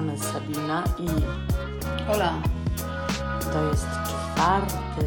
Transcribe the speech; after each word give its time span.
Strony 0.00 0.18
Sabina 0.18 0.84
i 0.98 1.08
Hola. 2.06 2.32
to 3.52 3.64
jest 3.64 3.86
czwarty, 4.08 5.06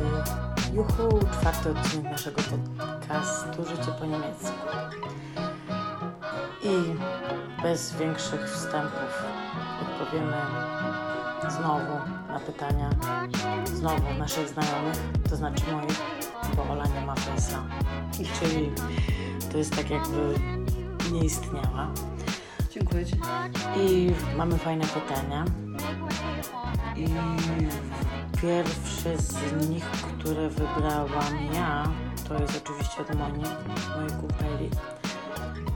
juhu, 0.73 1.19
czwarty 1.31 1.69
odcinek 1.69 2.11
naszego 2.11 2.41
podcastu 2.41 3.65
Życie 3.65 3.91
po 3.99 4.05
niemiecku. 4.05 4.67
I 6.63 6.95
bez 7.63 7.95
większych 7.95 8.49
wstępów 8.49 9.23
odpowiemy 9.81 10.37
znowu 11.49 11.93
na 12.27 12.39
pytania 12.39 12.89
znowu 13.65 14.13
naszych 14.19 14.49
znajomych, 14.49 14.97
to 15.29 15.35
znaczy 15.35 15.63
moich, 15.71 16.01
bo 16.55 16.73
Ola 16.73 16.85
nie 16.85 17.05
ma 17.05 17.15
face'a. 17.15 17.59
Czyli 18.39 18.71
to 19.51 19.57
jest 19.57 19.75
tak 19.75 19.89
jakby 19.89 20.33
nie 21.11 21.25
istniała. 21.25 22.12
Ci. 22.93 23.17
I 23.77 24.11
mamy 24.37 24.57
fajne 24.57 24.85
pytania. 24.85 25.45
I 26.95 27.05
pierwszy 28.41 29.17
z 29.17 29.69
nich, 29.69 29.85
które 29.85 30.49
wybrałam 30.49 31.53
ja, 31.53 31.83
to 32.27 32.41
jest 32.41 32.61
oczywiście 32.65 33.01
od 33.01 33.15
Moni, 33.15 33.43
mojej 33.95 34.11
kupeli, 34.21 34.69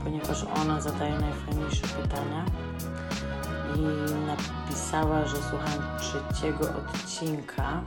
ponieważ 0.04 0.46
ona 0.64 0.82
zadaje 0.82 1.20
najfajniejsze 1.20 1.88
pytania. 1.88 2.46
I 3.76 3.82
napisała, 4.28 5.26
że 5.26 5.36
słucham 5.36 6.00
trzeciego 6.00 6.66
odcinka. 6.70 7.82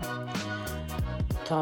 To 1.48 1.60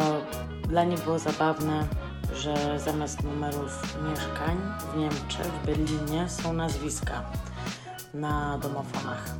dla 0.69 0.85
niej 0.85 0.99
było 0.99 1.19
zabawne, 1.19 1.87
że 2.35 2.81
zamiast 2.81 3.25
numerów 3.25 3.99
mieszkań 4.11 4.57
w 4.93 4.97
Niemczech, 4.97 5.47
w 5.47 5.67
Berlinie 5.67 6.29
są 6.29 6.53
nazwiska 6.53 7.23
na 8.15 8.59
domofonach. 8.59 9.35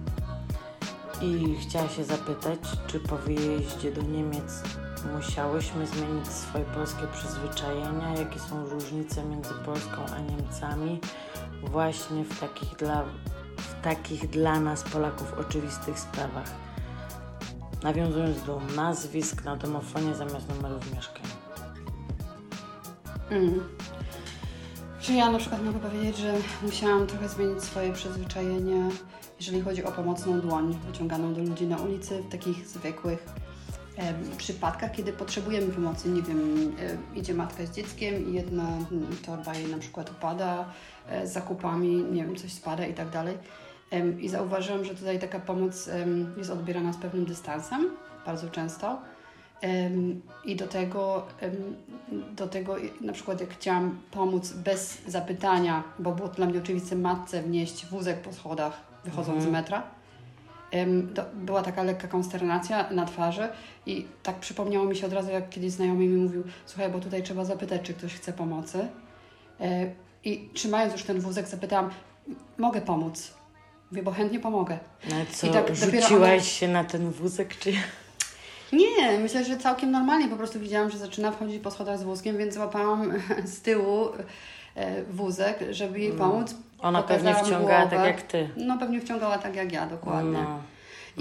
I 1.23 1.57
chciała 1.57 1.89
się 1.89 2.05
zapytać, 2.05 2.59
czy 2.87 3.01
po 3.01 3.17
wyjeździe 3.17 3.93
do 3.93 4.03
Niemiec 4.03 4.63
musiałyśmy 5.17 5.87
zmienić 5.87 6.29
swoje 6.29 6.65
polskie 6.65 7.07
przyzwyczajenia, 7.13 8.15
jakie 8.19 8.39
są 8.39 8.69
różnice 8.69 9.25
między 9.25 9.55
Polską 9.55 10.07
a 10.17 10.19
Niemcami, 10.19 11.01
właśnie 11.63 12.25
w 12.25 12.41
takich 12.41 12.77
dla, 12.77 13.05
w 13.57 13.83
takich 13.83 14.31
dla 14.31 14.61
nas, 14.61 14.83
Polaków, 14.83 15.35
oczywistych 15.39 15.99
sprawach. 15.99 16.51
Nawiązując 17.83 18.43
do 18.43 18.61
nazwisk 18.77 19.45
na 19.45 19.57
domofonie 19.57 20.15
zamiast 20.15 20.49
numerów 20.49 20.95
mieszkań. 20.95 21.23
Mm. 23.31 23.61
Czy 25.09 25.15
ja 25.15 25.31
na 25.31 25.39
przykład 25.39 25.65
mogę 25.65 25.79
powiedzieć, 25.79 26.17
że 26.17 26.35
musiałam 26.63 27.07
trochę 27.07 27.29
zmienić 27.29 27.63
swoje 27.63 27.93
przyzwyczajenie, 27.93 28.89
jeżeli 29.41 29.61
chodzi 29.61 29.85
o 29.85 29.93
pomocną 29.93 30.41
dłoń 30.41 30.79
wyciąganą 30.87 31.35
do 31.35 31.41
ludzi 31.41 31.67
na 31.67 31.77
ulicy 31.77 32.23
w 32.23 32.29
takich 32.29 32.69
zwykłych 32.69 33.27
przypadkach, 34.37 34.93
kiedy 34.93 35.13
potrzebujemy 35.13 35.73
pomocy. 35.73 36.09
Nie 36.09 36.23
wiem, 36.23 36.73
idzie 37.15 37.35
matka 37.35 37.67
z 37.67 37.71
dzieckiem 37.71 38.31
i 38.31 38.35
jedna 38.35 38.63
mm, 38.63 39.17
torba 39.27 39.55
jej 39.55 39.71
na 39.71 39.79
przykład 39.79 40.11
upada 40.11 40.73
e, 41.07 41.27
z 41.27 41.33
zakupami, 41.33 42.05
nie 42.13 42.25
wiem, 42.25 42.37
coś 42.37 42.53
spada 42.53 42.87
i 42.87 42.95
tak 42.95 43.11
dalej. 43.11 43.39
I 44.21 44.29
zauważyłam, 44.29 44.85
że 44.85 44.95
tutaj 44.95 45.19
taka 45.19 45.41
pomoc 45.41 45.91
jest 46.37 46.51
odbierana 46.51 46.93
z 46.93 46.97
pewnym 46.97 47.25
dystansem, 47.25 47.91
bardzo 48.27 48.51
często. 48.51 48.99
I 50.45 50.57
do 50.57 50.67
tego, 50.67 51.27
do 52.37 52.47
tego 52.49 52.77
na 53.01 53.13
przykład 53.13 53.41
jak 53.41 53.51
chciałam 53.51 53.99
pomóc 54.11 54.53
bez 54.53 54.99
zapytania, 55.07 55.83
bo 55.99 56.13
było 56.13 56.29
dla 56.29 56.47
mnie 56.47 56.59
oczywiste 56.59 56.97
matce 56.97 57.43
wnieść 57.43 57.87
wózek 57.87 58.21
po 58.21 58.33
schodach 58.33 58.81
wychodząc 59.05 59.43
z 59.43 59.47
metra, 59.47 59.83
to 61.15 61.25
była 61.35 61.63
taka 61.63 61.83
lekka 61.83 62.09
konsternacja 62.09 62.91
na 62.91 63.07
twarzy 63.07 63.49
i 63.87 64.07
tak 64.23 64.37
przypomniało 64.37 64.87
mi 64.87 64.97
się 64.97 65.07
od 65.07 65.13
razu, 65.13 65.31
jak 65.31 65.49
kiedyś 65.51 65.71
znajomy 65.73 66.07
mi 66.07 66.17
mówił, 66.17 66.45
słuchaj, 66.67 66.91
bo 66.91 66.99
tutaj 66.99 67.23
trzeba 67.23 67.45
zapytać, 67.45 67.83
czy 67.83 67.95
ktoś 67.95 68.15
chce 68.15 68.33
pomocy. 68.33 68.89
E, 69.61 69.91
I 70.25 70.49
trzymając 70.55 70.93
już 70.93 71.03
ten 71.03 71.21
wózek 71.21 71.49
zapytałam, 71.49 71.91
mogę 72.59 72.81
pomóc? 72.81 73.35
Mówię, 73.91 74.03
bo 74.03 74.11
chętnie 74.13 74.41
pomogę. 74.41 74.79
No 75.11 75.17
co, 75.33 75.47
I 75.47 75.51
tak 75.51 75.77
rzuciłaś 75.77 76.13
ona- 76.33 76.41
się 76.41 76.69
na 76.69 76.85
ten 76.85 77.11
wózek, 77.11 77.59
czy... 77.59 77.73
Nie, 78.73 79.19
myślę, 79.19 79.45
że 79.45 79.57
całkiem 79.57 79.91
normalnie. 79.91 80.29
Po 80.29 80.37
prostu 80.37 80.61
widziałam, 80.61 80.91
że 80.91 80.99
zaczyna 80.99 81.31
wchodzić 81.33 81.63
po 81.63 81.71
schodach 81.71 81.99
z 81.99 82.03
wózkiem, 82.03 82.37
więc 82.39 82.55
złapałam 82.55 83.13
z 83.55 83.61
tyłu 83.61 84.09
e, 84.75 85.05
wózek, 85.05 85.59
żeby 85.71 86.01
jej 86.01 86.13
pomóc. 86.13 86.55
Ona 86.79 87.03
pewnie 87.03 87.31
Pokazałam 87.31 87.47
wciągała 87.47 87.81
głowę. 87.81 87.97
tak 87.97 88.07
jak 88.07 88.23
ty. 88.23 88.49
No 88.57 88.79
pewnie 88.79 89.01
wciągała 89.01 89.39
tak 89.39 89.57
jak 89.57 89.73
ja, 89.73 89.87
dokładnie. 89.87 90.33
No. 90.33 90.63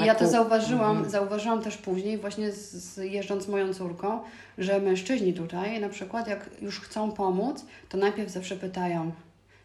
I 0.04 0.06
ja 0.06 0.16
to 0.16 0.28
zauważyłam, 0.28 1.10
zauważyłam 1.10 1.62
też 1.62 1.78
później, 1.78 2.18
właśnie 2.18 2.52
z, 2.52 2.72
z, 2.74 2.98
jeżdżąc 2.98 3.44
z 3.44 3.48
moją 3.48 3.74
córką, 3.74 4.20
że 4.58 4.80
mężczyźni 4.80 5.34
tutaj 5.34 5.80
na 5.80 5.90
przykład, 5.90 6.28
jak 6.28 6.50
już 6.62 6.80
chcą 6.80 7.12
pomóc, 7.12 7.66
to 7.90 7.98
najpierw 7.98 8.32
zawsze 8.32 8.56
pytają. 8.56 9.12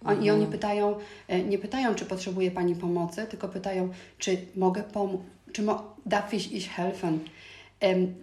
O, 0.04 0.12
I 0.12 0.30
oni 0.30 0.46
pytają, 0.46 0.94
e, 1.28 1.42
nie 1.42 1.58
pytają, 1.58 1.94
czy 1.94 2.04
potrzebuje 2.06 2.50
Pani 2.50 2.74
pomocy, 2.74 3.26
tylko 3.30 3.48
pytają, 3.48 3.88
czy 4.18 4.38
mogę 4.56 4.82
pomóc, 4.82 5.20
czy 5.52 5.62
mo 5.62 5.94
darf 6.06 6.34
ich 6.34 6.52
ich 6.52 6.70
helfen? 6.70 7.18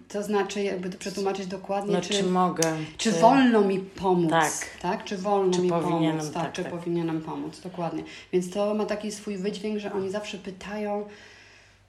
To 0.07 0.23
znaczy, 0.23 0.63
jakby 0.63 0.89
to 0.89 0.97
przetłumaczyć 0.97 1.47
dokładnie, 1.47 1.93
No, 1.93 2.01
czy, 2.01 2.09
czy, 2.09 2.23
mogę? 2.23 2.63
czy 2.97 3.11
wolno 3.11 3.61
mi 3.61 3.79
pomóc? 3.79 4.29
Tak. 4.31 4.51
tak? 4.81 5.03
Czy 5.03 5.17
wolno 5.17 5.53
Czy 5.53 5.61
mi 5.61 5.69
pomóc? 5.69 6.31
Tak, 6.33 6.43
tak, 6.43 6.53
czy 6.53 6.63
tak. 6.63 6.71
powinienem 6.71 7.21
pomóc, 7.21 7.59
dokładnie. 7.59 8.03
Więc 8.33 8.49
to 8.51 8.73
ma 8.73 8.85
taki 8.85 9.11
swój 9.11 9.37
wydźwięk, 9.37 9.79
że 9.79 9.93
oni 9.93 10.11
zawsze 10.11 10.37
pytają, 10.37 11.05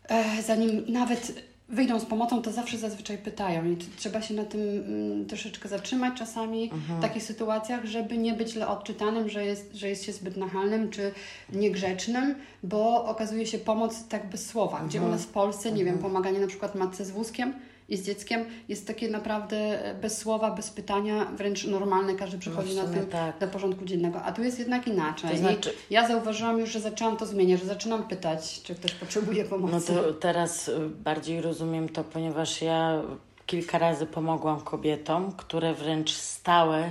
e, 0.08 0.42
zanim 0.42 0.84
nawet 0.88 1.49
wyjdą 1.70 2.00
z 2.00 2.04
pomocą, 2.04 2.42
to 2.42 2.52
zawsze 2.52 2.78
zazwyczaj 2.78 3.18
pytają 3.18 3.64
i 3.64 3.76
trzeba 3.96 4.22
się 4.22 4.34
na 4.34 4.44
tym 4.44 4.60
mm, 4.60 5.26
troszeczkę 5.26 5.68
zatrzymać 5.68 6.18
czasami 6.18 6.70
w 6.98 7.00
takich 7.00 7.22
sytuacjach, 7.22 7.84
żeby 7.84 8.18
nie 8.18 8.32
być 8.32 8.50
źle 8.50 8.68
odczytanym, 8.68 9.28
że 9.28 9.44
jest, 9.44 9.74
że 9.74 9.88
jest 9.88 10.04
się 10.04 10.12
zbyt 10.12 10.36
nachalnym 10.36 10.90
czy 10.90 11.12
niegrzecznym, 11.52 12.34
bo 12.62 13.04
okazuje 13.04 13.46
się 13.46 13.58
pomoc 13.58 14.08
tak 14.08 14.30
bez 14.30 14.46
słowa, 14.46 14.80
gdzie 14.88 15.02
u 15.02 15.08
nas 15.08 15.22
w 15.22 15.28
Polsce, 15.28 15.72
nie 15.72 15.84
wiem, 15.84 15.98
pomaganie 15.98 16.40
na 16.40 16.46
przykład 16.46 16.74
matce 16.74 17.04
z 17.04 17.10
wózkiem 17.10 17.54
i 17.90 17.96
z 17.96 18.06
dzieckiem 18.06 18.44
jest 18.68 18.86
takie 18.86 19.08
naprawdę 19.08 19.78
bez 20.00 20.18
słowa, 20.18 20.50
bez 20.50 20.70
pytania, 20.70 21.24
wręcz 21.36 21.64
normalne, 21.66 22.14
każdy 22.14 22.38
przychodzi 22.38 22.74
na 22.76 22.82
No 22.82 22.88
sumie 22.88 23.00
tym 23.00 23.10
tak. 23.10 23.38
do 23.38 23.48
porządku 23.48 23.84
dziennego, 23.84 24.22
a 24.22 24.32
tu 24.32 24.42
jest 24.42 24.58
jednak 24.58 24.86
inaczej. 24.86 25.30
To 25.30 25.36
znaczy- 25.36 25.72
ja 25.90 26.08
zauważyłam 26.08 26.58
już, 26.58 26.70
że 26.70 26.80
zaczęłam 26.80 27.16
to 27.16 27.26
zmieniać, 27.26 27.60
że 27.60 27.66
zaczynam 27.66 28.08
pytać, 28.08 28.62
czy 28.62 28.74
ktoś 28.74 28.92
potrzebuje 28.94 29.44
pomocy. 29.44 29.92
No 29.92 30.02
to 30.02 30.12
teraz 30.14 30.68
y, 30.68 30.88
bardziej 30.88 31.40
rozumiem 31.40 31.88
to, 31.88 32.04
ponieważ 32.04 32.62
ja 32.62 33.02
kilka 33.46 33.78
razy 33.78 34.06
pomogłam 34.06 34.60
kobietom, 34.60 35.32
które 35.32 35.74
wręcz 35.74 36.10
stały 36.12 36.90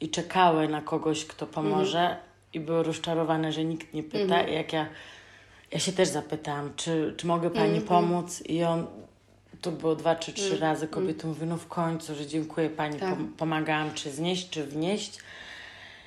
i 0.00 0.08
czekały 0.08 0.68
na 0.68 0.80
kogoś, 0.82 1.24
kto 1.24 1.46
pomoże 1.46 2.16
i 2.52 2.60
były 2.60 2.82
rozczarowane, 2.82 3.52
że 3.52 3.64
nikt 3.64 3.94
nie 3.94 4.02
pyta. 4.02 4.42
I 4.42 4.54
jak 4.54 4.72
ja, 4.72 4.86
ja 5.72 5.78
się 5.78 5.92
też 5.92 6.08
zapytałam, 6.08 6.70
czy, 6.76 7.14
czy 7.16 7.26
mogę 7.26 7.50
Pani 7.50 7.80
pomóc 7.80 8.42
i 8.48 8.64
on, 8.64 8.86
to 9.60 9.70
było 9.72 9.96
dwa 9.96 10.16
czy 10.16 10.32
trzy 10.32 10.58
razy, 10.58 10.88
kobieta 10.88 11.28
mówi, 11.28 11.46
no 11.46 11.56
w 11.56 11.66
końcu, 11.66 12.14
że 12.14 12.26
dziękuję 12.26 12.70
Pani, 12.70 13.00
Tak. 13.00 13.08
pom- 13.14 13.28
pomagałam 13.36 13.94
czy 13.94 14.10
znieść, 14.10 14.50
czy 14.50 14.64
wnieść. 14.66 15.18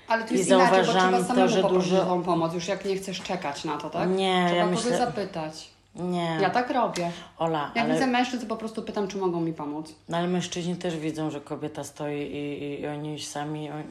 Ale 0.07 0.25
I 0.31 0.33
jest 0.37 0.49
inaczej, 0.49 0.79
bo 0.85 0.93
zauważam 0.93 1.25
to, 1.37 1.47
że 1.47 1.63
dużo- 1.63 2.21
pomoc, 2.25 2.53
już 2.53 2.67
jak 2.67 2.85
nie 2.85 2.95
chcesz 2.95 3.21
czekać 3.21 3.63
na 3.63 3.77
to, 3.77 3.89
tak? 3.89 4.09
Nie, 4.09 4.43
trzeba 4.47 4.57
ja 4.59 4.65
myślę- 4.65 4.97
zapytać. 4.97 5.69
Nie, 5.95 6.37
Ja 6.41 6.49
tak 6.49 6.69
robię. 6.69 7.11
Ola, 7.37 7.71
Jak 7.75 7.85
ale... 7.85 7.93
widzę 7.93 8.07
mężczyzn, 8.07 8.41
to 8.43 8.47
po 8.49 8.55
prostu 8.57 8.81
pytam, 8.81 9.07
czy 9.07 9.17
mogą 9.17 9.41
mi 9.41 9.53
pomóc. 9.53 9.93
No 10.09 10.17
ale 10.17 10.27
mężczyźni 10.27 10.75
też 10.75 10.97
widzą, 10.97 11.31
że 11.31 11.41
kobieta 11.41 11.83
stoi 11.83 12.15
i, 12.21 12.63
i, 12.63 12.81
i 12.81 12.87
oni 12.87 13.19
sami. 13.21 13.69
Oni... 13.71 13.83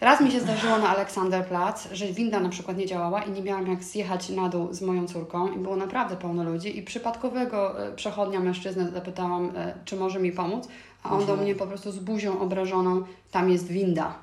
Raz 0.00 0.20
mi 0.20 0.30
się 0.30 0.40
zdarzyło 0.40 0.78
na 0.78 0.88
Aleksanderplatz, 0.88 1.88
że 1.92 2.06
winda 2.06 2.40
na 2.40 2.48
przykład 2.48 2.76
nie 2.76 2.86
działała 2.86 3.22
i 3.22 3.30
nie 3.30 3.42
miałam 3.42 3.66
jak 3.66 3.84
zjechać 3.84 4.28
na 4.28 4.48
dół 4.48 4.72
z 4.72 4.82
moją 4.82 5.06
córką 5.08 5.52
i 5.52 5.58
było 5.58 5.76
naprawdę 5.76 6.16
pełno 6.16 6.44
ludzi 6.44 6.78
i 6.78 6.82
przypadkowego 6.82 7.86
e, 7.86 7.92
przechodnia 7.92 8.40
mężczyznę 8.40 8.90
zapytałam, 8.90 9.52
e, 9.56 9.74
czy 9.84 9.96
może 9.96 10.20
mi 10.20 10.32
pomóc, 10.32 10.68
a 11.02 11.10
on 11.10 11.26
do 11.26 11.36
mnie 11.36 11.54
po 11.54 11.66
prostu 11.66 11.92
z 11.92 11.98
buzią 11.98 12.40
obrażoną, 12.40 13.02
tam 13.30 13.50
jest 13.50 13.66
winda. 13.68 14.14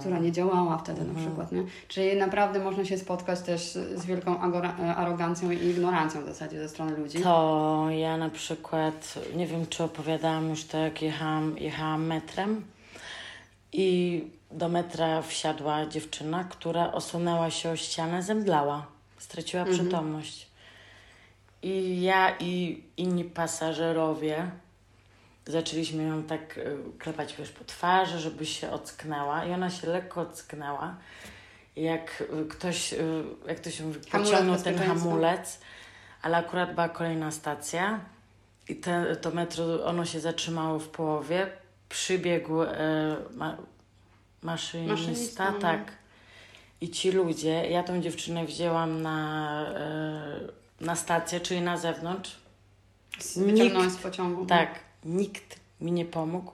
która 0.00 0.18
nie 0.18 0.32
działała 0.32 0.78
wtedy 0.78 1.04
na 1.04 1.20
przykład, 1.20 1.52
nie? 1.52 1.62
Czyli 1.88 2.16
naprawdę 2.16 2.64
można 2.64 2.84
się 2.84 2.98
spotkać 2.98 3.40
też 3.40 3.62
z 3.94 4.06
wielką 4.06 4.36
e, 4.52 4.96
arogancją 4.96 5.50
i 5.50 5.56
ignorancją 5.56 6.22
w 6.22 6.26
zasadzie 6.26 6.58
ze 6.58 6.68
strony 6.68 6.96
ludzi. 6.96 7.20
To 7.20 7.86
ja 7.90 8.16
na 8.16 8.30
przykład, 8.30 9.14
nie 9.36 9.46
wiem 9.46 9.66
czy 9.66 9.84
opowiadałam 9.84 10.48
już 10.48 10.64
to, 10.64 10.78
jak 10.78 11.02
jechałam, 11.02 11.58
jechałam 11.58 12.06
metrem 12.06 12.62
i 13.72 14.24
do 14.50 14.68
metra 14.68 15.22
wsiadła 15.22 15.86
dziewczyna, 15.86 16.44
która 16.44 16.92
osunęła 16.92 17.50
się 17.50 17.70
o 17.70 17.76
ścianę, 17.76 18.22
zemdlała, 18.22 18.86
straciła 19.18 19.64
przytomność. 19.64 20.46
I 21.62 22.02
ja 22.02 22.36
i 22.40 22.82
inni 22.96 23.24
pasażerowie 23.24 24.50
zaczęliśmy 25.46 26.02
ją 26.02 26.22
tak 26.22 26.58
y, 26.58 26.76
klepać 26.98 27.36
wiesz, 27.36 27.50
po 27.50 27.64
twarzy, 27.64 28.18
żeby 28.18 28.46
się 28.46 28.70
ocknęła 28.70 29.44
i 29.44 29.52
ona 29.52 29.70
się 29.70 29.86
lekko 29.86 30.20
ocknęła. 30.20 30.96
Jak 31.76 32.24
y, 32.42 32.48
ktoś, 32.48 32.92
y, 32.92 33.24
jak 33.48 33.60
to 33.60 33.70
się 33.70 33.92
pociągnął 34.12 34.56
ten 34.56 34.78
hamulec, 34.78 35.60
ale 36.22 36.36
akurat 36.36 36.74
była 36.74 36.88
kolejna 36.88 37.30
stacja 37.30 38.00
i 38.68 38.76
te, 38.76 39.16
to 39.16 39.30
metro, 39.30 39.84
ono 39.84 40.04
się 40.04 40.20
zatrzymało 40.20 40.78
w 40.78 40.88
połowie. 40.88 41.61
Przybiegł 41.92 42.62
e, 42.62 43.16
ma, 43.34 43.56
maszynista, 44.42 44.94
Maszynista, 44.94 45.50
no. 45.50 45.58
tak. 45.58 45.92
I 46.80 46.90
ci 46.90 47.10
ludzie, 47.10 47.70
ja 47.70 47.82
tą 47.82 48.00
dziewczynę 48.00 48.44
wzięłam 48.44 49.02
na, 49.02 49.66
e, 49.76 50.40
na 50.80 50.96
stację, 50.96 51.40
czyli 51.40 51.60
na 51.60 51.76
zewnątrz. 51.76 52.36
Wyciągnąłem 53.36 53.90
z 53.90 53.96
pociągu. 53.96 54.46
Tak, 54.46 54.78
nikt 55.04 55.60
mi 55.80 55.92
nie 55.92 56.04
pomógł 56.04 56.52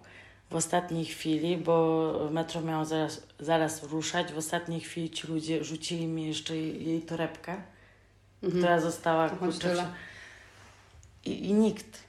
w 0.50 0.54
ostatniej 0.54 1.04
chwili, 1.04 1.56
bo 1.56 2.12
metro 2.30 2.60
miało 2.60 2.84
zaraz, 2.84 3.22
zaraz 3.40 3.82
ruszać. 3.82 4.32
W 4.32 4.38
ostatniej 4.38 4.80
chwili 4.80 5.10
ci 5.10 5.26
ludzie 5.26 5.64
rzucili 5.64 6.06
mi 6.06 6.26
jeszcze 6.26 6.56
jej, 6.56 7.02
torebkę, 7.02 7.56
która 8.48 8.80
została 8.80 9.22
Mhm. 9.24 9.40
To 9.40 9.46
choć 9.46 9.54
kurczę. 9.54 9.92
I, 11.24 11.46
I 11.46 11.52
nikt. 11.52 12.02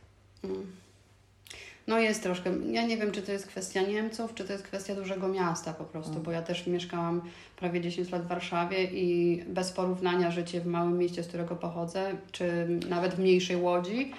No 1.89 1.99
jest 1.99 2.23
troszkę. 2.23 2.51
Ja 2.71 2.85
nie 2.85 2.97
wiem, 2.97 3.11
czy 3.11 3.21
to 3.21 3.31
jest 3.31 3.47
kwestia 3.47 3.81
Niemców, 3.81 4.33
czy 4.33 4.43
to 4.43 4.53
jest 4.53 4.65
kwestia 4.65 4.95
dużego 4.95 5.27
miasta 5.27 5.73
po 5.73 5.83
prostu, 5.83 6.11
Mm. 6.11 6.23
bo 6.23 6.31
ja 6.31 6.41
też 6.41 6.67
mieszkałam 6.67 7.21
prawie 7.55 7.81
10 7.81 8.11
lat 8.11 8.23
w 8.23 8.27
Warszawie 8.27 8.83
i 8.83 9.37
bez 9.47 9.71
porównania 9.71 10.31
życie 10.31 10.61
w 10.61 10.65
małym 10.65 10.97
mieście, 10.97 11.23
z 11.23 11.27
którego 11.27 11.55
pochodzę, 11.55 12.11
czy 12.31 12.67
nawet 12.89 13.13
w 13.15 13.19
mniejszej 13.19 13.55
Łodzi, 13.57 14.11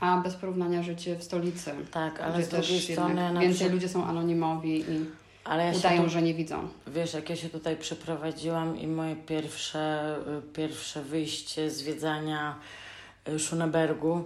a 0.00 0.20
bez 0.20 0.34
porównania 0.34 0.82
życie 0.82 1.16
w 1.16 1.22
stolicy. 1.24 1.70
Tak, 1.90 2.20
ale 2.20 2.42
z 2.44 2.48
drugiej 2.48 2.80
też 2.80 2.92
strony 2.92 3.14
na 3.14 3.32
więcej 3.40 3.50
przykład- 3.54 3.72
ludzie 3.72 3.88
są 3.88 4.04
anonimowi 4.04 4.80
i 4.80 5.04
Ale 5.44 5.66
ja 5.66 5.72
udają, 5.78 6.02
tu, 6.04 6.10
że 6.10 6.22
nie 6.22 6.34
widzą. 6.34 6.68
wiesz, 6.86 7.14
jak 7.14 7.30
ja 7.30 7.36
się 7.36 7.48
tutaj 7.48 7.76
przeprowadziłam 7.76 8.80
i 8.80 8.86
moje 8.86 9.16
pierwsze, 9.16 10.16
y, 10.38 10.52
pierwsze 10.52 11.02
wyjście 11.02 11.70
zwiedzania 11.70 12.54
y, 13.28 13.38
Schunebergu 13.38 14.24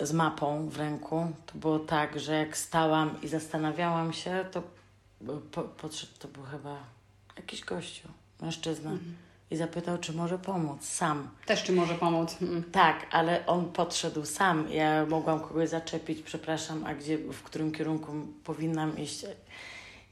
z 0.00 0.12
mapą 0.12 0.68
w 0.68 0.76
ręku, 0.76 1.32
to 1.46 1.58
było 1.58 1.78
tak, 1.78 2.20
że 2.20 2.34
jak 2.34 2.56
stałam 2.56 3.22
i 3.22 3.28
zastanawiałam 3.28 4.12
się, 4.12 4.44
to 4.52 4.62
po, 5.52 5.62
podszedł, 5.62 6.12
to 6.18 6.28
był 6.28 6.42
chyba 6.42 6.76
jakiś 7.36 7.64
gościu, 7.64 8.08
mężczyzna 8.40 8.90
i 9.50 9.56
zapytał, 9.56 9.98
czy 9.98 10.12
może 10.12 10.38
pomóc 10.38 10.84
sam. 10.84 11.28
Też 11.46 11.62
czy 11.62 11.72
może 11.72 11.94
pomóc. 11.94 12.36
Mm. 12.42 12.62
Tak, 12.72 13.06
ale 13.10 13.46
on 13.46 13.72
podszedł 13.72 14.24
sam. 14.24 14.70
Ja 14.70 15.06
mogłam 15.06 15.40
kogoś 15.40 15.68
zaczepić, 15.68 16.22
przepraszam, 16.22 16.86
a 16.86 16.94
gdzie, 16.94 17.18
w 17.18 17.42
którym 17.42 17.72
kierunku 17.72 18.12
powinnam 18.44 18.98
iść. 18.98 19.26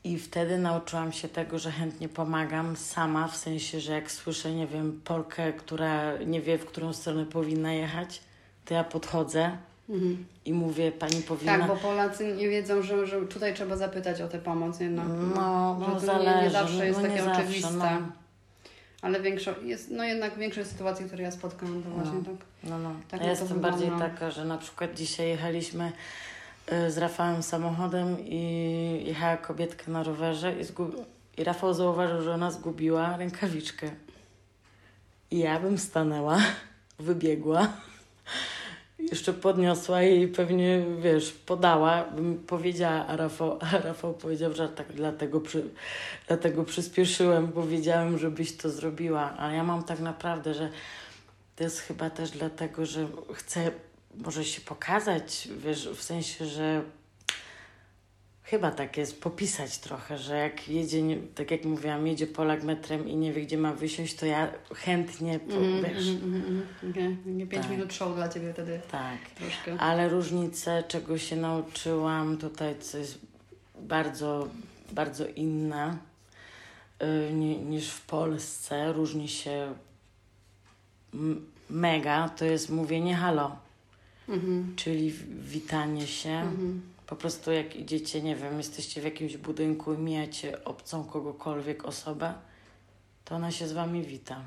I 0.04 0.18
wtedy 0.18 0.58
nauczyłam 0.58 1.12
się 1.12 1.28
tego, 1.28 1.58
że 1.58 1.70
chętnie 1.70 2.08
pomagam 2.08 2.76
sama, 2.76 3.28
w 3.28 3.36
sensie, 3.36 3.80
że 3.80 3.92
jak 3.92 4.10
słyszę, 4.10 4.52
nie 4.52 4.66
wiem, 4.66 5.00
Polkę, 5.04 5.52
która 5.52 6.16
nie 6.16 6.40
wie, 6.40 6.58
w 6.58 6.66
którą 6.66 6.92
stronę 6.92 7.26
powinna 7.26 7.72
jechać, 7.72 8.20
to 8.64 8.74
ja 8.74 8.84
podchodzę 8.84 9.58
i 10.44 10.52
mówię, 10.52 10.92
pani 10.92 11.22
powinna... 11.22 11.58
Tak, 11.58 11.68
bo 11.68 11.76
Polacy 11.76 12.36
nie 12.36 12.48
wiedzą, 12.48 12.82
że, 12.82 13.06
że 13.06 13.20
tutaj 13.26 13.54
trzeba 13.54 13.76
zapytać 13.76 14.20
o 14.20 14.28
tę 14.28 14.38
pomoc 14.38 14.80
jednak. 14.80 15.06
No, 15.08 15.80
że 15.80 15.92
no 15.92 16.00
to 16.00 16.06
zależy. 16.06 16.36
nie, 16.36 16.42
nie 16.42 16.50
zawsze 16.50 16.86
jest 16.86 17.02
no, 17.02 17.08
takie 17.08 17.22
zawsze, 17.22 17.42
oczywiste. 17.42 17.72
no. 17.72 18.12
Ale 19.02 19.20
większo, 19.20 19.54
jest, 19.62 19.90
no 19.90 20.04
jednak 20.04 20.38
większość 20.38 20.70
sytuacji, 20.70 21.06
które 21.06 21.22
ja 21.22 21.30
spotkałam, 21.30 21.82
to 21.82 21.90
właśnie 21.90 22.24
tak. 22.24 22.46
No, 22.64 22.78
no. 22.78 22.92
Tak 23.08 23.20
ja 23.20 23.26
to 23.26 23.40
jestem 23.40 23.60
bardziej 23.60 23.90
wygląda. 23.90 24.08
taka, 24.08 24.30
że 24.30 24.44
na 24.44 24.58
przykład 24.58 24.94
dzisiaj 24.94 25.28
jechaliśmy 25.28 25.92
y, 26.72 26.90
z 26.90 26.98
Rafałem 26.98 27.42
samochodem 27.42 28.16
i 28.20 29.02
jechała 29.06 29.36
kobietka 29.36 29.92
na 29.92 30.02
rowerze 30.02 30.60
i, 30.60 30.64
zgub... 30.64 30.96
i 31.36 31.44
Rafał 31.44 31.74
zauważył, 31.74 32.22
że 32.22 32.34
ona 32.34 32.50
zgubiła 32.50 33.16
rękawiczkę. 33.16 33.90
I 35.30 35.38
ja 35.38 35.60
bym 35.60 35.78
stanęła, 35.78 36.38
wybiegła, 36.98 37.68
jeszcze 39.10 39.32
podniosła 39.32 40.02
i 40.02 40.28
pewnie, 40.28 40.84
wiesz, 41.00 41.32
podała, 41.32 42.04
powiedziała, 42.46 43.06
a 43.06 43.16
Rafał, 43.16 43.58
a 43.60 43.78
Rafał 43.78 44.14
powiedział, 44.14 44.52
że 44.52 44.68
tak 44.68 44.92
dlatego, 44.92 45.40
przy, 45.40 45.64
dlatego 46.26 46.64
przyspieszyłem, 46.64 47.46
bo 47.46 47.66
wiedziałem, 47.66 48.18
żebyś 48.18 48.56
to 48.56 48.70
zrobiła. 48.70 49.32
Ale 49.36 49.54
ja 49.54 49.64
mam 49.64 49.84
tak 49.84 50.00
naprawdę, 50.00 50.54
że 50.54 50.70
to 51.56 51.64
jest 51.64 51.80
chyba 51.80 52.10
też 52.10 52.30
dlatego, 52.30 52.86
że 52.86 53.06
chcę 53.34 53.70
może 54.14 54.44
się 54.44 54.60
pokazać, 54.60 55.48
wiesz, 55.56 55.88
w 55.88 56.02
sensie, 56.02 56.46
że 56.46 56.82
chyba 58.46 58.70
tak 58.70 58.96
jest, 58.96 59.20
popisać 59.20 59.78
trochę, 59.78 60.18
że 60.18 60.36
jak 60.36 60.68
jedzie, 60.68 61.02
tak 61.34 61.50
jak 61.50 61.64
mówiłam, 61.64 62.06
jedzie 62.06 62.26
Polak 62.26 62.62
metrem 62.62 63.08
i 63.08 63.16
nie 63.16 63.32
wie, 63.32 63.42
gdzie 63.42 63.58
ma 63.58 63.72
wysiąść, 63.72 64.14
to 64.14 64.26
ja 64.26 64.52
chętnie, 64.74 65.38
po, 65.38 65.54
Mhm, 65.54 65.94
wiesz, 65.94 66.08
mhm, 66.08 66.34
mhm, 66.34 66.62
mhm. 66.82 66.90
Okej, 66.90 67.16
Nie 67.34 67.46
5 67.46 67.62
Tak. 67.62 67.72
minut 67.72 67.94
show 67.94 68.14
dla 68.14 68.28
Ciebie 68.28 68.52
wtedy 68.52 68.80
tak. 68.90 69.18
troszkę. 69.34 69.76
Ale 69.80 70.08
różnice, 70.08 70.84
czego 70.88 71.18
się 71.18 71.36
nauczyłam 71.36 72.36
tutaj, 72.38 72.74
co 72.80 72.98
jest 72.98 73.18
bardzo, 73.80 74.48
bardzo 74.92 75.26
inne 75.26 75.96
y, 77.02 77.32
ni, 77.34 77.56
niż 77.58 77.88
w 77.90 78.00
Polsce, 78.06 78.92
różni 78.92 79.28
się 79.28 79.74
mega, 81.70 82.28
to 82.28 82.44
jest 82.44 82.70
mówienie 82.70 83.16
halo, 83.16 83.56
Mhm. 84.28 84.72
czyli 84.76 85.10
w- 85.10 85.48
witanie 85.48 86.06
się. 86.06 86.30
Mhm. 86.30 86.82
Po 87.06 87.16
prostu 87.16 87.52
jak 87.52 87.76
idziecie, 87.76 88.22
nie 88.22 88.36
wiem, 88.36 88.58
jesteście 88.58 89.00
w 89.00 89.04
jakimś 89.04 89.36
budynku 89.36 89.94
i 89.94 89.98
mijacie 89.98 90.64
obcą 90.64 91.04
kogokolwiek 91.04 91.84
osobę, 91.84 92.34
to 93.24 93.34
ona 93.34 93.50
się 93.50 93.68
z 93.68 93.72
wami 93.72 94.02
wita. 94.02 94.40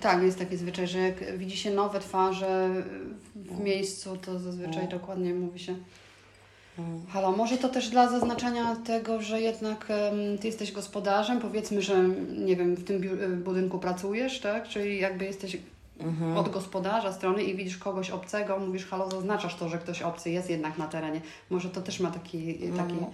Tak, 0.00 0.22
jest 0.22 0.38
taki 0.38 0.56
zwyczaj, 0.56 0.86
że 0.86 0.98
jak 0.98 1.38
widzi 1.38 1.56
się 1.56 1.70
nowe 1.70 2.00
twarze 2.00 2.70
w 3.36 3.60
miejscu, 3.60 4.16
to 4.16 4.38
zazwyczaj 4.38 4.82
No. 4.82 4.88
dokładnie 4.90 5.34
mówi 5.34 5.58
się 5.58 5.76
Mm. 6.78 7.06
Halo, 7.06 7.32
może 7.32 7.58
to 7.58 7.68
też 7.68 7.88
dla 7.90 8.08
zaznaczenia 8.08 8.76
tego, 8.76 9.22
że 9.22 9.40
jednak 9.40 9.86
em, 9.88 10.38
ty 10.38 10.46
jesteś 10.46 10.72
gospodarzem, 10.72 11.40
powiedzmy, 11.40 11.82
że 11.82 12.08
nie 12.38 12.56
wiem, 12.56 12.74
w 12.74 12.84
tym 12.84 13.02
budynku 13.44 13.78
pracujesz, 13.78 14.40
tak? 14.40 14.68
Czyli 14.68 15.00
jakby 15.00 15.24
jesteś 15.24 15.56
Mhm. 16.00 16.36
od 16.36 16.48
gospodarza 16.48 17.12
strony 17.12 17.42
i 17.42 17.56
widzisz 17.56 17.78
kogoś 17.78 18.10
obcego, 18.10 18.58
mówisz 18.58 18.86
halo, 18.86 19.10
zaznaczasz 19.10 19.54
to, 19.54 19.68
że 19.68 19.78
ktoś 19.78 20.02
obcy 20.02 20.30
jest 20.30 20.50
jednak 20.50 20.78
na 20.78 20.86
terenie. 20.86 21.20
Może 21.50 21.68
to 21.70 21.82
też 21.82 22.00
ma 22.00 22.10
taki, 22.10 22.54
taki, 22.76 22.94
No. 22.94 23.10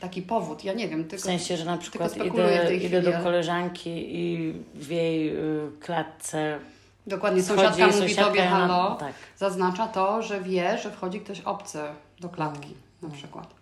taki 0.00 0.22
powód, 0.22 0.64
ja 0.64 0.72
nie 0.72 0.88
wiem, 0.88 1.04
W 1.04 1.08
tylko... 1.08 1.24
sensie, 1.24 1.56
że 1.56 1.64
na 1.64 1.78
przykład 1.78 2.12
w 2.12 2.26
idę, 2.26 2.76
idę 2.76 3.02
do 3.02 3.12
koleżanki 3.12 4.16
i 4.16 4.52
w 4.74 4.90
jej 4.90 5.36
y, 5.36 5.70
klatce 5.80 6.58
Dokładnie, 7.06 7.42
sąsiadka 7.42 7.86
mówi 7.86 7.98
sąsiadka 7.98 8.24
tobie 8.24 8.42
halo, 8.46 8.96
Tak. 9.00 9.12
zaznacza 9.38 9.86
to, 9.86 10.22
że 10.22 10.40
wie, 10.40 10.78
że 10.78 10.90
wchodzi 10.90 11.20
ktoś 11.20 11.40
obcy 11.40 11.78
do 12.20 12.28
klatki 12.28 12.74
na 13.02 13.08
Mm. 13.08 13.18
przykład. 13.18 13.54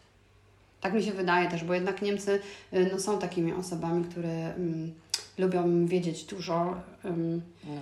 Tak 0.80 0.94
mi 0.94 1.02
się 1.02 1.12
wydaje 1.12 1.50
też, 1.50 1.64
bo 1.64 1.74
jednak 1.74 2.02
Niemcy 2.02 2.40
y, 2.72 2.90
no, 2.92 3.00
są 3.00 3.18
takimi 3.18 3.52
osobami, 3.52 4.04
które 4.04 4.54
mm, 4.54 4.92
lubią 5.38 5.86
wiedzieć 5.86 6.24
dużo 6.24 6.74
No. 7.04 7.80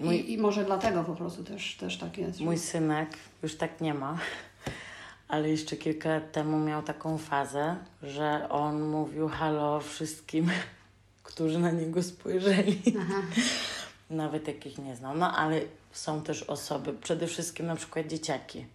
Mój, 0.00 0.16
i, 0.16 0.32
i 0.32 0.38
może 0.38 0.64
dlatego 0.64 1.04
po 1.04 1.14
prostu 1.14 1.44
też, 1.44 1.76
też 1.76 1.98
tak 1.98 2.18
jest. 2.18 2.40
mój 2.40 2.58
synek 2.58 3.08
już 3.42 3.56
tak 3.56 3.80
nie 3.80 3.94
ma, 3.94 4.18
ale 5.28 5.48
jeszcze 5.48 5.76
kilka 5.76 6.08
lat 6.08 6.32
temu 6.32 6.58
miał 6.58 6.82
taką 6.82 7.18
fazę, 7.18 7.76
że 8.02 8.48
on 8.48 8.82
mówił 8.82 9.28
halo 9.28 9.80
wszystkim, 9.80 10.50
którzy 11.22 11.58
na 11.58 11.70
niego 11.70 12.02
spojrzeli. 12.02 12.82
Aha. 13.00 13.22
Nawet 14.10 14.48
jakich 14.48 14.78
nie 14.78 14.96
znał. 14.96 15.16
No 15.16 15.36
ale 15.36 15.60
są 15.92 16.22
też 16.22 16.42
osoby, 16.42 16.92
przede 16.92 17.26
wszystkim 17.26 17.66
na 17.66 17.76
przykład 17.76 18.06
dzieciaki 18.06 18.66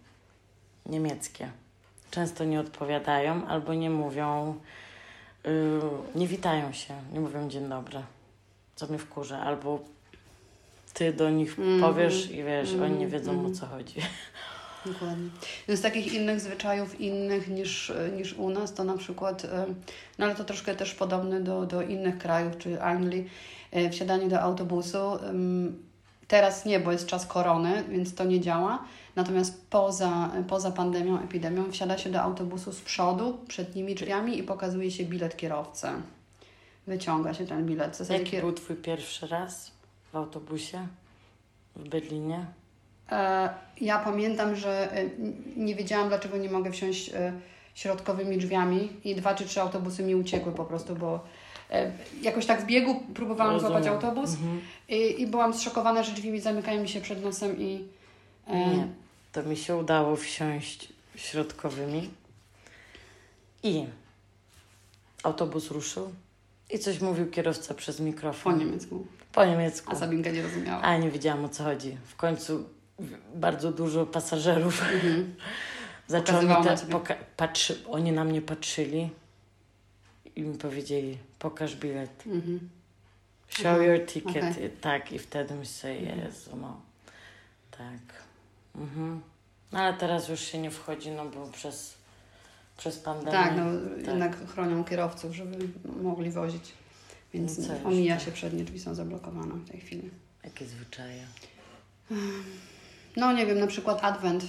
niemieckie. 0.86 1.50
Często 2.10 2.44
nie 2.44 2.60
odpowiadają 2.60 3.46
albo 3.46 3.74
nie 3.74 3.90
mówią, 3.90 4.54
yy, 5.44 5.80
nie 6.14 6.26
witają 6.26 6.72
się, 6.72 6.94
nie 7.12 7.20
mówią 7.20 7.48
dzień 7.48 7.68
dobry, 7.68 8.02
co 8.76 8.86
mnie 8.86 8.98
wkurza, 8.98 9.40
albo 9.40 9.80
ty 10.96 11.12
do 11.12 11.30
nich 11.30 11.58
Mhm. 11.58 11.80
powiesz 11.80 12.30
i 12.30 12.44
wiesz, 12.44 12.74
oni 12.84 12.98
nie 12.98 13.06
wiedzą 13.06 13.30
mhm. 13.30 13.52
o 13.52 13.54
co 13.54 13.66
chodzi. 13.66 13.94
Dokładnie. 14.86 15.28
Z 15.68 15.80
takich 15.80 16.14
innych 16.14 16.40
zwyczajów, 16.40 17.00
innych 17.00 17.48
niż, 17.48 17.92
niż 18.16 18.32
u 18.32 18.50
nas, 18.50 18.74
to 18.74 18.84
na 18.84 18.96
przykład, 18.96 19.44
e, 19.44 19.66
no 20.18 20.26
ale 20.26 20.34
to 20.34 20.44
troszkę 20.44 20.74
też 20.74 20.94
podobne 20.94 21.40
do, 21.40 21.66
do 21.66 21.82
innych 21.82 22.18
krajów, 22.18 22.58
czy 22.58 22.82
Anglii, 22.82 23.30
e, 23.72 23.90
wsiadanie 23.90 24.28
do 24.28 24.40
autobusu. 24.40 24.98
Teraz 26.28 26.64
nie, 26.64 26.80
bo 26.80 26.92
jest 26.92 27.06
czas 27.06 27.26
korony, 27.26 27.84
więc 27.88 28.14
to 28.14 28.24
nie 28.24 28.40
działa. 28.40 28.84
Natomiast 29.16 29.66
poza, 29.70 30.30
poza 30.48 30.70
pandemią, 30.70 31.20
epidemią, 31.22 31.72
wsiada 31.72 31.98
się 31.98 32.10
do 32.10 32.22
autobusu 32.22 32.72
z 32.72 32.80
przodu, 32.80 33.38
przed 33.48 33.74
nimi 33.74 33.94
drzwiami 33.94 34.38
i 34.38 34.42
pokazuje 34.42 34.90
się 34.90 35.04
bilet 35.04 35.36
kierowcy. 35.36 35.86
Wyciąga 36.86 37.34
się 37.34 37.46
ten 37.46 37.66
bilet. 37.66 37.94
W 37.94 37.98
zasadzie 37.98 38.18
Jaki 38.18 38.36
kier- 38.36 38.40
był 38.40 38.52
twój 38.52 38.76
pierwszy 38.76 39.26
raz 39.26 39.75
w 40.12 40.16
autobusie 40.16 40.86
w 41.76 41.88
Berlinie? 41.88 42.46
E, 43.12 43.48
Ja 43.80 43.98
pamiętam, 43.98 44.56
że 44.56 44.92
e, 44.92 45.04
nie 45.56 45.74
wiedziałam, 45.74 46.08
dlaczego 46.08 46.36
nie 46.36 46.50
mogę 46.50 46.72
wsiąść 46.72 47.08
e, 47.08 47.32
środkowymi 47.74 48.38
drzwiami 48.38 48.92
i 49.04 49.14
dwa 49.14 49.34
czy 49.34 49.44
trzy 49.46 49.60
autobusy 49.60 50.02
mi 50.02 50.14
uciekły 50.14 50.52
po 50.52 50.64
prostu, 50.64 50.96
bo 50.96 51.20
jakoś 52.22 52.46
tak 52.46 52.62
w 52.62 52.66
biegu 52.66 53.02
próbowałam 53.14 53.60
złapać 53.60 53.86
Rozumiem. 53.86 53.94
autobus 54.08 54.30
Mhm. 54.34 54.60
i, 54.88 55.20
i 55.22 55.26
byłam 55.26 55.54
zszokowana, 55.54 56.02
że 56.02 56.12
drzwi 56.12 56.30
mi 56.30 56.40
zamykają 56.40 56.82
mi 56.82 56.88
się 56.88 57.00
przed 57.00 57.22
nosem 57.22 57.58
i 57.58 57.84
Nie, 58.48 58.88
to 59.32 59.42
mi 59.42 59.56
się 59.56 59.76
udało 59.76 60.16
wsiąść 60.16 60.88
środkowymi 61.16 62.10
i 63.62 63.84
autobus 65.22 65.70
ruszył 65.70 66.12
i 66.70 66.78
coś 66.78 67.00
mówił 67.00 67.30
kierowca 67.30 67.74
przez 67.74 67.96
po 67.96 68.02
mikrofon. 68.02 68.58
niemiecku. 68.58 69.06
Po 69.32 69.44
niemiecku. 69.44 69.92
A 69.92 69.94
Sabinka 69.94 70.30
nie 70.30 70.42
rozumiała. 70.42 70.82
A 70.82 70.96
nie 70.96 71.10
wiedziałam 71.10 71.44
o 71.44 71.48
co 71.48 71.64
chodzi. 71.64 71.96
W 72.06 72.16
końcu 72.16 72.64
bardzo 73.34 73.72
dużo 73.72 74.06
pasażerów 74.06 74.82
Mhm. 74.82 75.34
zaczęło 76.08 76.42
mi 76.42 76.48
te, 76.64 76.74
poka- 76.76 77.16
patrzy, 77.36 77.84
oni 77.88 78.12
na 78.12 78.24
mnie 78.24 78.42
patrzyli 78.42 79.10
i 80.36 80.42
mi 80.42 80.58
powiedzieli, 80.58 81.18
pokaż 81.38 81.76
bilet. 81.76 82.26
Mhm. 82.26 82.70
Show 83.48 83.66
Aha, 83.66 83.82
your 83.82 84.06
ticket. 84.06 84.36
okej. 84.52 84.64
I, 84.66 84.70
tak, 84.70 85.12
i 85.12 85.18
wtedy 85.18 85.54
myślę, 85.54 85.90
Mhm. 85.90 86.18
Jezu, 86.18 86.56
no. 86.56 86.80
Tak. 87.70 88.22
Mhm. 88.74 89.20
No 89.72 89.78
ale 89.78 89.94
teraz 89.96 90.28
już 90.28 90.40
się 90.40 90.58
nie 90.58 90.70
wchodzi, 90.70 91.10
no 91.10 91.24
bo 91.24 91.46
przez, 91.46 91.95
przez 92.76 92.98
pandemię. 92.98 93.32
Tak, 93.32 93.52
no 93.56 93.64
jednak 94.12 94.48
chronią 94.48 94.84
kierowców, 94.84 95.34
żeby 95.34 95.68
mogli 96.02 96.30
wozić. 96.30 96.72
Więc 97.34 97.58
No 97.58 97.74
jeszcze? 97.74 97.88
omija 97.88 98.18
się 98.18 98.32
przednie 98.32 98.64
drzwi, 98.64 98.80
są 98.80 98.94
zablokowane 98.94 99.54
w 99.54 99.70
tej 99.70 99.80
chwili. 99.80 100.10
Jakie 100.44 100.66
zwyczaje. 100.66 101.22
No 103.16 103.32
nie 103.32 103.46
wiem, 103.46 103.58
na 103.58 103.66
przykład 103.66 103.98
Adwent, 104.04 104.44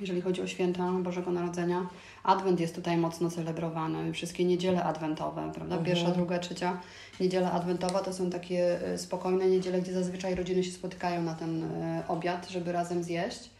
jeżeli 0.00 0.20
chodzi 0.20 0.42
o 0.42 0.46
święta 0.46 0.92
Bożego 0.92 1.30
Narodzenia. 1.30 1.86
Adwent 2.24 2.60
jest 2.60 2.74
tutaj 2.74 2.96
mocno 2.96 3.30
celebrowany. 3.30 4.12
Wszystkie 4.12 4.44
niedziele 4.44 4.84
adwentowe, 4.84 5.52
prawda? 5.54 5.78
Pierwsza, 5.78 6.00
Mhm. 6.06 6.16
druga, 6.16 6.38
trzecia 6.38 6.80
niedziela 7.20 7.52
adwentowa 7.52 7.98
to 8.00 8.12
są 8.12 8.30
takie 8.30 8.88
e, 8.92 8.98
spokojne 8.98 9.46
niedziele, 9.46 9.80
gdzie 9.82 9.92
zazwyczaj 9.92 10.34
rodziny 10.34 10.64
się 10.64 10.70
spotykają 10.72 11.22
na 11.22 11.34
ten 11.34 11.64
e, 11.64 12.02
obiad, 12.08 12.48
żeby 12.50 12.72
razem 12.72 13.02
zjeść. 13.02 13.50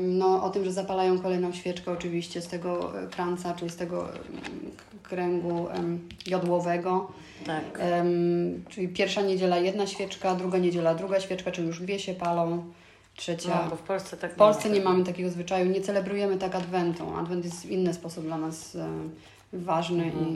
No, 0.00 0.44
o 0.44 0.50
tym, 0.50 0.64
że 0.64 0.72
zapalają 0.72 1.18
kolejną 1.18 1.52
świeczkę 1.52 1.92
oczywiście 1.92 2.42
z 2.42 2.48
tego 2.48 3.00
e, 3.02 3.06
kranca, 3.06 3.54
czyli 3.54 3.70
z 3.70 3.76
tego 3.76 4.02
k- 4.02 4.08
kręgu 5.02 5.66
jodłowego. 6.26 7.08
Tak. 7.46 7.78
Czyli 8.68 8.88
pierwsza 8.88 9.22
niedziela 9.22 9.58
jedna 9.58 9.86
świeczka, 9.86 10.34
druga 10.34 10.58
niedziela 10.58 10.94
druga 10.94 11.20
świeczka, 11.20 11.50
czyli 11.50 11.66
już 11.66 11.80
dwie 11.80 11.98
się 11.98 12.14
palą, 12.14 12.64
trzecia. 13.16 13.66
No, 13.70 13.76
w 13.76 13.80
Polsce 13.82 14.16
tak 14.16 14.32
W 14.32 14.36
Polsce 14.36 14.68
ma. 14.68 14.74
nie 14.74 14.80
mamy 14.80 15.04
takiego 15.04 15.30
zwyczaju, 15.30 15.70
nie 15.70 15.80
celebrujemy 15.80 16.36
tak 16.36 16.54
Adwentu. 16.54 17.16
Adwent 17.16 17.44
jest 17.44 17.66
w 17.66 17.70
inny 17.70 17.94
sposób 17.94 18.24
dla 18.24 18.38
nas 18.38 18.76
e, 18.76 18.88
ważny 19.52 20.04
Mhm. 20.04 20.26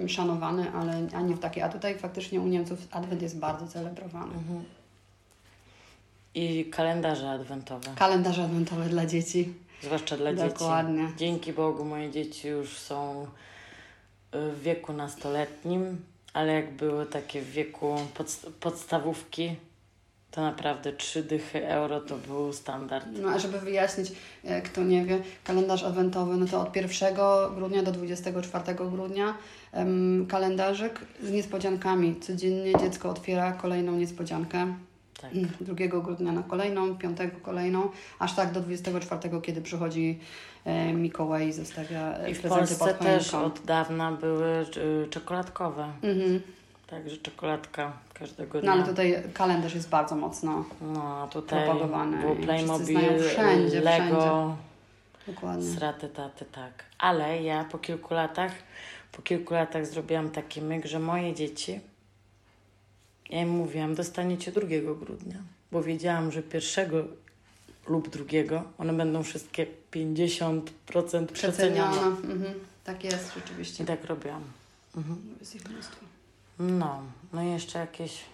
i, 0.00 0.04
i, 0.04 0.08
szanowany, 0.08 0.72
ale 0.72 1.06
a 1.14 1.20
nie 1.20 1.34
w 1.34 1.38
taki. 1.40 1.60
A 1.60 1.68
tutaj 1.68 1.94
faktycznie 1.98 2.40
u 2.40 2.46
Niemców 2.46 2.78
Adwent 2.90 3.22
jest 3.22 3.38
bardzo 3.38 3.66
celebrowany. 3.68 4.32
Mhm. 4.34 4.64
I 6.36 6.64
kalendarze 6.70 7.30
adwentowe, 7.30 7.90
Kalendarze 7.98 8.42
adwentowe 8.44 8.88
dla 8.88 9.06
dzieci. 9.06 9.52
zwłaszcza 9.82 10.16
dla 10.16 10.34
dzieci. 10.34 10.48
Dokładnie. 10.48 11.08
Dzięki 11.16 11.52
Bogu 11.52 11.84
moje 11.84 12.10
dzieci 12.10 12.48
już 12.48 12.78
są 12.78 13.26
y, 14.34 14.50
w 14.52 14.62
wieku 14.62 14.92
nastoletnim, 14.92 15.96
ale 16.32 16.52
jak 16.52 16.72
były 16.76 17.06
takie 17.06 17.42
w 17.42 17.50
wieku 17.50 17.96
podst- 18.18 18.50
podstawówki, 18.60 19.56
to 20.30 20.40
naprawdę 20.40 20.92
trzy 20.92 21.22
dychy 21.22 21.68
euro 21.68 22.00
to 22.00 22.16
był 22.16 22.52
standard. 22.52 23.06
No 23.22 23.28
a 23.28 23.38
żeby 23.38 23.60
wyjaśnić, 23.60 24.12
e, 24.44 24.62
kto 24.62 24.82
nie 24.82 25.04
wie, 25.04 25.18
kalendarz 25.44 25.82
adwentowy, 25.84 26.36
no 26.36 26.46
to 26.46 26.60
od 26.60 26.76
1 26.76 27.14
grudnia 27.54 27.82
do 27.82 27.92
24 27.92 28.74
grudnia 28.74 29.34
em, 29.72 30.26
kalendarzyk 30.30 31.00
z 31.22 31.30
niespodziankami. 31.30 32.16
Codziennie 32.20 32.72
dziecko 32.80 33.10
otwiera 33.10 33.52
kolejną 33.52 33.92
niespodziankę. 33.92 34.74
Tak. 35.20 35.30
2 35.60 36.00
grudnia 36.00 36.32
na 36.32 36.42
kolejną, 36.42 36.96
5 36.96 37.18
kolejną, 37.42 37.88
aż 38.18 38.34
tak 38.34 38.52
do 38.52 38.60
24, 38.60 39.40
kiedy 39.42 39.62
przychodzi 39.62 40.18
e, 40.64 40.92
Mikołaj 40.92 41.48
i 41.48 41.52
zostawia 41.52 42.18
e, 42.18 42.30
I 42.30 42.34
w 42.34 42.40
prezenty 42.40 42.74
Polsce 42.74 42.94
pod 42.94 42.98
też 42.98 43.34
od 43.34 43.60
dawna 43.64 44.12
były 44.12 44.66
y, 45.04 45.08
czekoladkowe. 45.10 45.92
Mhm. 46.02 46.42
Także 46.86 47.16
czekoladka 47.16 47.92
każdego 48.14 48.54
No 48.54 48.60
dnia. 48.60 48.72
ale 48.72 48.84
tutaj 48.84 49.22
kalendarz 49.34 49.74
jest 49.74 49.88
bardzo 49.88 50.16
mocno, 50.16 50.64
No, 50.80 51.28
tutaj 51.32 51.64
propagowany 51.64 52.18
było 52.18 52.36
Playmobil, 52.36 52.98
wszędzie, 53.28 53.80
Lego, 53.80 54.56
dokładnie. 55.26 55.70
sraty, 55.74 56.08
taty, 56.08 56.44
tak. 56.44 56.84
Ale 56.98 57.42
ja 57.42 57.64
po 57.64 57.78
kilku 57.78 58.14
latach, 58.14 58.52
po 59.12 59.22
kilku 59.22 59.54
latach 59.54 59.86
zrobiłam 59.86 60.30
taki 60.30 60.62
myk, 60.62 60.86
że 60.86 60.98
moje 60.98 61.34
dzieci, 61.34 61.80
ja 63.30 63.42
im 63.42 63.48
mówiłam, 63.48 63.94
dostaniecie 63.94 64.52
2 64.52 64.60
grudnia, 65.00 65.36
bo 65.72 65.82
wiedziałam, 65.82 66.32
że 66.32 66.42
pierwszego 66.42 67.04
lub 67.88 68.10
drugiego 68.10 68.62
one 68.78 68.92
będą 68.92 69.22
wszystkie 69.22 69.66
50% 69.92 70.62
przecenione. 70.72 71.26
Przeceniona. 71.32 72.06
Mhm. 72.06 72.54
Tak 72.84 73.04
jest 73.04 73.34
rzeczywiście. 73.34 73.84
I 73.84 73.86
tak 73.86 74.04
robiłam. 74.04 74.42
Mhm. 74.96 75.18
Jest 75.40 75.54
ich 75.56 75.68
mnóstwo. 75.70 76.06
No, 76.58 77.02
no 77.32 77.42
i 77.42 77.50
jeszcze 77.50 77.78
jakieś 77.78 78.24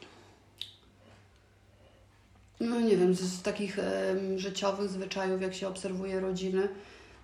No 2.61 2.81
nie 2.81 2.97
wiem, 2.97 3.15
z, 3.15 3.43
takich 3.43 3.79
em, 3.79 4.39
życiowych 4.39 4.91
zwyczajów, 4.91 5.43
jak 5.43 5.55
się 5.55 5.69
obserwuje 5.69 6.21
rodziny, 6.21 6.69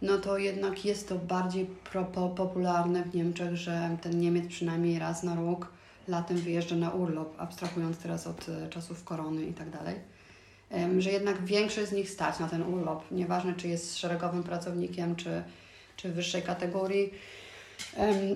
no 0.02 0.18
to 0.18 0.38
jednak 0.38 0.84
jest 0.84 1.08
to 1.08 1.14
bardziej 1.14 1.66
pro, 1.66 2.04
po, 2.04 2.28
popularne 2.28 3.02
w 3.02 3.14
Niemczech, 3.14 3.56
że 3.56 3.96
ten 4.02 4.20
Niemiec 4.20 4.48
przynajmniej 4.48 4.98
raz 4.98 5.22
na 5.22 5.34
rok 5.34 5.68
latem 6.08 6.36
wyjeżdża 6.36 6.76
na 6.76 6.90
urlop, 6.90 7.34
abstrahując 7.38 7.98
teraz 7.98 8.26
od 8.26 8.48
e, 8.48 8.68
czasów 8.68 9.04
korony 9.04 9.44
i 9.44 9.52
tak 9.52 9.70
dalej, 9.70 9.94
że 10.98 11.10
jednak 11.10 11.44
większość 11.44 11.88
z 11.88 11.92
nich 11.92 12.10
stać 12.10 12.38
na 12.38 12.48
ten 12.48 12.62
urlop. 12.62 13.10
Nieważne, 13.10 13.54
czy 13.54 13.68
jest 13.68 13.98
szeregowym 13.98 14.42
pracownikiem, 14.42 15.16
czy, 15.16 15.42
czy 15.96 16.12
wyższej 16.12 16.42
kategorii, 16.42 17.12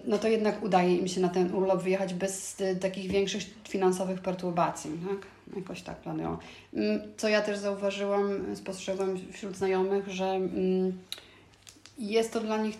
no 0.07 0.19
to 0.19 0.29
jednak 0.29 0.63
udaje 0.63 0.97
im 0.97 1.09
się 1.09 1.21
na 1.21 1.29
ten 1.29 1.55
urlop 1.55 1.83
wyjechać 1.83 2.15
bez 2.15 2.61
e, 2.61 2.77
takich 2.77 3.11
większych 3.11 3.43
finansowych 3.69 4.21
perturbacji, 4.21 4.91
tak? 5.09 5.27
Jakoś 5.57 5.83
tak 5.83 5.97
planują. 5.97 6.39
Mm, 6.75 7.01
Co 7.17 7.29
ja 7.29 7.43
też 7.43 7.59
zauważyłam, 7.59 8.57
spostrzegłam 8.57 9.19
wśród 9.33 9.57
znajomych, 9.57 10.09
że 10.09 10.25
mm, 10.25 10.99
jest 11.99 12.33
to 12.33 12.41
dla 12.41 12.57
nich 12.57 12.79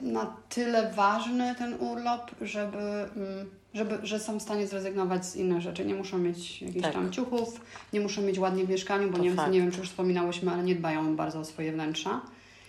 na 0.00 0.36
tyle 0.48 0.92
ważny 0.92 1.54
ten 1.54 1.74
urlop, 1.74 2.30
żeby, 2.40 2.78
mm, 2.78 3.50
żeby, 3.76 3.98
że 4.02 4.20
są 4.20 4.38
w 4.38 4.42
stanie 4.42 4.66
zrezygnować 4.66 5.26
z 5.26 5.36
innych 5.36 5.60
rzeczy. 5.60 5.84
Nie 5.84 5.94
muszą 5.94 6.18
mieć 6.18 6.62
jakichś 6.62 6.82
Tak. 6.82 6.92
tam 6.92 7.12
ciuchów, 7.12 7.60
nie 7.92 8.00
muszą 8.00 8.22
mieć 8.22 8.38
ładnie 8.38 8.64
w 8.64 8.68
mieszkaniu, 8.70 9.10
bo 9.10 9.16
To 9.16 9.22
Niemcy, 9.22 9.36
fakt. 9.36 9.52
nie 9.52 9.60
wiem 9.60 9.70
czy 9.72 9.78
już 9.78 9.88
wspominałyśmy, 9.88 10.50
ale 10.52 10.62
nie 10.62 10.74
dbają 10.74 11.16
bardzo 11.16 11.40
o 11.40 11.44
swoje 11.44 11.72
wnętrza. 11.72 12.20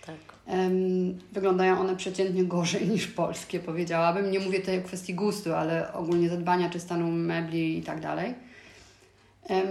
Tak. 0.06 0.16
Em, 0.46 1.18
wyglądają 1.32 1.80
one 1.80 1.96
przeciętnie 1.96 2.44
gorzej 2.44 2.88
niż 2.88 3.06
polskie, 3.06 3.60
powiedziałabym. 3.60 4.30
Nie 4.30 4.40
mówię 4.40 4.60
tutaj 4.60 4.78
o 4.78 4.82
kwestii 4.82 5.14
gustu, 5.14 5.54
ale 5.54 5.92
ogólnie 5.92 6.28
zadbania 6.28 6.70
czy 6.70 6.80
stanu 6.80 7.12
mebli 7.12 7.78
i 7.78 7.82
tak 7.82 8.00
dalej. 8.00 8.34
Em, 9.48 9.66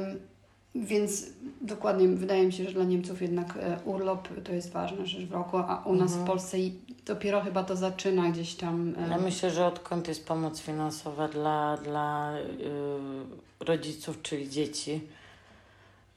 więc 0.77 1.25
dokładnie 1.62 2.07
wydaje 2.07 2.46
mi 2.46 2.53
się, 2.53 2.63
że 2.63 2.72
dla 2.72 2.84
Niemców 2.84 3.22
jednak 3.22 3.57
e, 3.57 3.79
urlop 3.86 4.27
to 4.43 4.51
jest 4.51 4.72
ważna 4.72 5.05
rzecz 5.05 5.25
w 5.25 5.31
roku, 5.31 5.57
a 5.57 5.84
u 5.86 5.96
nas 5.96 6.15
w 6.15 6.24
Polsce 6.25 6.57
dopiero 7.05 7.41
chyba 7.41 7.63
to 7.63 7.75
zaczyna 7.75 8.29
gdzieś 8.29 8.55
tam. 8.55 8.93
e, 9.05 9.10
Ja 9.10 9.17
myślę, 9.17 9.51
że 9.51 9.65
odkąd 9.65 10.07
jest 10.07 10.27
pomoc 10.27 10.60
finansowa 10.62 11.27
dla, 11.27 11.77
dla 11.77 12.38
y, 12.38 13.65
rodziców, 13.65 14.22
czyli 14.22 14.50
dzieci 14.50 15.01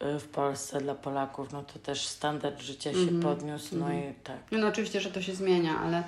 y, 0.03 0.19
w 0.19 0.29
Polsce, 0.29 0.81
dla 0.81 0.95
Polaków, 0.95 1.53
no 1.53 1.63
to 1.63 1.79
też 1.79 2.07
standard 2.07 2.61
życia 2.61 2.93
się 2.93 2.99
Mhm. 2.99 3.21
podniósł, 3.23 3.77
no 3.77 3.87
Mhm. 3.91 4.11
i 4.11 4.15
tak. 4.25 4.37
No 4.53 4.67
oczywiście, 4.69 5.01
że 5.01 5.11
to 5.11 5.23
się 5.23 5.35
zmienia, 5.35 5.79
ale, 5.79 6.03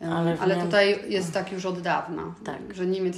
Ale 0.00 0.36
ale, 0.40 0.56
tutaj 0.56 1.10
jest 1.12 1.32
tak 1.32 1.52
już 1.52 1.66
od 1.66 1.80
dawna. 1.80 2.34
Tak. 2.44 2.74
Że 2.74 2.86
Niemiec, 2.86 3.16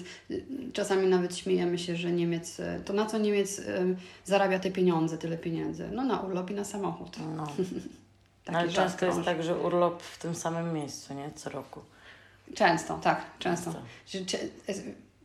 czasami 0.73 1.07
nawet 1.07 1.37
śmiejemy 1.37 1.79
się, 1.79 1.97
że 1.97 2.13
Niemiec, 2.13 2.61
e, 2.61 2.81
to 2.85 2.93
na 2.93 3.07
co 3.07 3.19
Niemiec 3.19 3.59
em, 3.59 3.97
zarabia 4.25 4.59
te 4.59 4.71
pieniądze, 4.71 5.19
tyle 5.19 5.39
pieniędzy? 5.39 5.89
No 5.93 6.05
na 6.05 6.21
urlop 6.21 6.51
i 6.51 6.55
na 6.55 6.65
samochód. 6.65 7.17
No. 7.37 7.47
Taki 8.45 8.59
Ale 8.59 8.69
często 8.69 9.07
jest 9.07 9.23
tak, 9.25 9.43
że 9.43 9.59
urlop 9.59 10.03
w 10.03 10.19
tym 10.19 10.35
samym 10.35 10.73
miejscu, 10.73 11.15
nie? 11.15 11.31
Co 11.35 11.51
roku. 11.51 11.81
Często, 12.55 12.99
tak, 12.99 13.25
często. 13.39 13.75
Często. 14.07 14.39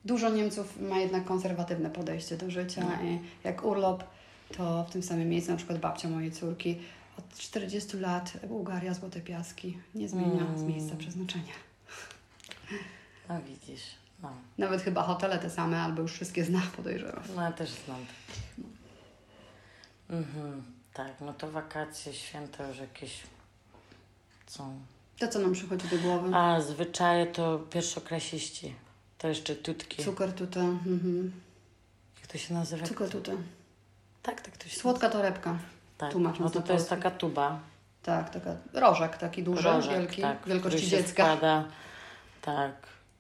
Dużo 0.06 0.30
Niemców 0.30 0.82
ma 0.82 1.00
jednak 1.00 1.26
konserwatywne 1.26 1.90
podejście 1.90 2.38
do 2.38 2.52
życia 2.52 2.82
No. 2.82 3.08
i 3.10 3.20
jak 3.44 3.66
urlop, 3.66 4.04
to 4.58 4.86
w 4.90 4.92
tym 4.92 5.04
samym 5.04 5.30
miejscu, 5.30 5.52
na 5.52 5.58
przykład 5.58 5.80
babcia 5.80 6.10
mojej 6.10 6.32
córki, 6.32 6.80
od 7.20 7.38
40 7.38 7.98
lat 7.98 8.34
Bułgaria, 8.48 8.94
Złote 8.94 9.22
Piaski, 9.22 9.78
nie 9.96 10.10
zmienia 10.10 10.46
z 10.56 10.62
Mm. 10.62 10.68
miejsca 10.68 10.96
przeznaczenia. 10.96 11.54
No 13.30 13.42
widzisz. 13.42 13.84
No. 14.24 14.34
Nawet 14.58 14.82
chyba 14.82 15.04
hotele 15.04 15.40
te 15.40 15.50
same, 15.50 15.82
albo 15.82 16.02
już 16.02 16.12
wszystkie 16.14 16.46
zna, 16.46 16.62
podejrzewam. 16.76 17.24
No 17.36 17.42
ja 17.42 17.52
też 17.52 17.70
znam. 17.70 18.06
Mhm. 20.10 20.64
Tak, 20.94 21.22
no 21.22 21.34
to 21.34 21.52
wakacje, 21.52 22.14
święta 22.14 22.68
już 22.68 22.78
jakieś 22.78 23.20
są. 24.48 24.80
To, 25.18 25.28
co 25.28 25.40
nam 25.40 25.54
przychodzi 25.54 25.88
do 25.88 25.98
głowy. 25.98 26.36
A 26.36 26.62
zwyczaje 26.62 27.26
to 27.26 27.60
pierwszoklasiści. 27.60 28.76
To 29.18 29.28
jeszcze 29.28 29.56
tutki. 29.56 30.04
Cukier 30.04 30.34
tutaj. 30.34 30.64
Mhm. 30.64 31.32
Jak 32.22 32.28
to 32.28 32.38
się 32.38 32.54
nazywa? 32.54 32.86
Cukier 32.86 33.10
tutaj. 33.10 33.38
Tak, 34.24 34.42
tak 34.42 34.58
to 34.58 34.70
się 34.70 34.80
Słodka 34.80 35.10
torebka. 35.10 35.60
Tak. 36.02 36.12
tłumacząc 36.12 36.40
No 36.40 36.50
to 36.50 36.68
to 36.68 36.74
jest 36.74 36.90
taka 36.90 37.12
tuba. 37.12 37.60
Tak, 38.04 38.30
taka 38.30 38.56
rożek 38.74 39.18
taki 39.18 39.44
duży, 39.44 39.64
rożek, 39.64 39.98
wielki, 39.98 40.22
tak, 40.22 40.38
wielkości 40.48 40.88
dziecka. 40.90 41.24
Wkłada, 41.26 41.64
tak. 42.42 42.72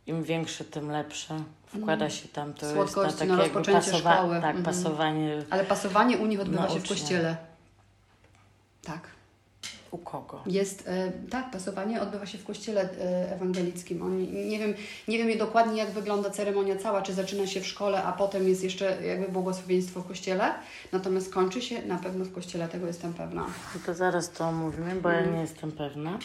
Im 0.07 0.23
większy, 0.23 0.65
tym 0.65 0.91
lepsze. 0.91 1.43
Wkłada 1.65 2.09
się 2.09 2.27
tam, 2.27 2.53
to 2.53 2.65
jest 2.65 2.77
na 2.77 2.87
Słodkości 2.87 3.19
takie 3.19 3.31
na 3.31 3.37
rozpoczęcie 3.37 3.91
pasowa- 3.91 4.13
szkoły. 4.13 4.35
Tak, 4.41 4.55
Mhm. 4.55 4.63
pasowanie 4.63 5.43
Ale 5.49 5.63
pasowanie 5.63 6.17
u 6.17 6.25
nich 6.25 6.39
odbywa 6.39 6.69
się 6.69 6.79
w 6.79 6.87
kościele. 6.89 7.37
Tak. 8.83 9.07
U 9.91 9.97
kogo. 9.97 10.41
Jest, 10.45 10.87
e, 10.87 11.11
tak, 11.29 11.51
pasowanie 11.51 12.01
odbywa 12.01 12.25
się 12.25 12.37
w 12.37 12.45
kościele 12.45 12.81
e, 12.81 13.35
ewangelickim. 13.35 14.01
Oni, 14.01 14.27
nie, 14.27 14.59
wiem, 14.59 14.73
nie 15.07 15.17
wiem 15.17 15.37
dokładnie, 15.37 15.77
jak 15.77 15.91
wygląda 15.91 16.29
ceremonia 16.29 16.75
cała, 16.75 17.01
czy 17.01 17.13
zaczyna 17.13 17.47
się 17.47 17.61
w 17.61 17.67
szkole, 17.67 18.03
a 18.03 18.11
potem 18.11 18.47
jest 18.47 18.63
jeszcze 18.63 18.97
jakby 19.07 19.27
błogosławieństwo 19.31 20.01
w 20.01 20.07
kościele. 20.07 20.53
Natomiast 20.91 21.33
kończy 21.33 21.61
się 21.61 21.85
na 21.85 21.97
pewno 21.97 22.25
w 22.25 22.33
kościele, 22.33 22.67
tego 22.67 22.87
jestem 22.87 23.13
pewna. 23.13 23.41
No 23.75 23.81
to 23.85 23.93
zaraz 23.93 24.31
to 24.31 24.45
omówimy, 24.47 24.95
bo 24.95 25.09
ja 25.09 25.25
nie 25.25 25.41
jestem 25.41 25.71
pewna. 25.71 26.19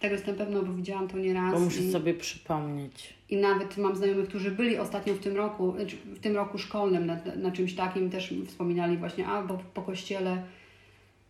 Tego 0.00 0.14
jestem 0.14 0.36
pewna, 0.36 0.62
bo 0.62 0.72
widziałam 0.72 1.08
to 1.08 1.18
nieraz. 1.18 1.52
Bo 1.52 1.60
muszę 1.60 1.80
i, 1.80 1.92
sobie 1.92 2.14
przypomnieć. 2.14 3.14
I 3.30 3.36
nawet 3.36 3.76
mam 3.76 3.96
znajomych, 3.96 4.28
którzy 4.28 4.50
byli 4.50 4.78
ostatnio 4.78 5.14
w 5.14 5.18
tym 5.18 5.36
roku, 5.36 5.74
znaczy 5.76 5.96
w 5.96 6.20
tym 6.20 6.36
roku 6.36 6.58
szkolnym 6.58 7.06
na, 7.06 7.16
na 7.36 7.50
czymś 7.50 7.74
takim, 7.74 8.10
też 8.10 8.34
wspominali 8.48 8.96
właśnie 8.96 9.26
albo 9.26 9.58
po 9.74 9.82
kościele 9.82 10.42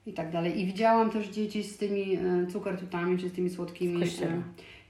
i 0.06 0.12
tak 0.12 0.32
dalej. 0.32 0.60
I 0.60 0.66
widziałam 0.66 1.10
też 1.10 1.28
dzieci 1.28 1.64
z 1.64 1.78
tymi 1.78 2.16
e, 2.16 2.46
cukertutami, 2.52 3.18
czy 3.18 3.28
z 3.28 3.32
tymi 3.32 3.50
słodkimi 3.50 4.00
kościele. 4.00 4.32
e, 4.32 4.42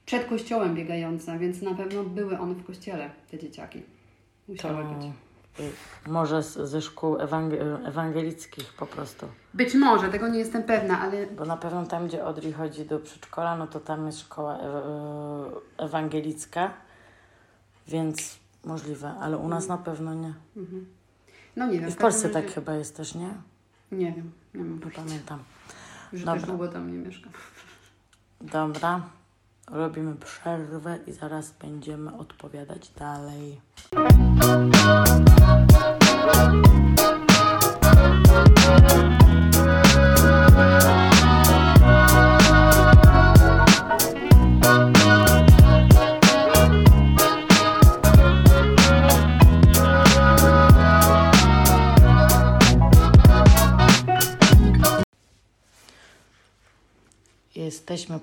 przed 0.07 0.25
kościołem 0.27 0.75
biegające, 0.75 1.39
więc 1.39 1.63
na 1.63 1.75
pewno 1.75 2.05
były 2.05 2.39
one 2.39 2.55
w 2.55 2.65
kościele, 2.65 3.11
te 3.31 3.39
dzieciaki. 3.39 3.81
To 3.83 4.53
Musiały 4.53 4.85
być. 4.85 5.07
y, 5.61 6.11
może 6.11 6.43
z, 6.43 6.55
ze 6.59 6.83
szkół 6.83 7.17
ewang- 7.17 7.87
ewangelickich 7.89 8.73
po 8.79 8.87
prostu. 8.87 9.27
Być 9.55 9.75
może, 9.75 10.09
tego 10.09 10.29
nie 10.29 10.39
jestem 10.39 10.63
pewna, 10.63 11.01
ale 11.01 11.27
Bo 11.27 11.45
na 11.45 11.57
pewno 11.57 11.87
tam, 11.87 12.07
gdzie 12.09 12.25
Odri 12.25 12.53
chodzi 12.53 12.85
do 12.85 12.99
przedszkola, 12.99 13.57
no 13.57 13.67
to 13.67 13.81
tam 13.81 14.07
jest 14.07 14.21
szkoła 14.21 14.59
e- 14.59 15.51
ewangelicka, 15.85 16.71
więc 17.89 18.39
możliwe, 18.65 19.15
ale 19.21 19.39
u 19.39 19.49
nas 19.49 19.69
na 19.69 19.79
pewno 19.79 20.15
nie. 20.15 20.35
no 21.57 21.67
nie 21.67 21.81
wiem. 21.81 21.89
I 21.89 21.93
w 21.93 21.97
Polsce 21.97 22.29
tak 22.29 22.47
chyba 22.53 22.75
jest 22.75 22.97
też, 22.97 23.15
nie? 23.15 23.31
Nie 23.99 24.13
wiem, 24.13 24.33
nie 24.55 24.65
mam 24.65 24.79
pojęcia. 24.79 25.03
pamiętam. 25.03 25.39
Już 26.13 26.21
Dobra. 26.25 26.35
też 26.41 26.49
długo 26.49 26.69
tam 26.69 26.93
nie 26.93 26.99
mieszkam. 26.99 27.33
Dobra, 28.41 29.01
robimy 29.71 30.17
przerwę 30.17 30.99
i 31.07 31.13
zaraz 31.13 31.53
będziemy 31.53 32.17
odpowiadać 32.17 32.91
dalej. 32.91 33.61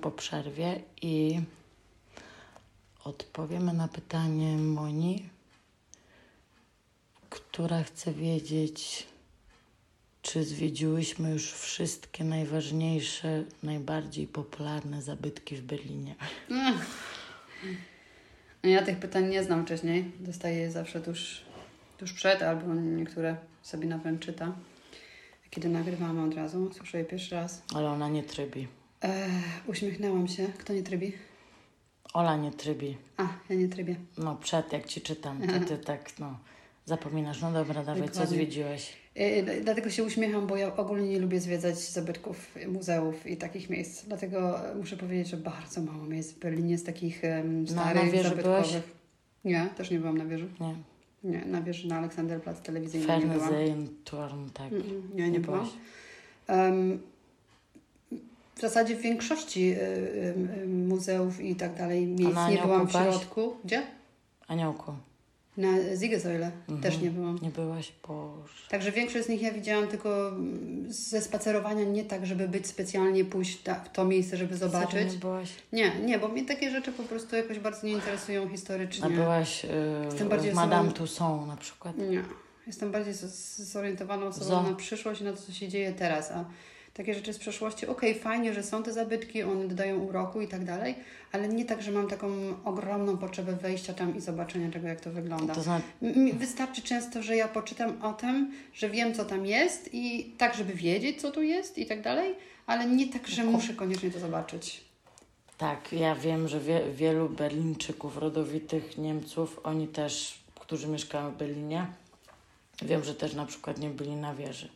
Po 0.01 0.11
przerwie 0.11 0.81
i 1.01 1.41
odpowiemy 3.03 3.73
na 3.73 3.87
pytanie 3.87 4.57
Moni, 4.57 5.29
która 7.29 7.83
chce 7.83 8.13
wiedzieć, 8.13 9.07
czy 10.21 10.43
zwiedziłyśmy 10.43 11.31
już 11.31 11.51
wszystkie 11.51 12.23
najważniejsze, 12.23 13.43
najbardziej 13.63 14.27
popularne 14.27 15.01
zabytki 15.01 15.55
w 15.55 15.61
Berlinie. 15.61 16.15
No 18.63 18.69
ja 18.69 18.81
tych 18.85 18.99
pytań 18.99 19.29
nie 19.29 19.43
znam 19.43 19.65
wcześniej. 19.65 20.11
Dostaję 20.19 20.57
je 20.57 20.71
zawsze 20.71 21.01
tuż, 21.01 21.41
tuż 21.97 22.13
przed, 22.13 22.41
albo 22.41 22.73
niektóre 22.73 23.35
sobie 23.61 23.87
nawet 23.87 24.19
czyta. 24.19 24.55
Kiedy 25.49 25.69
nagrywamy 25.69 26.23
od 26.23 26.33
razu, 26.33 26.73
słyszę 26.73 26.97
je 26.97 27.05
pierwszy 27.05 27.35
raz. 27.35 27.61
Ale 27.75 27.89
ona 27.89 28.09
nie 28.09 28.23
trybi. 28.23 28.67
Uśmiechnęłam 29.67 30.27
się. 30.27 30.47
Kto 30.57 30.73
nie 30.73 30.83
trybi? 30.83 31.13
Ola 32.13 32.37
nie 32.37 32.51
trybi. 32.51 32.97
A, 33.17 33.27
ja 33.49 33.55
nie 33.55 33.67
trybię. 33.67 33.95
No 34.17 34.35
przed, 34.35 34.73
jak 34.73 34.85
ci 34.85 35.01
czytam, 35.01 35.41
to 35.47 35.65
ty 35.67 35.77
tak, 35.77 36.19
no, 36.19 36.39
zapominasz. 36.85 37.41
No 37.41 37.51
dobra, 37.51 37.83
dawaj, 37.83 38.01
co 38.01 38.07
Dokładnie. 38.07 38.35
zwiedziłeś? 38.35 38.93
E, 39.15 39.43
d- 39.43 39.61
dlatego 39.61 39.89
się 39.89 40.03
uśmiecham, 40.03 40.47
bo 40.47 40.55
ja 40.57 40.75
ogólnie 40.75 41.09
nie 41.09 41.19
lubię 41.19 41.39
zwiedzać 41.39 41.77
zabytków, 41.79 42.55
muzeów 42.67 43.27
i 43.27 43.37
takich 43.37 43.69
miejsc. 43.69 44.05
Dlatego 44.05 44.59
muszę 44.79 44.97
powiedzieć, 44.97 45.27
że 45.27 45.37
bardzo 45.37 45.81
mało 45.81 46.03
miejsc 46.05 46.31
w 46.33 46.39
Berlinie 46.39 46.77
z 46.77 46.83
takich 46.83 47.23
em, 47.25 47.67
starych, 47.67 48.03
na 48.05 48.11
wieży 48.11 48.29
zabytkowych. 48.29 48.83
Nie, 49.45 49.69
też 49.77 49.91
nie 49.91 49.99
byłam 49.99 50.17
na 50.17 50.25
wieży. 50.25 50.47
Nie. 50.59 50.75
Nie, 51.23 51.45
na 51.45 51.61
wieży 51.61 51.87
na 51.87 51.97
Aleksanderplatz 51.97 52.61
telewizyjnym 52.61 53.19
nie 53.19 53.25
byłam. 53.27 53.49
Fernsehturm, 53.49 54.49
tak. 54.49 54.71
Mm, 54.71 55.09
Nie, 55.15 55.29
nie 55.31 55.39
byłam. 55.39 55.59
byłaś. 55.59 55.77
W 58.61 58.63
zasadzie 58.63 58.95
w 58.95 59.01
większości 59.01 59.71
y, 59.73 59.77
y, 60.63 60.67
muzeów 60.67 61.39
i 61.41 61.55
tak 61.55 61.75
dalej 61.75 62.07
miejsc 62.07 62.39
nie 62.49 62.57
byłam 62.57 62.87
w 62.87 62.95
Aniołku 62.95 62.97
byłaś? 62.97 63.15
środku. 63.15 63.55
Gdzie? 63.65 63.83
Aniołku. 64.47 64.91
Na 65.57 65.67
Siegessäule 66.01 66.51
też 66.81 66.99
nie 67.01 67.11
byłam. 67.11 67.39
Nie 67.41 67.49
byłaś? 67.49 67.91
Boże. 68.07 68.53
Także 68.69 68.91
większość 68.91 69.25
z 69.25 69.29
nich 69.29 69.41
ja 69.41 69.51
widziałam 69.51 69.87
tylko 69.87 70.27
mm, 70.29 70.85
ze 70.93 71.21
spacerowania, 71.21 71.83
nie 71.85 72.05
tak, 72.05 72.25
żeby 72.25 72.47
być 72.47 72.67
specjalnie 72.67 73.25
pójść 73.25 73.57
ta, 73.61 73.75
w 73.75 73.91
to 73.91 74.05
miejsce, 74.05 74.37
żeby 74.37 74.57
zobaczyć. 74.57 75.13
Nie 75.13 75.19
byłaś? 75.19 75.49
Nie, 75.73 75.91
nie, 76.05 76.19
bo 76.19 76.27
mnie 76.27 76.45
takie 76.45 76.71
rzeczy 76.71 76.91
po 76.91 77.03
prostu 77.03 77.35
jakoś 77.35 77.59
bardzo 77.59 77.87
nie 77.87 77.93
interesują 77.93 78.49
historycznie. 78.49 79.05
A 79.05 79.09
byłaś 79.09 79.65
y, 79.65 79.67
Jestem 80.05 80.29
bardziej 80.29 80.51
w 80.51 80.55
Madame 80.55 80.89
osobą- 80.89 80.93
Tussauds 80.97 81.47
na 81.47 81.57
przykład? 81.57 81.97
Nie. 81.97 82.23
Jestem 82.67 82.91
bardziej 82.91 83.13
z- 83.13 83.57
zorientowaną 83.59 84.25
osobą 84.25 84.45
Zo. 84.45 84.63
na 84.63 84.73
przyszłość 84.75 85.21
i 85.21 85.23
na 85.23 85.31
to, 85.33 85.41
co 85.41 85.51
się 85.51 85.67
dzieje 85.67 85.91
teraz. 85.93 86.31
A 86.31 86.45
takie 86.93 87.13
rzeczy 87.13 87.33
z 87.33 87.37
przeszłości, 87.37 87.87
okej, 87.87 88.19
fajnie, 88.19 88.53
że 88.53 88.63
są 88.63 88.83
te 88.83 88.93
zabytki, 88.93 89.43
one 89.43 89.67
dodają 89.67 89.99
uroku 89.99 90.41
i 90.41 90.47
tak 90.47 90.65
dalej, 90.65 90.95
ale 91.31 91.47
nie 91.47 91.65
tak, 91.65 91.81
że 91.81 91.91
mam 91.91 92.07
taką 92.07 92.27
ogromną 92.65 93.17
potrzebę 93.17 93.53
wejścia 93.53 93.93
tam 93.93 94.17
i 94.17 94.21
zobaczenia 94.21 94.71
tego, 94.71 94.87
jak 94.87 95.01
to 95.01 95.11
wygląda. 95.11 95.55
To 95.55 95.61
znaczy, 95.61 95.85
Wystarczy 96.33 96.81
często, 96.81 97.23
że 97.23 97.35
ja 97.35 97.47
poczytam 97.47 98.01
o 98.01 98.13
tym, 98.13 98.51
że 98.73 98.89
wiem, 98.89 99.13
co 99.13 99.25
tam 99.25 99.45
jest 99.45 99.89
i 99.93 100.31
tak, 100.37 100.55
żeby 100.55 100.73
wiedzieć, 100.73 101.21
co 101.21 101.31
tu 101.31 101.41
jest 101.41 101.77
i 101.77 101.85
tak 101.85 102.01
dalej, 102.01 102.35
ale 102.67 102.85
nie 102.85 103.07
tak, 103.07 103.27
że 103.27 103.43
muszę 103.43 103.73
koniecznie 103.73 104.11
to 104.11 104.19
zobaczyć. 104.19 104.81
tak, 105.57 105.93
ja 105.93 106.15
wiem, 106.15 106.47
że 106.47 106.59
wie, 106.59 106.81
wielu 106.93 107.29
Berlińczyków, 107.29 108.17
rodowitych 108.17 108.97
Niemców, 108.97 109.59
oni 109.63 109.87
też, 109.87 110.39
którzy 110.59 110.87
mieszkają 110.87 111.31
w 111.31 111.37
Berlinie, 111.37 111.87
wiem, 112.81 113.03
że 113.03 113.15
też 113.15 113.33
na 113.33 113.45
przykład 113.45 113.77
nie 113.77 113.89
byli 113.89 114.15
na 114.15 114.35
wieży. 114.35 114.69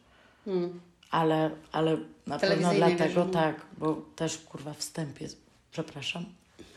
Hmm. 0.45 0.79
Ale, 1.11 1.51
ale 1.71 1.97
na 2.27 2.39
pewno 2.39 2.73
dlatego 2.73 3.25
no. 3.25 3.31
tak, 3.31 3.55
bo 3.77 4.01
też 4.15 4.37
kurwa 4.37 4.73
wstęp 4.73 5.21
jest, 5.21 5.37
przepraszam, 5.71 6.25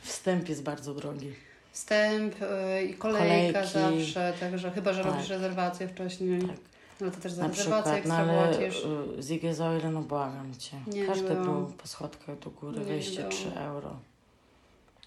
wstęp 0.03 0.49
jest 0.49 0.63
bardzo 0.63 0.95
drogi. 0.95 1.33
Wstęp 1.73 2.35
yy, 2.41 2.83
i 2.85 2.95
kolejka 2.95 3.63
Kolejki. 3.63 3.73
zawsze, 4.09 4.33
także 4.41 4.71
chyba, 4.71 4.93
że 4.93 5.03
Tak. 5.05 5.13
robisz 5.13 5.29
rezerwację 5.29 5.89
wcześniej. 5.89 6.41
Tak. 6.43 6.57
No 7.01 7.11
to 7.11 7.17
też 7.21 7.33
za 7.33 7.43
Na 7.43 7.49
rezerwację 7.49 7.63
przykład, 7.63 7.87
no 7.87 7.95
ekstra 7.95 8.17
ale 8.17 8.57
płacisz. 8.57 8.85
y, 9.19 9.23
Siegessäule, 9.23 9.91
no 9.93 10.03
błagam 10.03 10.55
Cię. 10.59 10.77
Nie, 10.87 11.01
nie 11.01 11.07
Każdy 11.07 11.29
byłam. 11.29 11.45
był 11.45 11.67
po 11.67 11.89
schodkach 11.89 12.39
do 12.39 12.51
góry, 12.51 12.73
Nie, 12.79 12.85
nie 12.85 12.91
wejście 12.93 13.17
byłam. 13.17 13.31
3 13.31 13.55
euro. 13.57 13.97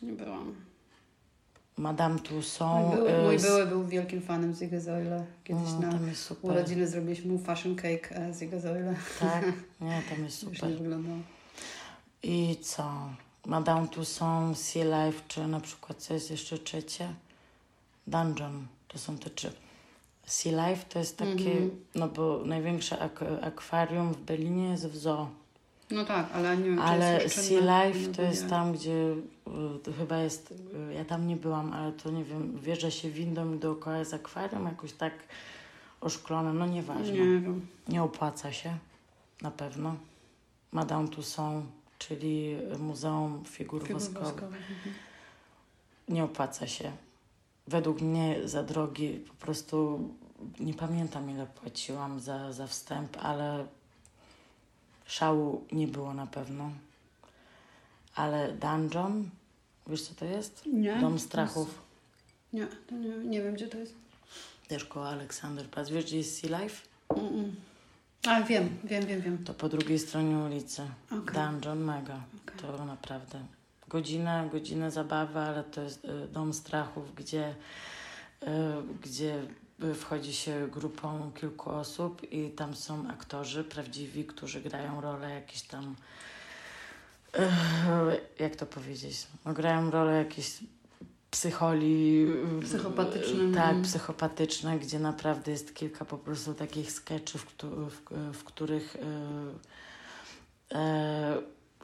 Nie 0.02 0.12
byłam. 0.12 0.56
Madame 1.78 2.14
Mój 2.16 2.24
Tussauds. 2.24 2.96
były, 2.96 3.14
y, 3.20 3.24
mój 3.24 3.38
były 3.40 3.66
był 3.66 3.88
wielkim 3.88 4.22
fanem 4.22 4.56
Siegessäule. 4.56 5.26
Kiedyś 5.44 5.70
no, 5.82 5.88
na 5.88 6.00
urodziny 6.42 6.88
zrobiliśmy 6.88 7.32
mu 7.34 7.40
fashion 7.40 7.76
cake 7.76 8.16
e, 8.16 8.34
Siegessäule. 8.40 8.96
Tak, 9.20 9.46
nie, 9.82 10.02
tam 10.10 10.24
jest 10.24 10.44
Już 10.44 10.54
super. 10.58 10.70
nie 10.72 10.78
wyglądało. 10.78 11.18
I 12.24 12.58
co? 12.62 13.10
Madame 13.46 13.88
Tussauds, 13.88 14.60
Sea 14.62 14.84
Life, 15.06 15.22
czy 15.28 15.48
na 15.48 15.60
przykład 15.60 15.98
co 15.98 16.14
jest 16.14 16.32
jeszcze 16.32 16.58
trzecie? 16.58 17.08
Dungeon, 18.08 18.68
to 18.88 18.98
są 19.00 19.18
te 19.18 19.30
trzy. 19.30 19.52
Sea 20.26 20.70
Life 20.70 20.86
to 20.90 21.00
jest 21.00 21.18
takie, 21.18 21.52
Mhm. 21.52 21.72
no 21.96 22.08
bo 22.08 22.42
największe 22.46 23.00
ak- 23.00 23.24
akwarium 23.42 24.14
w 24.14 24.18
Berlinie 24.18 24.70
jest 24.70 24.88
w 24.88 24.98
zoo, 24.98 25.30
No 25.92 26.06
tak, 26.06 26.30
ale 26.34 26.58
nie 26.58 26.82
ale 26.82 27.30
Sea. 27.30 27.86
Life 27.86 28.14
to 28.14 28.22
jest 28.22 28.50
tam, 28.50 28.74
gdzie 28.74 28.92
y, 28.92 29.80
to 29.84 29.94
chyba 29.94 30.18
jest, 30.18 30.52
y, 30.90 30.94
ja 30.94 31.06
tam 31.06 31.28
nie 31.28 31.36
byłam, 31.36 31.74
ale 31.74 31.92
to 31.92 32.12
nie 32.12 32.24
wiem, 32.24 32.60
wjeżdża 32.60 32.92
się 32.92 33.10
windą 33.10 33.54
i 33.54 33.60
dookoła 33.60 33.98
jest 33.98 34.14
akwarium 34.14 34.66
jakoś 34.66 34.94
tak 34.94 35.14
oszklone, 36.02 36.54
no 36.54 36.66
nieważne. 36.66 37.12
Nie 37.14 37.20
wiem. 37.20 37.68
Nie 37.88 38.04
opłaca 38.04 38.52
się, 38.52 38.78
na 39.42 39.52
pewno. 39.52 39.96
Madame 40.72 41.08
Tussauds, 41.08 41.68
czyli 41.98 42.58
Muzeum 42.80 43.44
Figur, 43.46 43.82
Figur 43.82 44.02
Woskowych. 44.02 44.24
woskowych. 44.24 44.72
Mhm. 44.72 44.96
Nie 46.10 46.24
opłaca 46.24 46.68
się. 46.68 46.92
Według 47.68 48.02
mnie 48.02 48.36
za 48.46 48.64
drogi, 48.64 49.10
po 49.10 49.34
prostu 49.34 50.10
nie 50.60 50.74
pamiętam 50.74 51.30
ile 51.30 51.46
płaciłam 51.46 52.20
za, 52.20 52.54
za 52.54 52.68
wstęp, 52.68 53.18
ale 53.22 53.66
szału 55.12 55.66
nie 55.72 55.88
było 55.88 56.14
na 56.14 56.28
pewno. 56.28 56.72
Ale 58.16 58.54
Dungeon, 58.54 59.30
wiesz 59.88 60.02
co 60.02 60.16
to 60.16 60.26
jest? 60.26 60.64
Nie. 60.66 60.96
Dom 60.96 61.20
strachów, 61.20 61.82
Nie, 62.54 62.68
to 62.88 62.96
nie, 62.96 63.10
nie 63.10 63.42
wiem, 63.42 63.54
gdzie 63.54 63.68
to 63.68 63.78
jest. 63.78 63.94
też 64.68 64.86
koło 64.86 65.08
Aleksanderplatz. 65.08 65.90
Wiesz, 65.90 66.06
gdzie 66.06 66.18
jest 66.18 66.40
Sea 66.40 66.62
Life? 66.62 66.88
Mm-mm. 67.10 67.52
A, 68.28 68.42
wiem, 68.42 68.78
wiem, 68.84 69.06
wiem, 69.06 69.22
wiem. 69.22 69.44
To 69.44 69.54
po 69.54 69.70
drugiej 69.70 70.00
stronie 70.00 70.38
ulicy. 70.38 70.82
Okej. 71.08 71.36
Dungeon, 71.36 71.80
mega. 71.80 72.20
Okej. 72.48 72.60
To 72.62 72.86
naprawdę 72.86 73.40
godzinę, 73.88 74.50
godzinę 74.52 74.92
zabawy, 74.92 75.40
ale 75.40 75.64
to 75.64 75.82
jest 75.82 76.06
y, 76.06 76.28
dom 76.28 76.54
strachów, 76.54 77.16
gdzie, 77.16 77.56
y, 78.44 78.48
gdzie 79.02 79.44
wchodzi 79.96 80.34
się 80.34 80.68
grupą 80.72 81.32
kilku 81.36 81.70
osób 81.70 82.34
i 82.34 82.50
tam 82.50 82.76
są 82.76 83.08
aktorzy 83.10 83.64
prawdziwi, 83.64 84.26
którzy 84.26 84.62
grają 84.62 85.02
rolę 85.02 85.30
jakieś 85.30 85.62
tam 85.62 85.96
y, 87.36 87.40
jak 88.40 88.56
to 88.56 88.66
powiedzieć? 88.66 89.28
No, 89.46 89.54
grają 89.54 89.92
rolę 89.92 90.18
jakieś 90.18 90.60
psycholi. 91.32 92.26
y, 92.60 92.62
Psychopatyczne, 92.66 93.44
y, 93.44 93.54
Tak, 93.54 93.82
psychopatyczne, 93.82 94.80
gdzie 94.80 95.00
naprawdę 95.00 95.52
jest 95.52 95.76
kilka 95.76 96.06
po 96.06 96.18
prostu 96.18 96.54
takich 96.54 96.92
sketchów, 96.92 97.48
w, 98.34 98.44
których 98.44 98.96
y, 98.96 99.02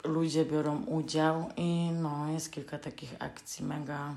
ludzie 0.04 0.44
biorą 0.44 0.84
udział 0.84 1.50
i 1.56 1.90
no, 1.90 2.32
jest 2.32 2.52
kilka 2.52 2.78
takich 2.78 3.14
akcji 3.18 3.64
mega 3.64 4.14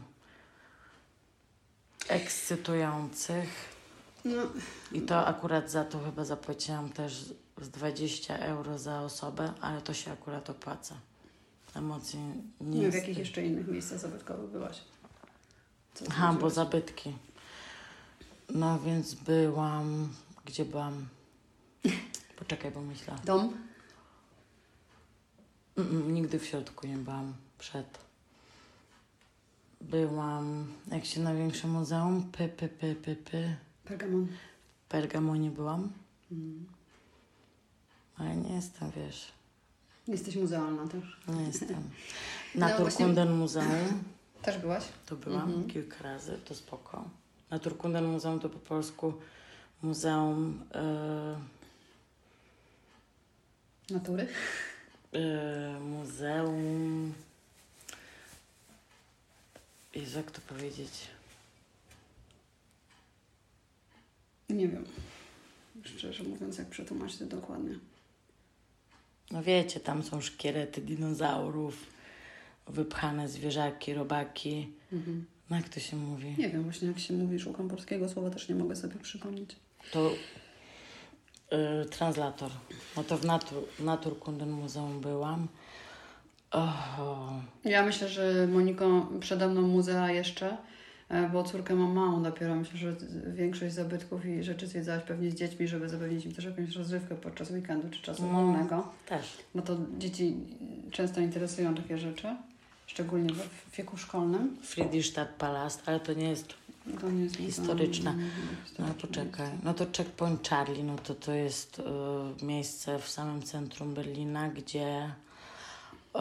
ekscytujących. 2.09 3.70
No, 4.25 4.41
I 4.91 5.01
to 5.01 5.27
akurat 5.27 5.71
za 5.71 5.85
to 5.85 5.99
chyba 5.99 6.25
zapłaciłam 6.25 6.89
też 6.89 7.33
z 7.61 7.69
20 7.69 8.37
euro 8.37 8.77
za 8.79 9.01
osobę, 9.01 9.53
ale 9.61 9.81
to 9.81 9.93
się 9.93 10.11
akurat 10.11 10.49
opłaca. 10.49 10.95
Emocji 11.75 12.19
nie 12.61 12.81
jest. 12.81 12.97
w 12.97 12.99
jakich 12.99 13.17
jeszcze 13.17 13.45
innych 13.45 13.67
miejscach 13.67 13.99
zabytkowych 13.99 14.49
byłaś. 14.49 14.81
Co 15.93 16.05
Aha, 16.09 16.37
bo 16.41 16.49
zabytki. 16.49 17.13
No 18.49 18.79
więc 18.79 19.13
byłam. 19.13 20.09
Gdzie 20.45 20.65
byłam? 20.65 21.07
Poczekaj, 22.39 22.71
bo 22.71 22.81
myślę. 22.81 23.15
Dom? 23.25 23.53
Mm, 25.77 26.13
nigdy 26.13 26.39
w 26.39 26.45
środku 26.45 26.87
nie 26.87 26.97
byłam. 26.97 27.33
Przed. 27.59 27.99
Byłam. 29.81 30.73
Jak 30.91 31.05
się 31.05 31.21
największe 31.21 31.67
muzeum? 31.67 32.31
Py, 32.31 32.49
py, 32.49 32.67
py, 32.67 32.95
py, 32.95 33.15
py. 33.15 33.55
Pergamon. 33.91 34.27
W 34.85 34.89
Pergamonie 34.89 35.51
byłam. 35.51 35.91
Mm. 36.31 36.65
Ale 38.17 38.35
nie 38.35 38.55
jestem, 38.55 38.91
wiesz. 38.91 39.31
Jesteś 40.07 40.35
muzealna 40.35 40.87
też. 40.87 41.19
Nie 41.27 41.43
jestem. 41.43 41.75
No 42.55 42.59
Na 42.67 42.67
właśnie- 42.67 42.85
Turkunden 42.87 43.31
Muzeum 43.31 44.03
Też 44.43 44.57
byłaś? 44.57 44.83
to 45.05 45.15
byłam 45.15 45.41
Mhm. 45.49 45.67
kilka 45.67 46.03
razy, 46.03 46.37
to 46.45 46.55
spoko. 46.55 47.09
Na 47.49 47.59
Turkunden 47.59 48.05
Muzeum 48.05 48.39
to 48.39 48.49
po 48.49 48.59
polsku 48.59 49.13
Muzeum 49.81 50.63
e, 50.73 51.35
Natury? 53.89 54.27
e, 55.13 55.79
Muzeum 55.79 57.13
Jezu, 59.95 60.17
jak 60.17 60.31
to 60.31 60.41
powiedzieć? 60.41 61.07
Nie 64.53 64.67
wiem. 64.67 64.85
Szczerze 65.83 66.23
mówiąc, 66.23 66.57
jak 66.57 66.67
przetłumaczyć 66.69 67.17
to 67.19 67.25
dokładnie. 67.25 67.75
No 69.31 69.43
wiecie, 69.43 69.79
tam 69.79 70.03
są 70.03 70.21
szkielety 70.21 70.81
dinozaurów, 70.81 71.85
wypchane 72.67 73.29
zwierzaki, 73.29 73.93
robaki. 73.93 74.69
Mhm. 74.93 75.25
No 75.49 75.55
jak 75.55 75.69
to 75.69 75.79
się 75.79 75.97
mówi? 75.97 76.35
Nie 76.37 76.49
wiem, 76.49 76.63
właśnie 76.63 76.87
jak 76.87 76.99
się 76.99 77.13
mówi, 77.13 77.39
szukam 77.39 77.67
polskiego 77.69 78.09
słowa, 78.09 78.29
też 78.29 78.49
nie 78.49 78.55
mogę 78.55 78.75
sobie 78.75 78.95
przypomnieć. 78.95 79.55
To 79.91 80.11
y, 81.53 81.85
translator. 81.89 82.51
No 82.97 83.03
to 83.03 83.17
w 83.17 83.25
Natur, 83.25 83.63
Naturkunden 83.79 84.51
Muzeum 84.51 85.01
byłam. 85.01 85.47
Oh, 86.51 87.41
Ja 87.65 87.85
myślę, 87.85 88.09
że 88.09 88.47
Moniko 88.47 89.09
przede 89.19 89.47
mną 89.47 89.61
muzea 89.61 90.11
jeszcze, 90.11 90.57
bo 91.33 91.43
córkę 91.43 91.75
mam 91.75 91.93
małą 91.93 92.23
dopiero. 92.23 92.55
Myślę, 92.55 92.77
że 92.77 92.95
większość 93.33 93.73
zabytków 93.73 94.25
i 94.25 94.43
rzeczy 94.43 94.67
zwiedzałaś 94.67 95.03
pewnie 95.03 95.31
z 95.31 95.35
dziećmi, 95.35 95.67
żeby 95.67 95.89
zapewnić 95.89 96.25
im 96.25 96.31
też 96.33 96.45
jakąś 96.45 96.75
rozrywkę 96.75 97.15
podczas 97.15 97.51
weekendu 97.51 97.89
czy 97.89 98.01
czasu 98.01 98.23
No. 98.23 98.33
wolnego. 98.33 98.87
też. 99.05 99.37
Bo 99.55 99.61
to 99.61 99.77
dzieci 99.97 100.35
często 100.91 101.21
interesują 101.21 101.75
takie 101.75 101.97
rzeczy, 101.97 102.27
szczególnie 102.85 103.33
w 103.33 103.75
wieku 103.77 103.97
szkolnym. 103.97 104.57
Friedrichstadt 104.63 105.29
Palast, 105.37 105.81
ale 105.85 105.99
to 105.99 106.13
nie 106.13 106.29
jest. 106.29 106.53
To 107.01 107.11
nie 107.11 107.23
jest 107.23 107.35
Historyczna. 107.37 108.13
No 108.13 108.23
historyczne 108.65 109.07
poczekaj. 109.07 109.49
No 109.63 109.73
to 109.73 109.85
Checkpoint 109.97 110.47
Charlie, 110.49 110.83
no 110.83 110.95
to 110.95 111.15
to 111.15 111.31
jest 111.33 111.79
y, 112.41 112.45
miejsce 112.45 112.99
w 112.99 113.07
samym 113.09 113.41
centrum 113.41 113.93
Berlina, 113.93 114.49
gdzie 114.49 115.11
y, 116.15 116.19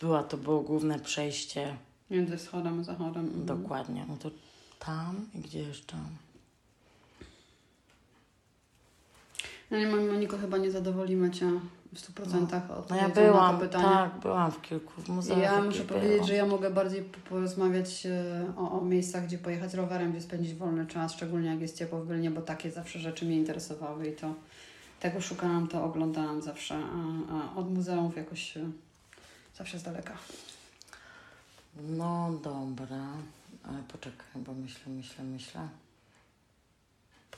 była 0.00 0.22
to 0.22 0.36
było 0.36 0.60
główne 0.60 0.98
przejście 1.00 1.76
Między 2.10 2.36
wschodem 2.36 2.80
a 2.80 2.84
zachodem. 2.84 3.24
mhm. 3.24 3.46
Dokładnie. 3.46 4.04
No 4.08 4.16
to 4.16 4.30
tam 4.78 5.26
i 5.34 5.38
gdzie 5.38 5.58
jeszcze? 5.60 5.96
No 9.70 9.78
nie, 9.78 9.86
Moniko, 9.86 10.38
chyba 10.38 10.58
nie 10.58 10.70
zadowolimy 10.70 11.30
Cię 11.30 11.50
w 11.92 12.12
100% 12.12 12.60
No 12.68 12.76
odpowiedzią 12.76 13.02
ja 13.02 13.08
na 13.08 13.14
byłam, 13.14 13.54
to 13.56 13.62
pytanie. 13.62 13.84
tak, 13.84 14.18
byłam 14.20 14.52
w 14.52 14.62
kilku 14.62 15.02
w 15.02 15.08
muzeach. 15.08 15.38
Ja 15.38 15.62
muszę 15.62 15.84
powiedzieć, 15.84 16.26
że 16.26 16.34
ja 16.34 16.46
mogę 16.46 16.70
bardziej 16.70 17.02
po- 17.02 17.20
porozmawiać 17.30 18.06
e, 18.06 18.44
o, 18.56 18.70
o 18.80 18.84
miejscach, 18.84 19.24
gdzie 19.26 19.38
pojechać 19.38 19.74
rowerem, 19.74 20.12
gdzie 20.12 20.20
spędzić 20.20 20.54
wolny 20.54 20.86
czas, 20.86 21.12
szczególnie 21.12 21.48
jak 21.50 21.60
jest 21.60 21.76
ciepło 21.78 22.00
w 22.00 22.06
Berlinie, 22.06 22.30
bo 22.30 22.42
takie 22.42 22.70
zawsze 22.70 22.98
rzeczy 22.98 23.24
mnie 23.24 23.36
interesowały 23.36 24.08
i 24.08 24.12
to 24.16 24.34
tego 25.00 25.20
szukałam, 25.20 25.68
to 25.68 25.84
oglądałam 25.84 26.42
zawsze, 26.42 26.74
a, 26.74 27.34
a 27.34 27.56
od 27.60 27.70
muzeów 27.74 28.16
jakoś 28.16 28.56
e, 28.56 28.70
zawsze 29.56 29.78
z 29.78 29.82
daleka. 29.82 30.16
No 31.82 32.30
dobra, 32.42 33.06
ale 33.64 33.78
poczekaj, 33.92 34.26
bo 34.36 34.52
myślę, 34.54 34.92
myślę, 34.92 35.24
myślę. 35.24 35.68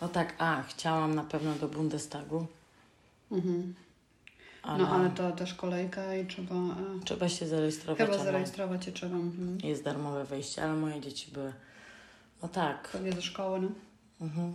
No 0.00 0.08
tak, 0.08 0.34
a, 0.38 0.62
chciałam 0.62 1.14
na 1.14 1.24
pewno 1.24 1.54
do 1.54 1.68
Bundestagu, 1.68 2.46
Mhm. 3.32 3.74
ale, 4.62 4.82
No 4.82 4.88
ale 4.90 5.10
to 5.10 5.32
też 5.32 5.54
kolejka 5.54 6.14
i 6.16 6.26
trzeba, 6.26 6.54
e, 6.54 7.00
trzeba 7.04 7.28
się 7.28 7.46
zarejestrować. 7.48 7.98
chyba 7.98 8.14
ale 8.14 8.24
zarejestrować 8.24 8.84
się 8.84 8.92
trzeba. 8.92 9.16
Mhm. 9.16 9.58
Jest 9.64 9.82
darmowe 9.84 10.24
wejście, 10.24 10.64
ale 10.64 10.74
moje 10.74 11.00
dzieci 11.00 11.30
były. 11.32 11.52
No 12.42 12.48
tak, 12.48 12.88
Pewnie 12.92 13.12
ze 13.12 13.22
szkoły, 13.22 13.60
no. 13.60 13.68
mhm. 14.20 14.54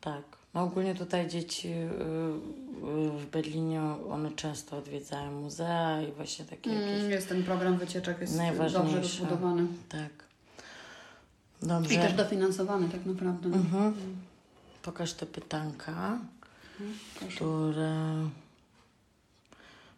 tak. 0.00 0.22
No 0.54 0.62
ogólnie 0.62 0.94
tutaj 0.94 1.28
dzieci 1.28 1.68
y, 1.68 1.72
y, 1.72 3.10
w 3.10 3.26
Berlinie, 3.32 3.82
one 4.10 4.30
często 4.30 4.76
odwiedzają 4.78 5.40
muzea 5.40 6.02
i 6.02 6.12
właśnie 6.12 6.44
takie 6.44 6.70
jakieś... 6.70 7.00
Mm, 7.00 7.10
jest 7.10 7.28
ten 7.28 7.42
program 7.42 7.78
wycieczek, 7.78 8.20
jest 8.20 8.38
dobrze 8.72 9.00
rozbudowany. 9.00 9.66
Tak. 9.88 10.24
I 11.62 11.66
Dobrze. 11.66 11.96
też 11.96 12.12
dofinansowany 12.12 12.88
tak 12.88 13.06
naprawdę. 13.06 13.48
Mhm. 13.48 13.94
Pokaż 14.82 15.12
te 15.12 15.26
pytanka, 15.26 16.18
Proszę. 17.18 17.36
które... 17.36 18.28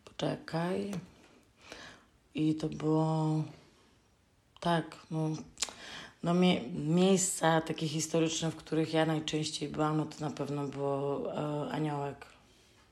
Poczekaj. 0.05 0.93
I 2.35 2.55
to 2.55 2.69
było... 2.69 3.43
Tak, 4.61 4.97
no... 5.11 5.31
No 6.23 6.35
mie- 6.35 6.61
miejsca 6.75 7.61
takie 7.61 7.89
historyczne, 7.89 8.51
w 8.51 8.57
których 8.57 8.93
ja 8.95 9.07
najczęściej 9.07 9.69
byłam, 9.69 9.97
no 9.97 10.07
to 10.07 10.25
na 10.25 10.31
pewno 10.31 10.67
było 10.67 11.33
e, 11.35 11.71
Aniołek 11.73 12.27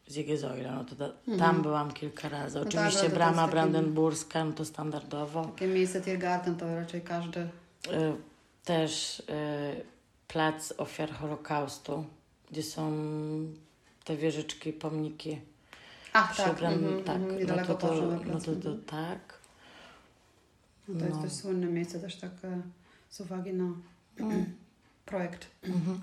z 0.07 0.17
Jegezoila. 0.17 0.75
No 0.75 0.85
to 0.85 0.97
ta, 0.97 1.37
tam 1.39 1.63
byłam 1.63 1.93
kilka 1.93 2.29
razy. 2.29 2.59
tak, 2.59 2.69
Oczywiście 2.69 3.01
ale 3.01 3.09
to 3.11 3.15
Brama 3.15 3.49
Brandenburska, 3.49 4.45
no 4.45 4.53
to 4.53 4.65
standardowo. 4.65 5.45
Takie 5.45 5.67
miejsce 5.67 6.01
Tiergarten 6.01 6.57
to 6.57 6.75
raczej 6.75 7.03
każdy. 7.03 7.41
Y, 7.41 7.49
też 8.65 9.21
y, 9.21 9.25
plac 10.29 10.73
ofiar 10.79 11.13
Holokaustu, 11.13 12.05
gdzie 12.51 12.63
są 12.63 12.93
te 14.05 14.17
wieżyczki, 14.17 14.73
pomniki. 14.73 15.41
Ach, 16.13 16.37
tak, 16.37 16.57
Przegram- 16.57 16.73
mhm, 16.73 17.05
tak. 17.05 17.17
mhm, 17.17 17.39
niedaleko 17.39 17.73
no 17.73 17.79
to, 17.79 17.89
to, 17.89 17.95
no 18.33 18.41
to, 18.41 18.57
to 18.57 18.75
tak. 18.87 19.39
No 20.89 20.99
to 20.99 21.05
jest 21.05 21.17
no. 21.17 21.23
dość 21.23 21.35
słynne 21.37 21.67
miejsce 21.67 22.01
też 22.01 22.17
tak 22.17 22.31
e, 22.45 22.63
z 23.15 23.21
uwagi 23.21 23.53
na 23.53 23.65
projekt. 25.07 25.47
Mhm. 25.63 26.01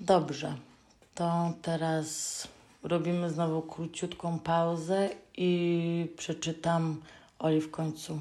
Dobrze, 0.00 0.56
to 1.14 1.52
teraz 1.62 2.48
robimy 2.82 3.30
znowu 3.30 3.62
króciutką 3.62 4.38
pauzę 4.38 5.08
i 5.36 6.12
przeczytam 6.16 7.00
Oli 7.38 7.60
w 7.60 7.70
końcu 7.70 8.20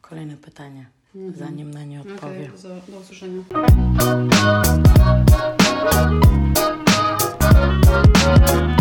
kolejne 0.00 0.36
pytanie, 0.36 0.86
zanim 1.34 1.70
na 1.70 1.84
nie 1.84 2.00
odpowie. 2.00 2.50
Okej, 2.56 2.62
do, 2.62 2.92
do 2.92 2.98
usłyszenia. 2.98 3.42
Luniu, 8.56 8.75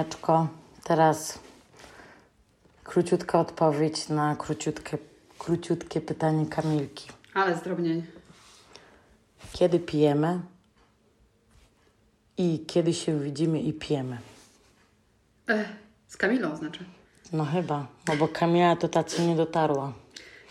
Siemaneczko, 0.00 0.48
teraz 0.84 1.38
króciutka 2.84 3.40
odpowiedź 3.40 4.08
na 4.08 4.36
króciutkie, 4.36 4.98
króciutkie 5.38 6.00
pytanie 6.00 6.46
Kamilki. 6.46 7.08
Ale 7.34 7.56
zdrobnień. 7.56 8.02
Kiedy 9.52 9.78
pijemy 9.80 10.40
i 12.38 12.64
kiedy 12.66 12.94
się 12.94 13.20
widzimy 13.20 13.60
i 13.60 13.72
pijemy? 13.72 14.18
Ech, 15.46 15.68
z 16.08 16.16
Kamilą 16.16 16.56
znaczy. 16.56 16.84
No 17.32 17.44
chyba, 17.44 17.86
no 18.08 18.16
bo 18.16 18.28
Kamila 18.28 18.76
to 18.76 18.88
tacy 18.88 19.26
nie 19.26 19.36
dotarła. 19.36 19.92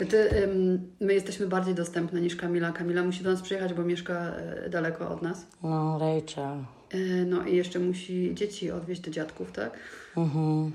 Ty, 0.10 0.44
ym, 0.44 0.92
my 1.00 1.14
jesteśmy 1.14 1.48
bardziej 1.48 1.76
dostępne 1.76 2.22
niż 2.22 2.36
Kamila. 2.36 2.72
Kamila 2.72 3.04
musi 3.04 3.24
do 3.24 3.32
nas 3.32 3.42
przyjechać, 3.42 3.74
bo 3.74 3.84
mieszka 3.84 4.14
e, 4.14 4.70
daleko 4.70 5.10
od 5.10 5.22
nas. 5.22 5.46
No 5.64 6.00
Rachel. 6.00 6.79
E, 6.92 6.98
no 7.26 7.46
i 7.46 7.56
jeszcze 7.56 7.80
musi 7.80 8.32
dzieci 8.36 8.72
odwieźć 8.72 9.02
do 9.02 9.12
dziadków, 9.12 9.52
tak? 9.52 9.78
Mhm. 10.18 10.72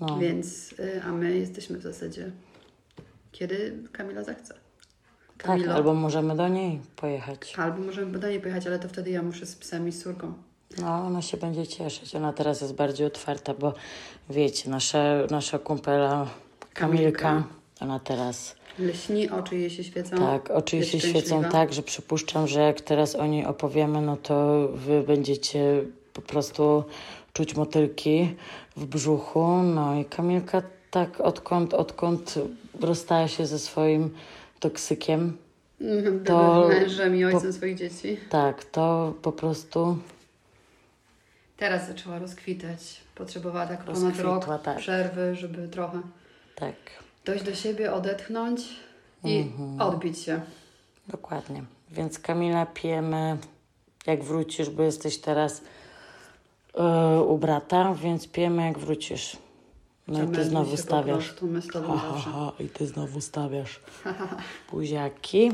No. 0.00 0.18
Więc, 0.18 0.74
e, 0.96 1.02
a 1.02 1.12
my 1.12 1.38
jesteśmy 1.38 1.78
w 1.78 1.82
zasadzie, 1.82 2.30
kiedy 3.32 3.82
Kamila 3.92 4.24
zechce. 4.24 4.54
Tak, 5.38 5.46
Kamilo. 5.46 5.74
albo 5.74 5.94
możemy 5.94 6.36
do 6.36 6.48
niej 6.48 6.80
pojechać. 6.96 7.54
Albo 7.56 7.78
możemy 7.82 8.18
do 8.18 8.28
niej 8.28 8.40
pojechać, 8.40 8.66
ale 8.66 8.78
to 8.78 8.88
wtedy 8.88 9.10
ja 9.10 9.22
muszę 9.22 9.46
z 9.46 9.56
psem 9.56 9.88
i 9.88 9.92
z 9.92 10.02
córką. 10.02 10.34
No, 10.80 11.06
ona 11.06 11.22
się 11.22 11.36
będzie 11.36 11.66
cieszyć. 11.66 12.14
Ona 12.14 12.32
teraz 12.32 12.60
jest 12.60 12.74
bardziej 12.74 13.06
otwarta, 13.06 13.54
bo 13.54 13.74
wiecie, 14.30 14.70
nasza, 14.70 14.98
nasza 15.30 15.58
kumpela 15.58 16.26
Kamilka, 16.74 17.18
Kamilka. 17.22 17.44
ona 17.80 17.98
teraz 17.98 18.56
Lśni, 18.78 19.30
oczy 19.30 19.56
jej 19.56 19.70
się 19.70 19.84
świecą. 19.84 20.16
Tak, 20.16 20.50
oczy 20.50 20.76
jest 20.76 20.90
się 20.90 21.00
świecą 21.00 21.44
tak, 21.44 21.72
że 21.72 21.82
przypuszczam, 21.82 22.46
że 22.46 22.60
jak 22.60 22.80
teraz 22.80 23.14
o 23.16 23.26
niej 23.26 23.46
opowiemy, 23.46 24.00
no 24.02 24.16
to 24.16 24.68
wy 24.68 25.02
będziecie 25.02 25.82
po 26.12 26.22
prostu 26.22 26.84
czuć 27.32 27.54
motylki 27.56 28.34
w 28.76 28.86
brzuchu. 28.86 29.46
No 29.62 29.94
i 29.94 30.04
Kamilka 30.04 30.62
tak 30.90 31.20
odkąd, 31.20 31.74
odkąd 31.74 32.34
rozstała 32.80 33.28
się 33.28 33.46
ze 33.46 33.58
swoim 33.58 34.10
toksykiem, 34.60 35.36
Mhm, 35.80 36.24
To- 36.24 36.68
mężem 36.68 37.16
i 37.16 37.24
ojcem 37.24 37.52
swoich 37.52 37.76
dzieci. 37.78 38.16
tak, 38.30 38.64
to 38.64 39.14
po 39.22 39.32
prostu 39.32 39.98
Teraz 41.56 41.86
zaczęła 41.88 42.18
rozkwitać. 42.18 43.00
Potrzebowała 43.14 43.66
tak 43.66 43.84
ponad 43.84 44.20
rok 44.20 44.46
tak. 44.64 44.78
przerwy, 44.78 45.34
żeby 45.34 45.68
trochę 45.68 46.00
tak, 46.54 46.74
dojść 47.28 47.44
do 47.44 47.54
siebie, 47.54 47.92
odetchnąć 47.92 48.60
i 49.24 49.38
Mhm. 49.38 49.80
odbić 49.80 50.18
się. 50.18 50.40
dokładnie. 51.08 51.62
Więc 51.90 52.18
Kamila 52.18 52.66
pijemy 52.66 53.38
jak 54.06 54.24
wrócisz, 54.24 54.70
bo 54.70 54.82
jesteś 54.82 55.18
teraz 55.18 55.62
yy, 56.74 57.22
u 57.22 57.38
brata, 57.38 57.94
więc 57.94 58.28
pijemy 58.28 58.62
jak 58.66 58.78
wrócisz. 58.78 59.36
No 60.08 60.22
i 60.24 60.28
ty 60.28 60.44
znowu 60.44 60.76
stawiasz. 60.76 61.24
prostu, 61.26 61.46
My 61.46 61.62
z 61.62 61.66
tobą 61.66 61.88
Ha, 61.88 61.98
ha, 61.98 62.12
zawsze. 62.14 62.30
ha, 62.30 62.52
i 62.60 62.68
ty 62.68 62.86
znowu 62.86 63.20
stawiasz 63.20 63.80
buziaki. 64.72 65.50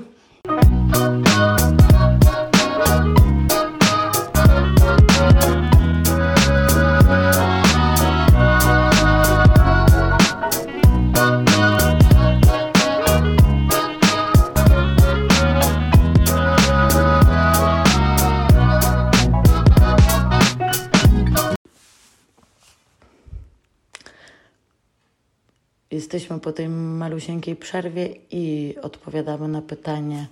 Jesteśmy 25.94 26.40
po 26.40 26.52
tej 26.52 26.68
malusieńkiej 26.68 27.56
przerwie 27.56 28.14
i 28.30 28.74
odpowiadamy 28.82 29.48
na 29.48 29.62
pytanie 29.62 30.26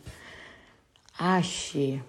Asi. 1.19 2.01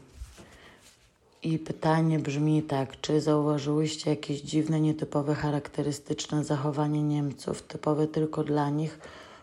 I 1.44 1.60
pytanie 1.60 2.20
brzmi 2.20 2.64
tak: 2.64 3.02
czy 3.02 3.22
zauważyłyście 3.22 4.10
jakieś 4.10 4.42
dziwne, 4.42 4.82
nietypowe, 4.82 5.36
charakterystyczne 5.36 6.44
zachowanie 6.44 7.04
Niemców, 7.04 7.62
typowe 7.62 8.08
tylko 8.08 8.44
dla 8.44 8.70
nich, 8.70 9.00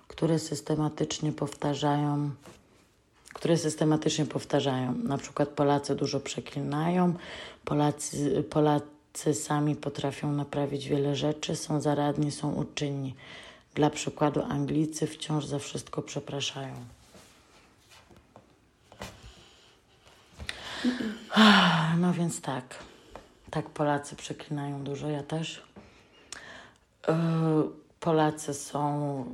które 0.08 0.38
systematycznie 0.38 1.32
powtarzają, 1.32 2.30
które 3.34 3.56
systematycznie 3.56 4.26
powtarzają. 4.26 4.94
Na 4.94 5.18
przykład 5.18 5.48
Polacy 5.48 5.94
dużo 5.94 6.20
przeklinają, 6.20 7.14
Polacy, 7.64 8.44
Polacy 8.50 9.34
sami 9.34 9.76
potrafią 9.76 10.32
naprawić 10.32 10.88
wiele 10.88 11.16
rzeczy, 11.16 11.56
są 11.56 11.80
zaradni, 11.80 12.30
są 12.30 12.54
uczynni. 12.54 13.14
Dla 13.74 13.90
przykładu, 13.90 14.42
Anglicy 14.42 15.06
wciąż 15.06 15.44
za 15.44 15.58
wszystko 15.58 16.02
przepraszają. 16.02 16.74
No 21.98 22.12
więc 22.12 22.40
tak. 22.40 22.78
Tak 23.50 23.70
Polacy 23.70 24.16
przeklinają 24.16 24.84
dużo, 24.84 25.08
ja 25.08 25.22
też. 25.22 25.62
Yy, 27.08 27.14
Polacy 28.00 28.54
są, 28.54 29.24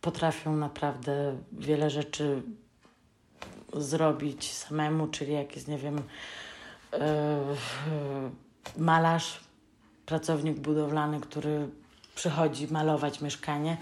potrafią 0.00 0.56
naprawdę 0.56 1.36
wiele 1.52 1.90
rzeczy 1.90 2.42
zrobić 3.72 4.52
samemu, 4.52 5.08
czyli 5.08 5.32
jak 5.32 5.56
jest, 5.56 5.68
nie 5.68 5.78
wiem, 5.78 6.02
yy, 6.92 6.98
malarz, 8.78 9.40
pracownik 10.06 10.60
budowlany, 10.60 11.20
który 11.20 11.68
przychodzi 12.20 12.68
malować 12.72 13.20
mieszkanie, 13.20 13.76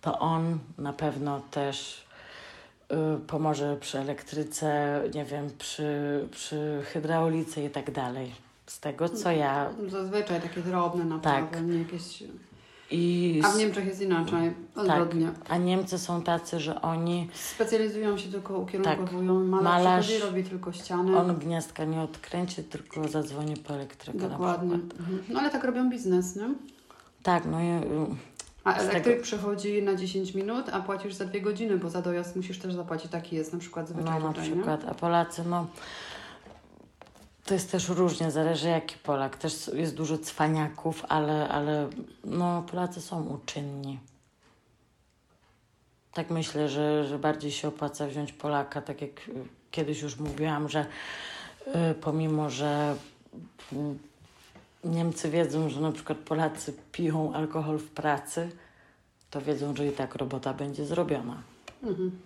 to 0.00 0.18
on 0.18 0.58
na 0.78 0.92
pewno 0.92 1.40
też 1.50 2.06
y, 2.92 2.96
pomoże 3.26 3.76
przy 3.80 3.98
elektryce, 3.98 5.00
nie 5.14 5.24
wiem, 5.24 5.50
przy, 5.58 5.88
przy 6.30 6.82
hydraulice 6.92 7.64
i 7.64 7.70
tak 7.70 7.90
dalej. 7.90 8.32
Z 8.66 8.80
tego, 8.80 9.08
co 9.08 9.30
ja... 9.32 9.70
Zazwyczaj 9.88 10.40
takie 10.40 10.60
drobne 10.60 11.04
naprawy, 11.04 11.46
Tak. 11.52 11.66
nie 11.66 11.78
jakieś... 11.78 12.22
I, 12.90 13.40
A 13.44 13.48
w 13.48 13.56
Niemczech 13.58 13.86
jest 13.86 14.00
inaczej, 14.00 14.52
tak, 14.74 14.84
odwrotnie. 14.84 15.30
a 15.48 15.56
Niemcy 15.56 15.98
są 15.98 16.22
tacy, 16.22 16.60
że 16.60 16.82
oni, 16.82 17.28
Specjalizują 17.34 18.18
się 18.18 18.28
tylko, 18.32 18.58
ukierunkowują. 18.58 19.34
Malarz, 19.44 19.64
Malarz- 19.84 20.00
przychodzi, 20.06 20.26
robi 20.26 20.44
tylko 20.44 20.72
ściany. 20.72 21.16
on 21.18 21.36
gniazdka 21.36 21.84
nie 21.84 22.00
odkręci, 22.00 22.64
tylko 22.64 23.08
zadzwoni 23.08 23.56
po 23.56 23.74
elektrykę 23.74 24.18
na 24.18 24.28
Dokładnie. 24.28 24.74
Mhm. 24.74 25.22
No 25.28 25.40
ale 25.40 25.50
tak 25.50 25.64
robią 25.64 25.90
biznes, 25.90 26.36
nie? 26.36 26.54
Tak, 27.26 27.44
no 27.46 27.60
i... 27.60 27.66
y, 27.66 28.16
A 28.64 28.74
elektryk 28.74 29.04
tego- 29.04 29.22
przychodzi 29.22 29.82
na 29.82 29.94
10 29.94 30.34
minut, 30.34 30.68
a 30.72 30.80
płacisz 30.80 31.14
za 31.14 31.24
dwie 31.24 31.40
godziny, 31.40 31.76
bo 31.78 31.90
za 31.90 32.02
dojazd 32.02 32.36
musisz 32.36 32.58
też 32.58 32.74
zapłacić. 32.74 33.10
Taki 33.10 33.36
jest 33.36 33.52
na 33.52 33.58
przykład 33.58 33.88
zwyczaj 33.88 34.04
No 34.20 34.20
na 34.20 34.28
tutaj, 34.28 34.48
nie? 34.48 34.54
przykład, 34.56 34.84
a 34.88 34.94
Polacy, 34.94 35.44
no 35.48 35.66
to 37.44 37.54
jest 37.54 37.72
też 37.72 37.88
różnie, 37.88 38.30
zależy 38.30 38.68
jaki 38.68 38.98
Polak. 38.98 39.36
Też 39.36 39.70
jest 39.74 39.94
dużo 39.94 40.18
cwaniaków, 40.18 41.04
ale, 41.08 41.48
ale 41.48 41.88
no 42.24 42.62
Polacy 42.70 43.00
są 43.00 43.24
uczynni. 43.26 43.98
Tak 46.12 46.30
myślę, 46.30 46.68
że, 46.68 47.04
że 47.06 47.18
bardziej 47.18 47.50
się 47.52 47.68
opłaca 47.68 48.06
wziąć 48.06 48.32
Polaka, 48.32 48.82
tak 48.82 49.02
jak 49.02 49.28
y, 49.28 49.32
kiedyś 49.70 50.02
już 50.02 50.18
mówiłam, 50.18 50.68
że 50.68 50.86
y, 51.90 51.94
pomimo, 52.00 52.50
że 52.50 52.94
mm, 53.72 53.98
Niemcy 54.86 55.30
wiedzą, 55.30 55.68
że 55.68 55.80
na 55.80 55.92
przykład 55.92 56.18
Polacy 56.18 56.74
piją 56.92 57.34
alkohol 57.34 57.78
w 57.78 57.90
pracy, 57.90 58.48
to 59.30 59.40
wiedzą, 59.40 59.76
że 59.76 59.86
i 59.86 59.92
tak 59.92 60.14
robota 60.14 60.54
będzie 60.54 60.86
zrobiona. 60.86 61.42
Mhm. 61.82 62.18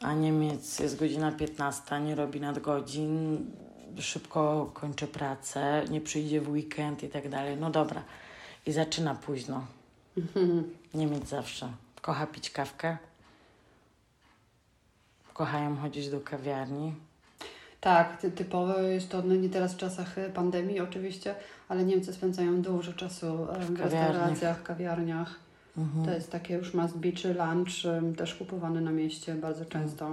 A 0.00 0.14
Niemiec 0.14 0.78
jest 0.78 0.98
godzina 0.98 1.32
15, 1.32 2.00
nie 2.00 2.14
robi 2.14 2.40
nadgodzin, 2.40 3.46
szybko 3.98 4.70
kończy 4.74 5.06
pracę, 5.06 5.84
nie 5.90 6.00
przyjdzie 6.00 6.40
w 6.40 6.48
weekend 6.48 7.02
i 7.02 7.08
tak 7.08 7.28
dalej. 7.28 7.56
No 7.56 7.70
dobra. 7.70 8.02
I 8.66 8.72
zaczyna 8.72 9.14
późno. 9.14 9.66
Mhm. 10.16 10.74
Niemiec 10.94 11.28
zawsze 11.28 11.72
kocha 12.02 12.26
pić 12.26 12.50
kawkę. 12.50 12.96
Kochają 15.34 15.76
chodzić 15.76 16.10
do 16.10 16.20
kawiarni. 16.20 16.94
Tak, 17.80 18.20
ty, 18.20 18.30
typowe 18.30 18.92
jest 18.92 19.08
to, 19.08 19.22
no 19.22 19.34
nie 19.34 19.48
teraz 19.48 19.74
w 19.74 19.76
czasach 19.76 20.18
e, 20.18 20.30
pandemii 20.30 20.80
oczywiście, 20.80 21.34
ale 21.68 21.84
Niemcy 21.84 22.12
spędzają 22.12 22.62
dużo 22.62 22.92
czasu 22.92 23.26
e, 23.26 23.36
w 23.36 23.76
kawiarniach. 23.76 23.82
restauracjach, 23.82 24.62
kawiarniach. 24.62 25.34
Mhm. 25.78 26.04
To 26.04 26.10
jest 26.10 26.32
takie 26.32 26.54
już 26.54 26.74
must 26.74 26.96
be, 26.96 27.12
czy 27.12 27.34
lunch, 27.34 27.72
też 28.16 28.34
kupowany 28.34 28.80
na 28.80 28.90
mieście 28.90 29.34
bardzo 29.34 29.64
często. 29.64 30.12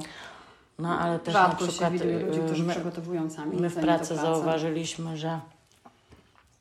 No 0.80 1.00
ale 1.00 1.20
też 1.20 1.34
Rzadko 1.34 1.66
na 1.66 1.70
przykład 1.70 1.94
się 1.94 1.98
widuje 1.98 2.20
ludzi, 2.20 2.40
którzy 2.40 2.64
my, 2.64 2.74
przygotowują 2.74 3.30
sami. 3.30 3.58
my 3.58 3.70
w 3.70 3.76
pracy 3.76 4.16
zauważyliśmy, 4.16 5.18
że 5.18 5.40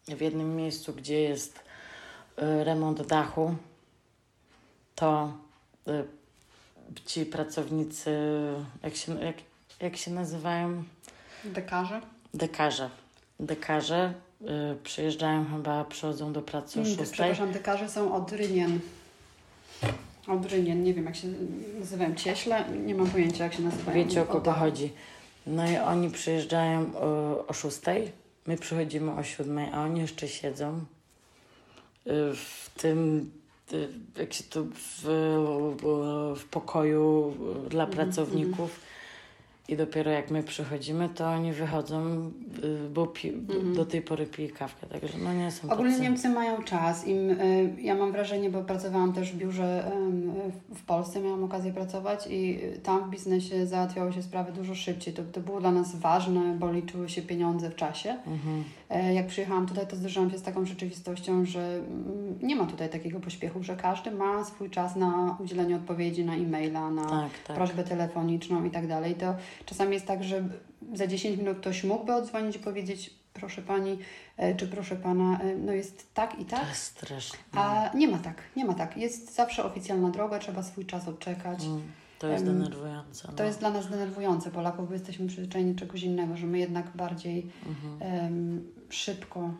w 0.08 0.20
jednym 0.20 0.56
miejscu, 0.56 0.92
gdzie 0.92 1.20
jest 1.20 1.58
y, 1.58 2.64
remont 2.64 3.06
dachu, 3.06 3.54
to 4.94 5.32
ci 7.06 7.26
pracownicy, 7.26 8.10
jak 8.82 8.96
się, 8.96 9.20
jak, 9.20 9.36
jak 9.84 9.96
się 9.96 10.10
nazywają? 10.10 10.84
Dekarze? 11.44 12.00
Dekarze. 12.34 12.90
Dekarze 13.40 14.14
y, 14.42 14.46
przyjeżdżają 14.84 15.44
chyba, 15.44 15.84
przychodzą 15.84 16.32
do 16.32 16.42
pracy 16.42 16.80
o 16.80 16.82
Mm, 16.82 16.96
6. 16.96 17.10
Przepraszam, 17.12 17.52
dekarze 17.52 17.88
są 17.88 18.14
od 18.14 18.32
Rynien. 18.32 18.80
Od 20.26 20.46
Rynien, 20.52 20.82
nie 20.82 20.94
wiem 20.94 21.04
jak 21.04 21.16
się 21.16 21.28
nazywają, 21.80 22.14
cieśle, 22.14 22.64
nie 22.86 22.94
mam 22.94 23.06
pojęcia 23.06 23.44
jak 23.44 23.54
się 23.54 23.62
nazywają. 23.62 24.04
Wiecie 24.04 24.22
o 24.22 24.24
kogo 24.24 24.52
chodzi. 24.52 24.92
No 25.46 25.70
i 25.70 25.76
oni 25.76 26.10
przyjeżdżają 26.10 26.90
o, 26.96 27.46
o 27.46 27.52
6, 27.52 27.78
my 28.46 28.56
przychodzimy 28.56 29.12
o 29.12 29.22
7, 29.22 29.58
a 29.72 29.82
oni 29.84 30.00
jeszcze 30.00 30.28
siedzą 30.28 30.78
y, 30.78 30.84
w 32.34 32.70
tym, 32.76 33.30
y, 33.72 33.88
jak 34.18 34.32
się 34.32 34.44
to, 34.44 34.64
w, 34.64 35.02
w 36.40 36.44
pokoju 36.50 37.34
y, 37.66 37.68
dla 37.70 37.84
Mhm, 37.84 37.96
pracowników. 38.06 38.80
I 39.68 39.76
dopiero 39.76 40.10
jak 40.10 40.30
my 40.30 40.42
przychodzimy, 40.42 41.08
to 41.08 41.26
oni 41.30 41.52
wychodzą, 41.52 42.30
y, 42.64 42.88
bo 42.90 43.06
pi, 43.06 43.28
Mhm. 43.28 43.74
do 43.74 43.86
tej 43.86 44.02
pory 44.02 44.26
pili 44.26 44.48
kawkę. 44.50 44.86
Także 44.86 45.18
no 45.24 45.32
nie 45.34 45.50
są 45.50 45.70
Ogólnie 45.70 45.90
tacy... 45.92 46.02
Niemcy 46.02 46.28
mają 46.28 46.62
czas. 46.62 47.06
Im, 47.06 47.30
y, 47.30 47.74
ja 47.80 47.94
mam 47.94 48.12
wrażenie, 48.12 48.50
bo 48.50 48.62
pracowałam 48.64 49.12
też 49.12 49.32
w 49.32 49.36
biurze 49.36 49.92
em, 49.92 50.32
w- 50.74 50.84
Polsce, 50.84 51.20
miałam 51.20 51.44
okazję 51.44 51.72
pracować 51.72 52.26
i 52.30 52.58
y, 52.64 52.80
tam 52.82 53.04
w 53.04 53.10
biznesie 53.10 53.66
załatwiało 53.66 54.12
się 54.12 54.22
sprawy 54.22 54.52
dużo 54.52 54.74
szybciej. 54.74 55.14
To, 55.14 55.22
to 55.32 55.40
było 55.40 55.60
dla 55.60 55.70
nas 55.70 55.96
ważne, 55.96 56.56
bo 56.58 56.72
liczyły 56.72 57.08
się 57.08 57.22
pieniądze 57.22 57.70
w 57.70 57.74
czasie. 57.76 58.10
Mhm. 58.26 58.64
E, 58.90 59.14
Jak 59.14 59.26
przyjechałam 59.26 59.66
tutaj, 59.66 59.86
to 59.86 59.96
zderzyłam 59.96 60.30
się 60.30 60.38
z 60.38 60.42
taką 60.42 60.66
rzeczywistością, 60.66 61.44
że 61.44 61.76
mm, 61.76 62.38
nie 62.42 62.56
ma 62.56 62.66
tutaj 62.66 62.88
takiego 62.88 63.20
pośpiechu, 63.20 63.62
że 63.62 63.76
każdy 63.76 64.10
ma 64.10 64.44
swój 64.44 64.70
czas 64.70 64.96
na 64.96 65.36
udzielenie 65.40 65.76
odpowiedzi 65.76 66.24
na 66.24 66.34
e-maila, 66.34 66.90
na 66.90 67.04
Tak, 67.04 67.30
tak. 67.46 67.56
prośbę 67.56 67.84
telefoniczną 67.84 68.64
i 68.64 68.70
tak 68.70 68.86
dalej. 68.86 69.14
To 69.14 69.34
czasami 69.66 69.94
jest 69.94 70.06
tak, 70.06 70.24
że 70.24 70.48
za 70.94 71.06
10 71.06 71.38
minut 71.38 71.58
ktoś 71.58 71.84
mógłby 71.84 72.14
odzwonić 72.14 72.56
i 72.56 72.58
powiedzieć 72.58 73.10
proszę 73.34 73.62
Pani, 73.62 73.98
e, 74.36 74.54
czy 74.54 74.68
proszę 74.68 74.96
Pana, 74.96 75.40
e, 75.40 75.56
no 75.56 75.72
jest 75.72 76.14
tak 76.14 76.40
i 76.40 76.44
To 76.44 76.56
tak, 76.56 76.68
jest 76.68 76.82
straszne. 76.82 77.38
a 77.52 77.90
nie 77.94 78.08
ma 78.08 78.18
tak, 78.18 78.42
nie 78.56 78.64
ma 78.64 78.74
tak. 78.74 78.96
Jest 78.96 79.34
zawsze 79.34 79.64
oficjalna 79.64 80.10
droga, 80.10 80.38
trzeba 80.38 80.62
swój 80.62 80.86
czas 80.86 81.08
odczekać. 81.08 81.64
Mm, 81.64 81.82
To 82.18 82.28
jest 82.28 82.44
denerwujące. 82.44 83.28
No. 83.30 83.34
To 83.34 83.44
jest 83.44 83.58
dla 83.58 83.70
nas 83.70 83.90
denerwujące, 83.90 84.50
Polaków, 84.50 84.88
bo 84.88 84.94
jesteśmy 84.94 85.26
przyzwyczajeni 85.26 85.72
do 85.74 85.80
czegoś 85.80 86.02
innego, 86.02 86.36
że 86.36 86.46
my 86.46 86.58
jednak 86.58 86.96
bardziej 86.96 87.46
Mhm. 87.66 88.64
szybko 88.90 89.50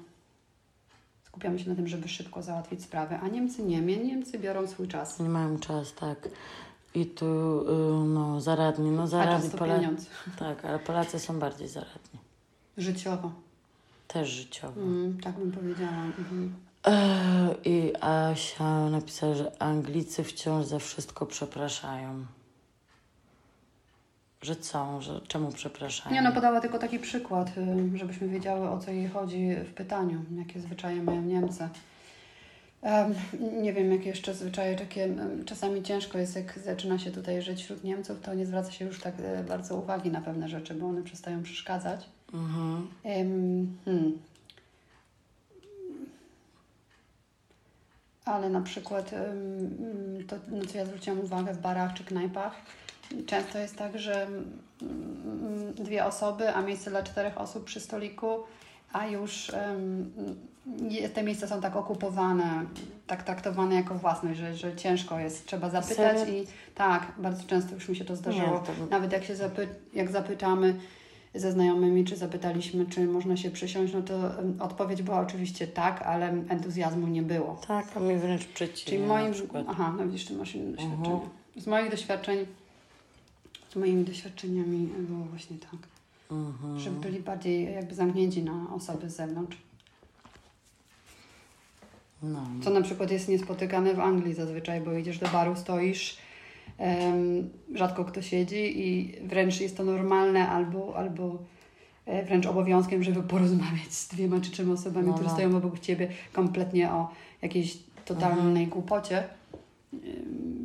skupiamy 1.24 1.58
się 1.58 1.68
na 1.70 1.76
tym, 1.76 1.88
żeby 1.88 2.08
szybko 2.08 2.42
załatwić 2.42 2.82
sprawę, 2.82 3.20
a 3.22 3.28
Niemcy 3.28 3.62
nie. 3.62 3.80
Niemcy 3.80 4.38
biorą 4.38 4.66
swój 4.66 4.88
czas. 4.88 5.20
Nie 5.20 5.28
mają 5.28 5.58
czas, 5.58 5.94
tak. 5.94 6.28
I 6.94 7.06
tu, 7.06 7.24
y, 7.24 8.06
no, 8.06 8.40
zaradni, 8.40 8.90
no 8.90 9.02
A 9.02 9.06
zaradni. 9.06 9.50
to 9.50 9.58
Pola- 9.58 9.76
pieniądz. 9.78 10.06
Tak, 10.38 10.64
ale 10.64 10.78
Polacy 10.78 11.18
są 11.18 11.38
bardziej 11.38 11.68
zaradni. 11.68 12.20
Życiowo. 12.76 13.30
Też 14.08 14.28
życiowo. 14.28 14.80
Mm, 14.80 15.20
tak 15.20 15.34
bym 15.38 15.52
powiedziała. 15.52 15.92
Mhm. 16.18 16.54
I 17.64 17.92
Asia 18.00 18.90
napisała, 18.90 19.34
że 19.34 19.62
Anglicy 19.62 20.24
wciąż 20.24 20.66
za 20.66 20.78
wszystko 20.78 21.26
przepraszają. 21.26 22.26
Że 24.42 24.56
co? 24.56 25.00
Że 25.02 25.20
czemu 25.20 25.52
przepraszają? 25.52 26.14
Nie 26.14 26.22
no, 26.22 26.32
podała 26.32 26.60
tylko 26.60 26.78
taki 26.78 26.98
przykład, 26.98 27.48
y, 27.94 27.98
żebyśmy 27.98 28.28
wiedziały 28.28 28.68
o 28.70 28.78
co 28.78 28.90
jej 28.90 29.08
chodzi 29.08 29.54
w 29.56 29.74
pytaniu, 29.74 30.24
jakie 30.38 30.60
zwyczaje 30.60 31.02
mają 31.02 31.22
Niemcy. 31.22 31.68
Nie 33.62 33.72
wiem, 33.72 33.92
jakie 33.92 34.08
jeszcze 34.08 34.34
zwyczaje 34.34 34.76
takie. 34.76 35.08
Czasami 35.46 35.82
ciężko 35.82 36.18
jest, 36.18 36.36
jak 36.36 36.58
zaczyna 36.58 36.98
się 36.98 37.10
tutaj 37.10 37.42
żyć 37.42 37.62
wśród 37.62 37.84
Niemców, 37.84 38.20
to 38.20 38.34
nie 38.34 38.46
zwraca 38.46 38.70
się 38.70 38.84
już 38.84 39.00
tak 39.00 39.14
e, 39.20 39.44
bardzo 39.44 39.76
uwagi 39.76 40.10
na 40.10 40.20
pewne 40.20 40.48
rzeczy, 40.48 40.74
bo 40.74 40.86
one 40.86 41.02
przestają 41.02 41.42
przeszkadzać. 41.42 42.08
Mhm. 42.34 42.88
Hmm. 43.84 44.18
Ale 48.24 48.50
na 48.50 48.60
przykład 48.60 49.12
mm, 49.12 50.26
to, 50.26 50.36
na 50.56 50.64
co 50.64 50.78
ja 50.78 50.86
zwróciłam 50.86 51.20
uwagę 51.20 51.54
w 51.54 51.60
barach 51.60 51.94
czy 51.94 52.04
knajpach, 52.04 52.56
często 53.26 53.58
jest 53.58 53.76
tak, 53.76 53.98
że 53.98 54.26
mm, 54.82 55.74
dwie 55.74 56.04
osoby, 56.04 56.54
a 56.54 56.62
miejsce 56.62 56.90
dla 56.90 57.02
czterech 57.02 57.38
osób 57.38 57.64
przy 57.64 57.80
stoliku, 57.80 58.38
a 58.92 59.06
już 59.06 59.52
te 61.14 61.22
miejsca 61.22 61.46
są 61.46 61.60
tak 61.60 61.76
okupowane, 61.76 62.64
tak 63.06 63.22
traktowane 63.22 63.74
jako 63.74 63.94
własność, 63.94 64.38
że, 64.38 64.54
że 64.56 64.76
ciężko 64.76 65.18
jest, 65.18 65.46
trzeba 65.46 65.70
zapytać 65.70 66.18
Serio? 66.18 66.34
i 66.42 66.46
tak, 66.74 67.12
bardzo 67.18 67.44
często 67.46 67.74
już 67.74 67.88
mi 67.88 67.96
się 67.96 68.04
to 68.04 68.16
zdarzyło. 68.16 68.46
Nie, 68.60 68.66
to- 68.66 68.86
Nawet 68.90 69.12
jak 69.12 69.24
się 69.24 69.36
zapy, 69.36 69.68
jak 69.94 70.10
zapytamy, 70.10 70.74
ze 71.34 71.52
znajomymi, 71.52 72.04
czy 72.04 72.16
zapytaliśmy, 72.16 72.86
czy 72.86 73.06
można 73.06 73.36
się 73.36 73.50
przysiąść, 73.50 73.92
no 73.92 74.02
to 74.02 74.14
odpowiedź 74.64 75.02
była 75.02 75.20
oczywiście 75.20 75.66
tak, 75.66 76.02
ale 76.02 76.28
entuzjazmu 76.28 77.06
nie 77.06 77.22
było. 77.22 77.60
Tak, 77.68 77.96
a 77.96 78.00
mi 78.00 78.16
wręcz 78.16 78.44
przeciwnie. 78.46 78.84
Czyli 78.98 79.02
moim. 79.08 79.32
Aha, 79.68 79.94
no 79.98 80.06
widzisz, 80.06 80.24
ty 80.26 80.34
masz 80.34 80.54
inne 80.54 80.68
Mhm. 80.82 80.90
doświadczenia. 80.90 81.30
Z 81.56 81.66
moich 81.66 81.90
doświadczeń, 81.90 82.46
z 83.72 83.76
moimi 83.76 84.04
doświadczeniami 84.04 84.88
było 84.98 85.24
właśnie 85.24 85.56
tak, 85.58 85.80
Mhm. 86.30 86.78
że 86.80 86.90
byli 86.90 87.20
bardziej 87.20 87.74
jakby 87.74 87.94
zamknięci 87.94 88.42
na 88.42 88.66
osoby 88.74 89.10
z 89.10 89.16
zewnątrz. 89.16 89.56
No. 92.32 92.40
Co 92.62 92.70
na 92.70 92.82
przykład 92.82 93.10
jest 93.10 93.28
niespotykane 93.28 93.94
w 93.94 94.00
Anglii 94.00 94.34
zazwyczaj, 94.34 94.80
bo 94.80 94.92
idziesz 94.92 95.18
do 95.18 95.28
baru, 95.28 95.56
stoisz, 95.56 96.16
em, 96.78 97.50
rzadko 97.74 98.04
kto 98.04 98.22
siedzi 98.22 98.88
i 98.88 99.14
wręcz 99.26 99.60
jest 99.60 99.76
to 99.76 99.84
normalne 99.84 100.48
albo, 100.48 100.96
albo 100.96 101.38
e, 102.06 102.24
wręcz 102.24 102.46
obowiązkiem, 102.46 103.02
żeby 103.02 103.22
porozmawiać 103.22 103.92
z 103.92 104.08
dwiema 104.08 104.40
czy 104.40 104.50
trzema 104.50 104.72
osobami, 104.72 105.06
No, 105.06 105.12
które 105.12 105.28
no. 105.28 105.34
stoją 105.34 105.56
obok 105.56 105.78
Ciebie 105.78 106.08
kompletnie 106.32 106.90
o 106.92 107.10
jakiejś 107.42 107.78
totalnej 108.04 108.66
głupocie, 108.66 109.24
em, 109.92 110.00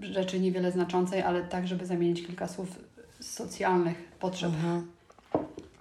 rzeczy 0.01 0.39
niewiele 0.39 0.72
znaczącej, 0.72 1.22
ale 1.22 1.43
tak, 1.43 1.68
żeby 1.68 1.86
zamienić 1.86 2.26
kilka 2.26 2.47
słów 2.47 2.70
socjalnych 3.20 3.97
potrzeb 4.20 4.49
Mhm. 4.53 4.88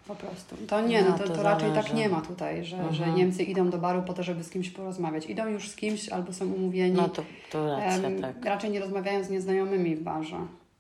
Po 0.09 0.15
prostu. 0.15 0.57
To 0.57 0.81
nie, 0.81 1.03
no, 1.03 1.09
No, 1.11 1.19
to, 1.19 1.25
to 1.25 1.35
to 1.35 1.43
raczej 1.43 1.73
tak 1.73 1.95
nie 1.95 2.09
ma 2.09 2.21
tutaj, 2.21 2.65
że, 2.65 2.77
że 2.77 3.05
Mhm. 3.05 3.15
Niemcy 3.15 3.43
idą 3.43 3.71
do 3.71 3.79
baru 3.79 4.03
po 4.03 4.13
to, 4.15 4.23
żeby 4.23 4.45
z 4.45 4.51
kimś 4.51 4.71
porozmawiać. 4.71 5.27
Idą 5.27 5.47
już 5.47 5.69
z 5.71 5.77
kimś 5.77 6.09
albo 6.09 6.33
są 6.33 6.53
umówieni. 6.53 6.97
No 6.97 7.09
to, 7.09 7.23
to 7.51 7.77
racja, 7.77 8.09
tak. 8.21 8.45
Raczej 8.45 8.71
nie 8.71 8.81
rozmawiają 8.81 9.25
z 9.25 9.31
nieznajomymi 9.31 9.97
w 9.97 10.03
barze. 10.03 10.37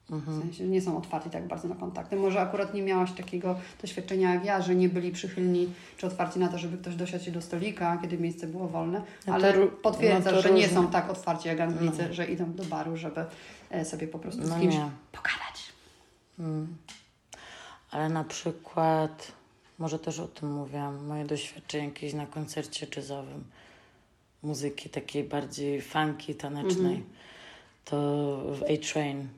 W 0.08 0.12
Mhm. 0.12 0.40
sensie 0.42 0.64
nie 0.64 0.80
są 0.82 0.96
otwarci 0.98 1.30
tak 1.30 1.46
bardzo 1.48 1.68
na 1.68 1.74
kontakty. 1.74 2.16
Może 2.16 2.40
akurat 2.40 2.74
nie 2.74 2.82
miałaś 2.82 3.12
takiego 3.12 3.56
doświadczenia 3.82 4.34
jak 4.34 4.44
ja, 4.44 4.62
że 4.62 4.74
nie 4.74 4.88
byli 4.88 5.10
przychylni 5.12 5.68
czy 5.96 6.06
otwarci 6.06 6.38
na 6.38 6.48
to, 6.48 6.58
żeby 6.58 6.78
ktoś 6.78 6.94
dosiadł 6.94 7.24
się 7.24 7.30
do 7.30 7.42
stolika, 7.42 7.98
kiedy 8.02 8.18
miejsce 8.18 8.46
było 8.46 8.68
wolne, 8.68 9.02
No 9.26 9.34
ale 9.34 9.54
potwierdzasz, 9.82 10.34
no 10.34 10.42
że 10.42 10.50
nie 10.50 10.68
są 10.68 10.86
tak 10.88 11.10
otwarci 11.10 11.48
jak 11.48 11.60
Anglicy, 11.60 12.14
że 12.14 12.24
idą 12.26 12.52
do 12.52 12.64
baru, 12.64 12.96
żeby 12.96 13.24
e, 13.70 13.84
sobie 13.84 14.08
po 14.08 14.18
prostu 14.18 14.46
z 14.46 14.50
No 14.50 14.60
kimś 14.60 14.74
pogadać. 15.12 15.72
Mm. 16.38 16.76
Ale 17.90 18.08
na 18.08 18.24
przykład, 18.24 19.32
może 19.78 19.98
też 19.98 20.18
o 20.20 20.28
tym 20.28 20.52
mówiłam, 20.52 21.06
moje 21.06 21.24
doświadczenie 21.24 21.84
jakieś 21.84 22.12
na 22.14 22.26
koncercie 22.26 22.86
jazzowym, 22.96 23.44
muzyki 24.42 24.88
takiej 24.90 25.24
bardziej 25.24 25.82
funky, 25.82 26.34
tanecznej, 26.34 26.94
Mhm. 26.94 27.04
to 27.84 27.96
w 28.54 28.62
A-Train 28.62 29.28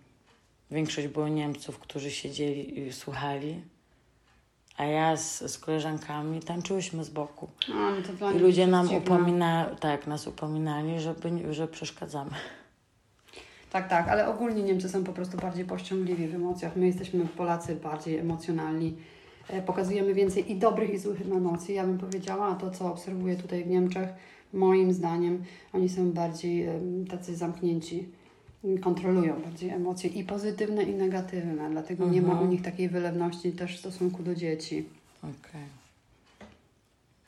większość 0.70 1.09
było 1.09 1.28
Niemców, 1.28 1.78
którzy 1.78 2.11
siedzieli 2.11 2.78
i 2.80 2.92
słuchali, 2.92 3.61
a 4.76 4.84
ja 4.84 5.16
z, 5.16 5.53
z 5.53 5.59
koleżankami 5.59 6.40
tańczyłyśmy 6.40 7.05
z 7.05 7.11
boku. 7.11 7.48
A, 7.68 7.92
no 8.20 8.30
I 8.30 8.38
ludzie 8.38 8.66
nam 8.66 8.94
upomina, 8.94 9.64
tak, 9.80 10.07
nas 10.07 10.26
upominali, 10.26 11.01
żeby, 11.01 11.55
że 11.55 11.68
przeszkadzamy. 11.68 12.30
Tak, 13.70 13.88
tak, 13.88 14.08
ale 14.08 14.28
ogólnie 14.28 14.62
Niemcy 14.62 14.88
są 14.88 15.04
po 15.04 15.12
prostu 15.12 15.36
bardziej 15.38 15.64
pościągliwi 15.64 16.28
w 16.28 16.34
emocjach. 16.34 16.76
My 16.76 16.86
jesteśmy 16.86 17.26
Polacy 17.26 17.74
bardziej 17.76 18.18
emocjonalni. 18.18 18.96
E, 19.48 19.62
Pokazujemy 19.62 20.14
więcej 20.14 20.52
i 20.52 20.56
dobrych, 20.58 20.90
i 20.90 20.98
złych 20.98 21.20
emocji, 21.32 21.74
ja 21.74 21.84
bym 21.86 21.98
powiedziała, 21.98 22.46
a 22.46 22.54
to, 22.54 22.70
co 22.70 22.86
obserwuję 22.92 23.36
tutaj 23.36 23.64
w 23.64 23.66
Niemczech, 23.66 24.08
moim 24.52 24.92
zdaniem, 24.92 25.42
oni 25.72 25.88
są 25.88 26.12
bardziej 26.12 26.66
tacy 27.10 27.36
zamknięci, 27.36 28.08
kontrolują 28.80 29.40
bardziej 29.42 29.70
emocje 29.70 30.10
i 30.10 30.24
pozytywne, 30.24 30.82
i 30.82 30.94
negatywne, 30.94 31.70
dlatego 31.70 32.06
nie 32.08 32.22
ma 32.22 32.28
u 32.28 32.32
Mhm. 32.32 32.50
nich 32.50 32.62
takiej 32.62 32.88
wylewności 32.88 33.52
też 33.52 33.76
w 33.76 33.80
stosunku 33.80 34.22
do 34.22 34.34
dzieci. 34.34 34.84
Okej. 35.22 35.80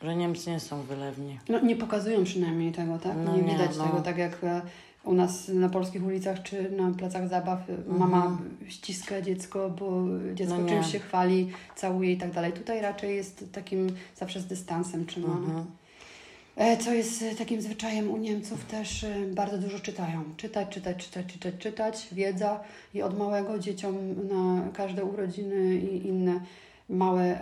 Że 0.02 0.16
Niemcy 0.16 0.50
nie 0.50 0.60
są 0.60 0.82
wylewni. 0.82 1.38
No 1.48 1.60
nie 1.60 1.76
pokazują 1.76 2.24
przynajmniej 2.24 2.72
tego, 2.72 2.98
tak? 2.98 3.16
No 3.24 3.36
nie, 3.36 3.42
nie, 3.42 3.52
widać 3.52 3.76
no. 3.78 3.84
tego, 3.84 4.00
tak 4.00 4.18
jak 4.18 4.44
e, 4.44 4.62
u 5.04 5.14
nas 5.14 5.48
na 5.48 5.68
polskich 5.68 6.04
ulicach 6.04 6.42
czy 6.42 6.70
na 6.70 6.90
placach 6.90 7.28
zabaw 7.28 7.70
e, 7.70 7.92
mama 7.98 8.38
ściska 8.68 9.22
dziecko, 9.22 9.70
bo 9.70 10.04
dziecko 10.34 10.58
No 10.58 10.68
czymś 10.68 10.92
się 10.92 10.98
chwali, 10.98 11.50
całuje 11.76 12.12
i 12.12 12.16
tak 12.16 12.32
dalej. 12.32 12.52
Tutaj 12.52 12.80
raczej 12.80 13.16
jest 13.16 13.44
takim 13.52 13.86
zawsze 14.16 14.40
z 14.40 14.46
dystansem 14.46 15.06
trzymane. 15.06 15.46
Mhm. 15.46 15.66
E, 16.56 16.76
Co 16.76 16.92
jest 16.94 17.24
takim 17.38 17.62
zwyczajem 17.62 18.10
u 18.10 18.16
Niemców 18.16 18.64
też 18.64 19.06
bardzo 19.34 19.58
dużo 19.58 19.78
czytają. 19.78 20.24
Czytać, 20.36 20.68
czytać, 20.68 20.96
czytać, 20.96 21.26
czytać, 21.26 21.54
czytać. 21.58 22.08
Wiedza 22.12 22.60
i 22.94 23.02
od 23.02 23.18
małego 23.18 23.58
dzieciom 23.58 23.96
na 24.28 24.72
każde 24.72 25.04
urodziny 25.04 25.74
i 25.74 26.06
inne 26.06 26.40
małe, 26.88 27.38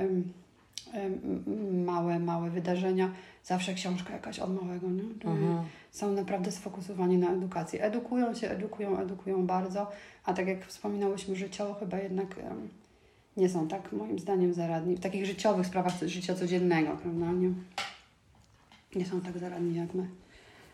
małe, 1.84 2.18
małe 2.18 2.50
wydarzenia. 2.50 3.10
Zawsze 3.44 3.74
książka 3.74 4.12
jakaś 4.12 4.38
od 4.38 4.62
małego, 4.62 4.90
nie? 4.90 5.02
Mhm. 5.02 5.64
Są 5.90 6.12
naprawdę 6.12 6.52
sfokusowani 6.52 7.18
na 7.18 7.30
edukacji. 7.30 7.78
Edukują 7.82 8.34
się, 8.34 8.50
edukują, 8.50 8.98
edukują 8.98 9.46
bardzo, 9.46 9.90
a 10.24 10.32
tak 10.32 10.46
jak 10.46 10.66
wspominałyśmy, 10.66 11.36
życiowo 11.36 11.74
chyba 11.74 11.98
jednak 11.98 12.36
nie 13.36 13.48
są 13.48 13.68
tak 13.68 13.92
moim 13.92 14.18
zdaniem 14.18 14.54
zaradni. 14.54 14.96
W 14.96 15.00
takich 15.00 15.26
życiowych 15.26 15.66
sprawach 15.66 15.92
życia 16.06 16.34
codziennego, 16.34 16.96
prawda? 16.96 17.32
Nie? 17.32 17.50
nie 18.96 19.06
są 19.06 19.20
tak 19.20 19.38
zaradni 19.38 19.74
jak 19.74 19.94
my. 19.94 20.08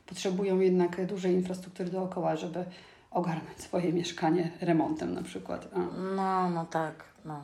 Potrzebują 0.06 0.60
jednak 0.60 1.06
dużej 1.06 1.34
infrastruktury 1.34 1.90
dookoła, 1.90 2.36
żeby 2.36 2.64
ogarnąć 3.10 3.60
swoje 3.60 3.92
mieszkanie 3.92 4.50
remontem 4.60 5.14
na 5.14 5.22
przykład. 5.22 5.68
A, 5.74 5.78
No, 6.16 6.50
no 6.50 6.64
tak, 6.64 7.04
no. 7.24 7.42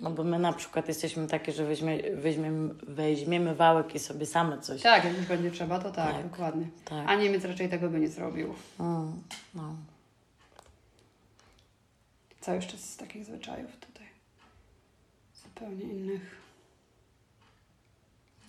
No 0.00 0.10
bo 0.10 0.24
my 0.24 0.38
na 0.38 0.52
przykład 0.52 0.88
jesteśmy 0.88 1.26
takie, 1.26 1.52
że 1.52 1.64
weźmie, 1.66 2.16
weźmiemy, 2.16 2.74
weźmiemy 2.74 3.54
wałek 3.54 3.94
i 3.94 3.98
sobie 3.98 4.26
same 4.26 4.60
coś. 4.60 4.82
tak, 4.82 5.04
jak 5.04 5.14
będzie 5.14 5.50
trzeba, 5.50 5.78
to 5.78 5.90
tak, 5.92 6.12
Tak. 6.14 6.28
dokładnie. 6.30 6.66
Tak. 6.84 7.08
A 7.08 7.14
Niemiec 7.14 7.44
raczej 7.44 7.68
tego 7.68 7.88
by 7.90 8.00
nie 8.00 8.08
zrobił. 8.08 8.54
Mm, 8.80 9.22
no. 9.54 9.76
Co 12.40 12.54
jeszcze 12.54 12.76
z 12.78 12.96
takich 12.96 13.24
zwyczajów 13.24 13.76
tutaj? 13.76 14.06
Zupełnie 15.44 15.82
innych. 15.84 16.36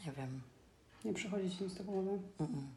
Nie 0.05 0.11
wiem. 0.11 0.41
Nie 1.05 1.13
przychodzi 1.13 1.57
Ci 1.57 1.63
nic 1.63 1.73
do 1.75 1.83
głowy? 1.83 2.09
Mm-mm. 2.11 2.41
Em, 2.41 2.67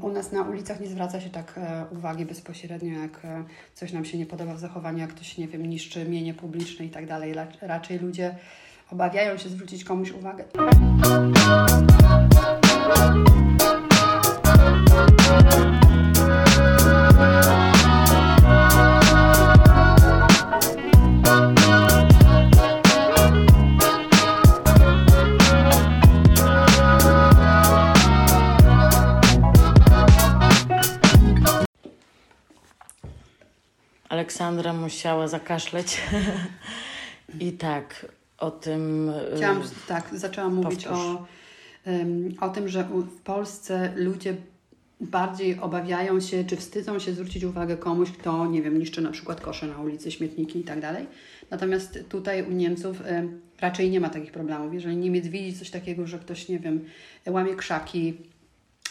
U 0.00 0.08
nas 0.12 0.32
na 0.32 0.42
ulicach 0.42 0.80
nie 0.80 0.86
zwraca 0.86 1.20
się 1.20 1.30
tak 1.30 1.54
e, 1.58 1.84
uwagi 1.90 2.26
bezpośrednio, 2.26 3.00
jak 3.02 3.24
e, 3.24 3.44
coś 3.74 3.92
nam 3.92 4.04
się 4.04 4.18
nie 4.18 4.26
podoba 4.26 4.54
w 4.54 4.58
zachowaniu, 4.58 4.98
jak 4.98 5.10
ktoś, 5.10 5.38
nie 5.38 5.48
wiem, 5.48 5.66
niszczy 5.66 6.08
mienie 6.08 6.34
publiczne 6.34 6.84
i 6.86 6.90
tak 6.90 7.06
dalej. 7.06 7.34
Rac- 7.34 7.58
Raczej 7.66 7.98
ludzie 7.98 8.34
obawiają 8.90 9.36
się 9.36 9.48
zwrócić 9.48 9.84
komuś 9.84 10.10
uwagę. 10.10 10.44
Musiała 34.88 35.28
zakaszleć. 35.28 36.00
I 37.40 37.52
tak, 37.52 38.06
o 38.38 38.50
tym... 38.50 39.08
y, 39.08 39.36
Chciałam, 39.36 39.62
tak, 39.88 40.08
zaczęłam 40.12 40.54
mówić 40.54 40.86
o, 40.86 41.26
o 42.40 42.48
tym, 42.48 42.68
że 42.68 42.84
w 42.84 43.20
Polsce 43.20 43.92
ludzie 43.96 44.36
bardziej 45.00 45.60
obawiają 45.60 46.20
się, 46.20 46.44
czy 46.44 46.56
wstydzą 46.56 46.98
się 46.98 47.12
zwrócić 47.12 47.44
uwagę 47.44 47.76
komuś, 47.76 48.10
kto, 48.10 48.46
nie 48.46 48.62
wiem, 48.62 48.78
niszczy 48.78 49.00
na 49.00 49.10
przykład 49.10 49.40
kosze 49.40 49.66
na 49.66 49.78
ulicy, 49.78 50.10
śmietniki 50.10 50.58
i 50.58 50.64
tak 50.64 50.80
dalej. 50.80 51.06
Natomiast 51.50 51.98
tutaj 52.08 52.42
u 52.42 52.50
Niemców 52.52 53.02
em, 53.04 53.40
raczej 53.60 53.90
nie 53.90 54.00
ma 54.00 54.08
takich 54.08 54.32
problemów. 54.32 54.74
Jeżeli 54.74 54.96
Niemiec 54.96 55.26
widzi 55.26 55.58
coś 55.58 55.70
takiego, 55.70 56.06
że 56.06 56.18
ktoś, 56.18 56.48
nie 56.48 56.58
wiem, 56.58 56.84
łamie 57.26 57.54
krzaki, 57.54 58.16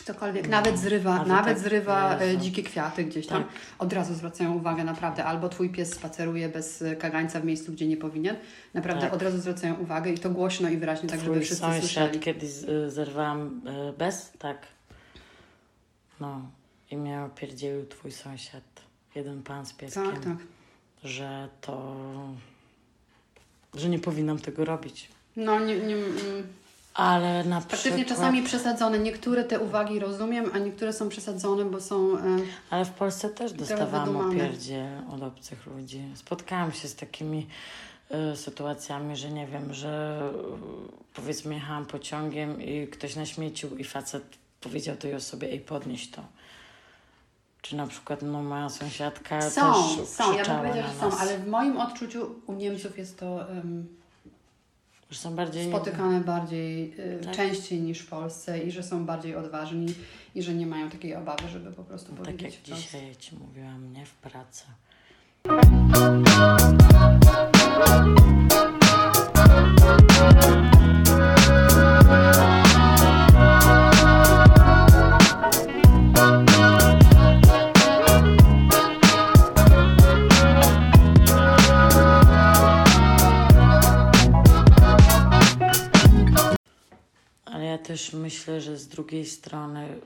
cokolwiek, 0.07 0.47
nawet 0.47 0.79
zrywa, 0.79 1.13
nawet 1.13 1.27
nawet 1.27 1.55
tak, 1.55 1.59
zrywa 1.59 2.19
e, 2.19 2.27
Jezu. 2.27 2.39
dzikie 2.39 2.63
kwiaty 2.63 3.03
gdzieś 3.03 3.27
tam, 3.27 3.43
Tak. 3.43 3.53
od 3.79 3.93
razu 3.93 4.13
zwracają 4.13 4.53
uwagę 4.53 4.83
naprawdę. 4.83 5.25
Albo 5.25 5.49
twój 5.49 5.69
pies 5.69 5.93
spaceruje 5.93 6.49
bez 6.49 6.81
e, 6.81 6.95
kagańca 6.95 7.39
w 7.39 7.45
miejscu, 7.45 7.71
gdzie 7.71 7.87
nie 7.87 7.97
powinien. 7.97 8.35
Naprawdę 8.73 9.01
Tak. 9.01 9.13
od 9.13 9.21
razu 9.21 9.37
zwracają 9.37 9.75
uwagę 9.75 10.11
i 10.11 10.17
to 10.17 10.29
głośno 10.29 10.69
i 10.69 10.77
wyraźnie, 10.77 11.09
tak 11.09 11.19
żeby 11.19 11.31
Twój 11.31 11.45
wszyscy 11.45 11.61
sąsiad 11.61 11.81
słyszeli. 11.81 12.19
kiedyś 12.19 12.49
y, 12.69 12.91
zerwałam 12.91 13.61
bez, 13.97 14.31
tak. 14.39 14.57
No. 16.19 16.41
I 16.91 16.97
mnie 16.97 17.21
opierdzielił 17.21 17.85
twój 17.85 18.11
sąsiad. 18.11 18.63
Jeden 19.15 19.43
pan 19.43 19.65
z 19.65 19.73
pieskiem. 19.73 20.11
Tak, 20.11 20.23
tak. 20.23 20.37
Że 21.03 21.49
to... 21.61 21.95
Że 23.75 23.89
nie 23.89 23.99
powinnam 23.99 24.39
tego 24.39 24.65
robić. 24.65 25.09
No, 25.35 25.59
nie, 25.59 25.77
nie, 25.77 25.95
mm, 25.95 26.47
Ale 26.97 27.43
na 27.43 27.61
faktycznie 27.61 27.91
przykład... 27.91 28.07
czasami 28.07 28.43
przesadzone. 28.43 28.99
Niektóre 28.99 29.43
te 29.43 29.59
uwagi 29.59 29.99
rozumiem, 29.99 30.51
a 30.53 30.57
niektóre 30.57 30.93
są 30.93 31.09
przesadzone, 31.09 31.65
bo 31.65 31.81
są... 31.81 32.17
E, 32.17 32.21
Ale 32.69 32.85
w 32.85 32.89
Polsce 32.89 33.29
też 33.29 33.53
dostawałam 33.53 34.17
opierdzie 34.17 35.01
od 35.11 35.23
obcych 35.23 35.65
ludzi. 35.65 36.01
Spotkałam 36.15 36.71
się 36.71 36.87
z 36.87 36.95
takimi 36.95 37.47
y, 38.33 38.35
sytuacjami, 38.35 39.15
że 39.15 39.31
nie 39.31 39.47
wiem, 39.47 39.73
że 39.73 40.21
y, 40.89 41.13
powiedzmy 41.13 41.53
jechałam 41.53 41.85
pociągiem 41.85 42.61
i 42.61 42.87
ktoś 42.87 43.15
naśmiecił 43.15 43.77
i 43.77 43.83
facet 43.83 44.23
powiedział 44.61 44.95
tej 44.95 45.15
osobie, 45.15 45.51
ej 45.51 45.59
podnieś 45.59 46.11
to. 46.11 46.21
Czy 47.61 47.75
na 47.75 47.87
przykład 47.87 48.21
no, 48.21 48.43
moja 48.43 48.69
sąsiadka 48.69 49.41
Są, 49.41 49.73
też 49.73 50.07
są, 50.07 50.33
ja 50.37 50.45
bym 50.45 50.57
powiedziała, 50.57 50.87
że 50.87 50.99
są, 50.99 51.17
ale 51.17 51.37
w 51.37 51.47
moim 51.47 51.77
odczuciu 51.77 52.35
u 52.47 52.53
Niemców 52.53 52.97
jest 52.97 53.19
to 53.19 53.25
um, 53.35 53.97
Że 55.09 55.19
są 55.19 55.35
bardziej... 55.35 55.69
spotykane 55.69 56.21
bardziej, 56.21 56.93
y, 56.99 57.19
Tak. 57.25 57.35
częściej 57.35 57.81
niż 57.81 57.99
w 57.99 58.07
Polsce 58.09 58.59
i 58.59 58.71
że 58.71 58.83
są 58.83 59.05
bardziej 59.05 59.35
odważni 59.35 59.93
i 60.35 60.41
że 60.43 60.53
nie 60.53 60.67
mają 60.67 60.89
takiej 60.89 61.15
obawy, 61.15 61.47
żeby 61.49 61.71
po 61.71 61.83
prostu 61.83 62.11
No, 62.11 62.17
tak 62.17 62.25
powiedzieć 62.25 62.53
jak 62.55 62.63
wprost. 62.63 62.81
dzisiaj 62.81 63.15
Ci 63.15 63.35
mówiłam, 63.35 63.93
nie? 63.93 64.05
W 64.05 64.13
pracy. 64.13 64.63
Też 87.97 88.13
myślę, 88.13 88.61
że 88.61 88.77
z 88.77 88.87
drugiej 88.87 89.25
strony 89.25 89.99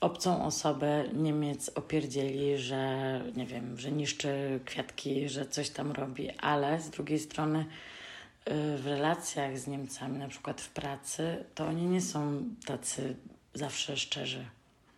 obcą 0.00 0.44
osobę 0.44 1.04
Niemiec 1.14 1.70
opierdzieli, 1.74 2.58
że 2.58 3.20
nie 3.36 3.46
wiem, 3.46 3.78
że 3.78 3.92
niszczy 3.92 4.60
kwiatki, 4.64 5.28
że 5.28 5.46
coś 5.46 5.70
tam 5.70 5.92
robi, 5.92 6.30
ale 6.30 6.80
z 6.80 6.90
drugiej 6.90 7.18
strony 7.18 7.58
y, 7.58 8.78
w 8.78 8.86
relacjach 8.86 9.58
z 9.58 9.66
Niemcami, 9.66 10.18
na 10.18 10.28
przykład 10.28 10.60
w 10.60 10.68
pracy, 10.68 11.44
to 11.54 11.66
oni 11.66 11.86
nie 11.86 12.00
są 12.00 12.42
tacy 12.66 13.16
zawsze 13.54 13.96
szczerzy. 13.96 14.44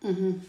Mhm. 0.03 0.41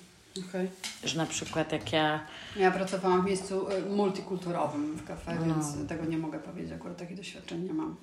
Okej. 0.49 0.71
Że 1.05 1.19
na 1.19 1.27
przykład 1.27 1.73
jak 1.73 1.93
ja 1.93 2.27
Ja 2.57 2.71
pracowałam 2.71 3.23
w 3.23 3.25
miejscu 3.25 3.71
y, 3.71 3.81
multikulturowym 3.83 4.97
w 4.97 5.05
kafe, 5.05 5.35
No. 5.35 5.45
więc 5.55 5.89
tego 5.89 6.05
nie 6.05 6.19
mogę 6.19 6.39
powiedzieć, 6.39 6.73
akurat 6.73 6.97
takie 6.97 7.17
doświadczenie 7.17 7.65
nie 7.65 7.75
mam. 7.75 7.97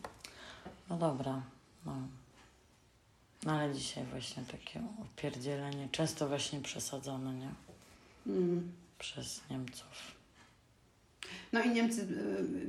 No 0.89 0.97
dobra, 0.97 1.41
no. 1.85 1.93
No 3.45 3.51
ale 3.51 3.73
dzisiaj 3.73 4.05
właśnie 4.05 4.43
takie 4.43 4.81
opierdzielenie, 5.01 5.87
często 5.91 6.27
właśnie 6.27 6.59
przesadzone, 6.61 7.33
nie? 7.33 7.49
Mm. 8.27 8.71
Przez 8.99 9.41
Niemców. 9.49 9.87
No 11.53 11.63
i 11.63 11.69
Niemcy, 11.69 12.01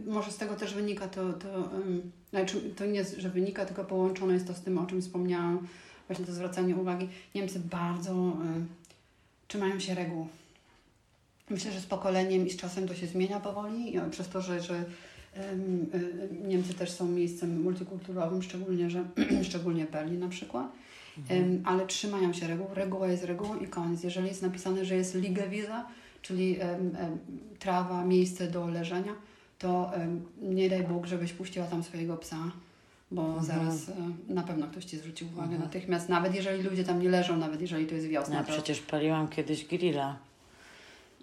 y, 0.07 0.11
może 0.11 0.31
z 0.31 0.37
tego 0.37 0.57
też 0.57 0.75
wynika 0.75 1.09
to, 1.09 1.33
to 1.33 1.71
znaczy 2.31 2.61
to 2.77 2.87
nie, 2.87 2.99
jest, 2.99 3.17
że 3.17 3.31
wynika, 3.31 3.67
tylko 3.67 3.85
połączone 3.85 4.35
jest 4.35 4.47
to 4.47 4.55
z 4.55 4.61
tym, 4.61 4.79
o 4.79 4.87
czym 4.87 5.03
wspomniałam, 5.03 5.69
właśnie 6.07 6.27
to 6.27 6.33
zwracanie 6.33 6.77
uwagi. 6.77 7.09
Niemcy 7.35 7.61
bardzo 7.61 8.13
y, 8.13 9.47
trzymają 9.49 9.81
się 9.81 9.95
reguł. 9.95 10.29
Myślę, 11.51 11.73
że 11.73 11.81
z 11.81 11.87
pokoleniem 11.87 12.47
i 12.47 12.51
z 12.51 12.57
czasem 12.57 12.89
to 12.89 12.95
się 12.95 13.07
zmienia 13.07 13.41
powoli, 13.41 13.95
przez 14.11 14.29
to, 14.29 14.43
że, 14.43 14.63
że 14.63 14.85
Niemcy 16.49 16.75
też 16.75 16.91
są 16.91 17.09
miejscem 17.09 17.63
multikulturowym, 17.63 18.43
szczególnie, 18.43 18.91
że, 18.91 19.05
szczególnie 19.49 19.85
Berlin 19.85 20.21
na 20.21 20.29
przykład. 20.29 20.67
Ym, 21.31 21.63
ale 21.67 21.87
trzymają 21.87 22.33
się 22.33 22.47
reguł. 22.47 22.67
Reguła 22.75 23.09
jest 23.09 23.25
regułą 23.25 23.59
i 23.59 23.67
koniec. 23.67 24.03
Jeżeli 24.03 24.29
jest 24.29 24.43
napisane, 24.43 24.85
że 24.85 24.95
jest 24.97 25.15
Liegewiese, 25.15 25.83
czyli 26.23 26.57
trawa, 27.59 28.05
miejsce 28.05 28.47
do 28.47 28.67
leżenia, 28.69 29.13
to 29.59 29.91
nie 30.43 30.71
daj 30.71 30.83
Bóg, 30.83 31.07
żebyś 31.07 31.33
puściła 31.33 31.67
tam 31.67 31.83
swojego 31.83 32.17
psa, 32.17 32.37
bo 33.11 33.43
zaraz 33.43 33.89
e, 33.89 33.95
na 34.35 34.43
pewno 34.43 34.67
ktoś 34.67 34.85
Ci 34.85 34.97
zwróci 34.99 35.25
uwagę 35.25 35.43
Mhm. 35.43 35.63
natychmiast, 35.63 36.09
nawet 36.09 36.35
jeżeli 36.35 36.63
ludzie 36.63 36.85
tam 36.85 37.03
nie 37.03 37.09
leżą, 37.09 37.37
nawet 37.37 37.61
jeżeli 37.61 37.87
to 37.87 37.95
jest 37.95 38.07
wiosna. 38.07 38.35
Ja 38.35 38.45
to, 38.45 38.53
przecież 38.53 38.81
paliłam 38.81 39.29
kiedyś 39.29 39.65
grilla. 39.67 40.17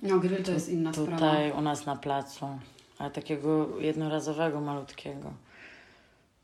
no 0.02 0.20
grill 0.20 0.44
to 0.44 0.52
jest 0.52 0.70
inna 0.70 0.94
sprawa. 0.94 1.12
Tutaj 1.12 1.52
u 1.52 1.62
nas 1.62 1.86
na 1.86 1.96
placu, 1.96 2.46
ale 3.00 3.12
takiego 3.12 3.80
jednorazowego, 3.80 4.62
malutkiego, 4.62 5.34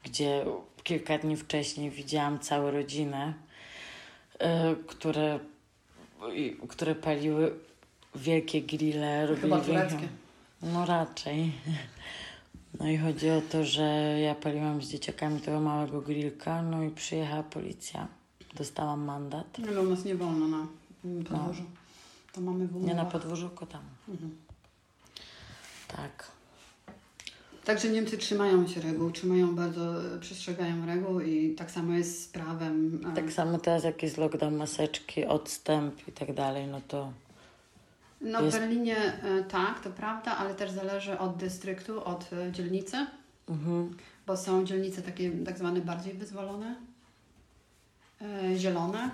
gdzie 0.04 0.46
kilka 0.84 1.18
dni 1.18 1.38
wcześniej 1.38 1.92
widziałam 1.92 2.40
całe 2.40 2.72
rodziny, 2.72 3.34
y, 4.36 4.86
które, 4.88 5.40
które 6.70 6.96
paliły 6.96 7.54
wielkie 8.16 8.62
grille. 8.62 9.28
Chyba 9.42 9.62
tureckie. 9.62 10.08
No 10.62 10.86
raczej. 10.86 11.52
No 12.80 12.90
i 12.90 12.98
chodzi 12.98 13.30
o 13.30 13.42
to, 13.42 13.64
że 13.66 13.84
ja 14.20 14.36
paliłam 14.36 14.82
z 14.82 14.90
dzieciakami 14.90 15.40
tego 15.40 15.60
małego 15.60 16.02
grillka, 16.02 16.62
no 16.62 16.84
i 16.84 16.90
przyjechała 16.90 17.44
policja. 17.44 18.08
Dostałam 18.54 19.04
mandat. 19.04 19.58
Ale 19.68 19.82
u 19.82 19.90
nas 19.90 20.06
nie 20.06 20.16
wolno 20.16 20.48
na 20.48 20.68
podwórzu. 21.02 21.64
To 22.34 22.42
mamy 22.42 22.68
w 22.68 22.74
No. 22.76 22.88
Nie 22.88 22.96
na 22.96 23.06
podwórzu, 23.06 23.50
tylko 23.50 23.66
tam. 23.66 23.82
Mhm. 24.10 24.38
Tak. 25.88 26.32
Także 27.66 27.90
Niemcy 27.90 28.18
trzymają 28.18 28.68
się 28.68 28.82
reguł, 28.82 29.12
trzymają 29.12 29.56
bardzo, 29.56 29.96
przestrzegają 30.20 30.86
reguł 30.86 31.20
i 31.20 31.56
tak 31.56 31.72
samo 31.72 31.94
jest 31.94 32.24
z 32.24 32.28
prawem. 32.28 33.02
Tak 33.16 33.32
samo 33.32 33.58
teraz 33.58 33.84
jak 33.84 34.04
jest 34.04 34.18
lockdown, 34.18 34.56
maseczki, 34.56 35.26
odstęp 35.26 36.08
i 36.08 36.12
tak 36.12 36.34
dalej, 36.34 36.68
no 36.68 36.82
to 36.88 37.14
No 38.24 38.42
w 38.42 38.44
Jest- 38.44 38.60
Berlinie 38.60 38.98
e, 38.98 39.44
tak, 39.44 39.80
to 39.80 39.90
prawda, 39.90 40.38
ale 40.38 40.56
też 40.56 40.72
zależy 40.72 41.20
od 41.20 41.38
dystryktu, 41.38 42.04
od 42.04 42.34
e, 42.34 42.52
dzielnicy, 42.52 43.08
mhm. 43.50 43.96
bo 44.28 44.38
są 44.38 44.66
dzielnice 44.66 45.02
takie 45.02 45.32
tak 45.32 45.58
zwane 45.58 45.82
bardziej 45.82 46.14
wyzwolone, 46.14 46.76
e, 48.22 48.56
zielone, 48.58 49.10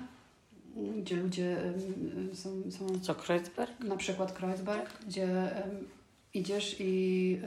gdzie 0.97 1.15
ludzie 1.15 1.57
są, 2.33 2.71
są 2.71 2.99
co 2.99 3.15
Kreuzberg? 3.15 3.79
na 3.79 3.97
przykład 3.97 4.31
Kreuzberg, 4.31 5.05
gdzie 5.07 5.51
idziesz 6.33 6.75
i 6.79 7.39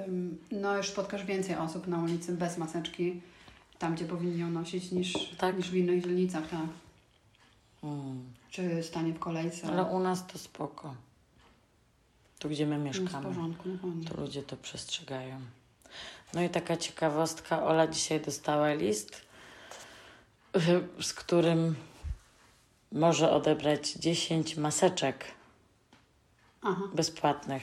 no 0.51 0.77
już 0.77 0.89
spotkasz 0.89 1.25
więcej 1.25 1.57
osób 1.57 1.87
na 1.87 2.03
ulicy 2.03 2.33
bez 2.33 2.59
maseczki, 2.59 3.21
tam 3.79 3.95
gdzie 3.95 4.05
powinni 4.05 4.41
ją 4.41 4.51
nosić 4.51 4.91
niż, 4.91 5.13
Tak. 5.39 5.57
niż 5.57 5.71
w 5.71 5.75
innych 5.77 6.03
dzielnicach, 6.05 6.49
tak. 6.49 6.61
Mm. 7.83 8.25
Czy 8.51 8.83
stanie 8.83 9.13
w 9.13 9.19
kolejce. 9.19 9.67
Ale 9.69 9.85
u 9.85 9.99
nas 10.01 10.27
to 10.27 10.39
spoko. 10.39 10.95
Tu 12.39 12.49
gdzie 12.49 12.67
my 12.67 12.79
No, 12.79 12.85
mieszkamy, 12.85 13.27
porządku, 13.29 13.69
no 13.69 13.79
pewnie. 13.79 14.09
to 14.09 14.21
ludzie 14.21 14.43
to 14.43 14.57
przestrzegają. 14.57 15.41
No 16.35 16.43
i 16.43 16.49
taka 16.51 16.77
ciekawostka, 16.77 17.65
Ola 17.65 17.87
dzisiaj 17.87 18.21
dostała 18.21 18.73
list, 18.73 19.23
z 21.01 21.13
którym 21.13 21.75
może 22.93 23.31
odebrać 23.31 23.93
10 23.93 24.57
maseczek 24.57 25.25
Aha. 26.63 26.83
bezpłatnych. 26.95 27.63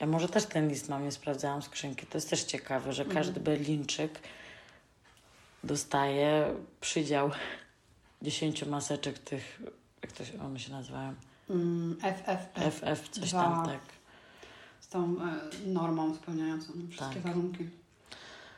Ja 0.00 0.06
może 0.06 0.28
też 0.28 0.46
ten 0.46 0.68
list 0.68 0.88
mam, 0.88 1.04
nie 1.04 1.12
sprawdzałam 1.12 1.62
skrzynki. 1.62 2.06
To 2.06 2.18
jest 2.18 2.30
też 2.30 2.44
ciekawe, 2.44 2.92
że 2.92 3.04
każdy 3.04 3.40
Berlińczyk 3.40 4.20
dostaje 5.64 6.54
przydział 6.80 7.30
10 8.22 8.64
maseczek 8.66 9.18
tych, 9.18 9.62
jak 10.02 10.12
to 10.12 10.24
się, 10.24 10.40
one 10.42 10.58
się 10.60 10.72
nazywają? 10.72 11.14
Mm, 11.50 11.96
FFP. 12.02 12.70
FF, 12.70 13.08
coś 13.08 13.30
Dwa. 13.30 13.42
tam, 13.42 13.66
tak. 13.66 13.80
z 14.80 14.88
tą 14.88 15.16
e, 15.20 15.68
normą 15.68 16.14
spełniającą 16.14 16.72
wszystkie 16.90 17.14
Tak. 17.14 17.22
warunki. 17.22 17.68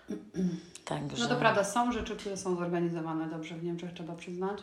Także, 0.84 1.22
No 1.22 1.28
to 1.28 1.36
prawda, 1.36 1.64
są 1.64 1.93
rzeczy, 1.93 2.16
które 2.16 2.36
są 2.36 2.57
zorganizowane 2.57 3.26
dobrze 3.30 3.55
w 3.55 3.64
Niemczech, 3.64 3.93
trzeba 3.93 4.14
przyznać. 4.16 4.62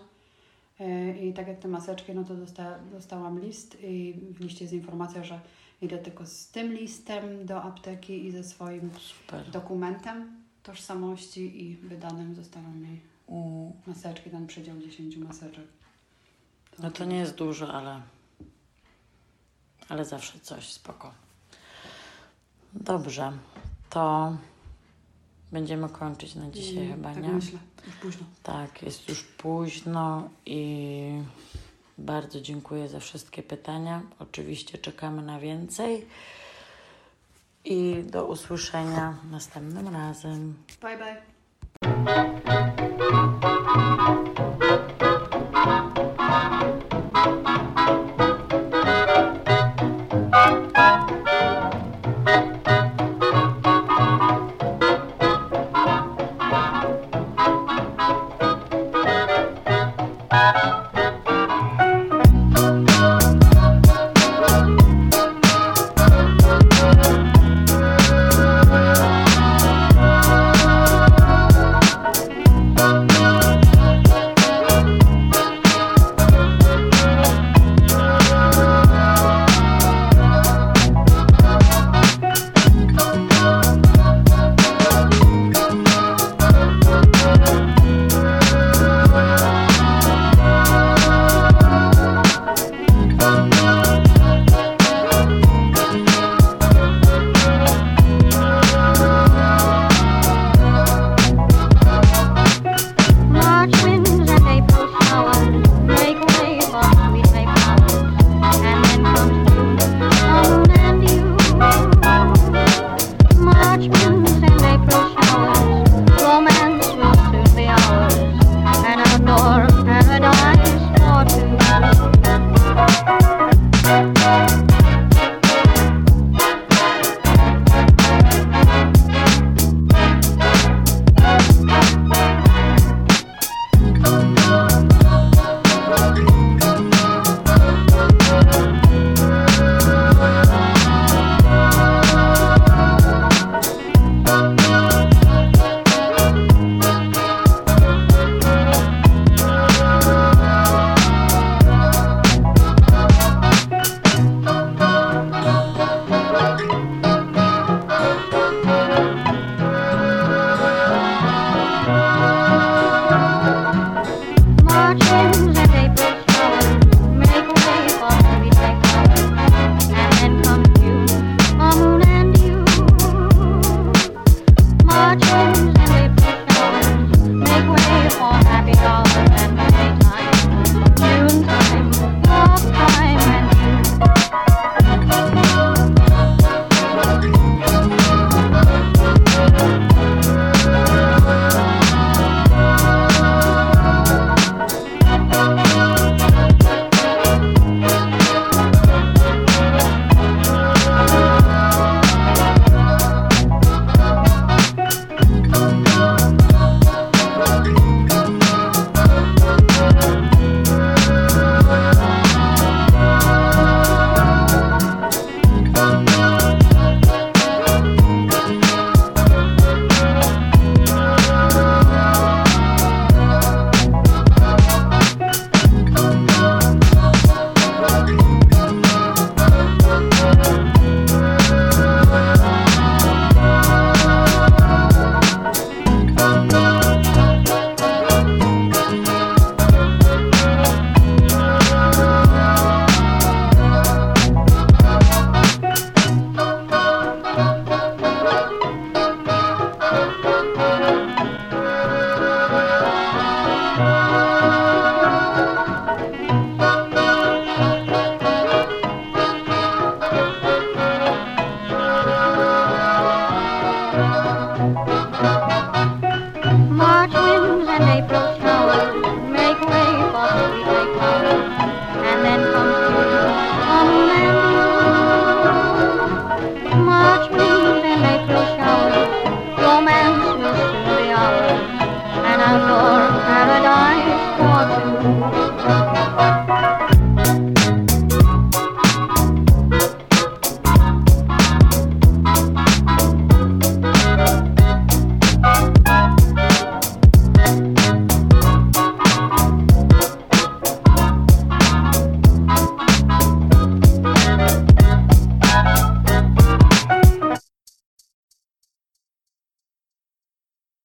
E, 0.80 1.18
I 1.18 1.34
tak 1.34 1.48
jak 1.48 1.60
te 1.60 1.68
maseczki, 1.68 2.14
no 2.14 2.24
to 2.24 2.36
dosta, 2.36 2.80
dostałam 2.92 3.40
list 3.40 3.78
i 3.84 4.16
w 4.32 4.40
liście 4.40 4.64
jest 4.66 4.74
informacja, 4.74 5.24
że 5.24 5.40
idę 5.82 5.98
tylko 5.98 6.26
z 6.26 6.48
tym 6.48 6.74
listem 6.74 7.46
do 7.46 7.64
apteki 7.64 8.26
i 8.26 8.32
ze 8.32 8.44
swoim 8.44 8.90
Super. 9.00 9.50
dokumentem 9.52 10.44
tożsamości 10.64 11.64
i 11.64 11.76
wydanym 11.78 12.36
zostaną 12.36 12.72
mi 12.72 13.00
Mm. 13.30 13.72
maseczki, 13.88 14.30
ten 14.30 14.48
przedział 14.48 14.78
10 14.80 15.18
maseczek. 15.18 15.66
No 16.80 16.92
to 16.92 17.06
nie 17.06 17.18
jest 17.18 17.36
dużo, 17.36 17.74
ale, 17.74 18.02
ale 19.90 20.06
zawsze 20.06 20.40
coś, 20.40 20.74
spoko. 20.74 21.14
Dobrze, 22.74 23.32
to 23.90 24.38
będziemy 25.52 25.90
kończyć 25.90 26.36
na 26.36 26.52
dzisiaj 26.52 26.78
Mm, 26.86 26.96
chyba, 26.96 27.14
tak 27.14 27.24
nie? 27.24 27.30
myślę, 27.30 27.60
już 27.88 27.96
późno. 27.96 28.26
Tak, 28.44 28.82
jest 28.84 29.10
już 29.10 29.24
późno 29.24 30.30
i 30.46 31.22
bardzo 31.98 32.41
dziękuję 32.41 32.89
za 32.89 33.00
wszystkie 33.00 33.43
pytania. 33.43 34.02
Oczywiście 34.20 34.78
czekamy 34.78 35.22
na 35.22 35.39
więcej. 35.39 36.06
I 37.66 38.04
do 38.04 38.26
usłyszenia 38.26 39.18
następnym 39.32 39.96
razem. 39.96 40.54
Bye 40.82 40.98
bye. 40.98 41.35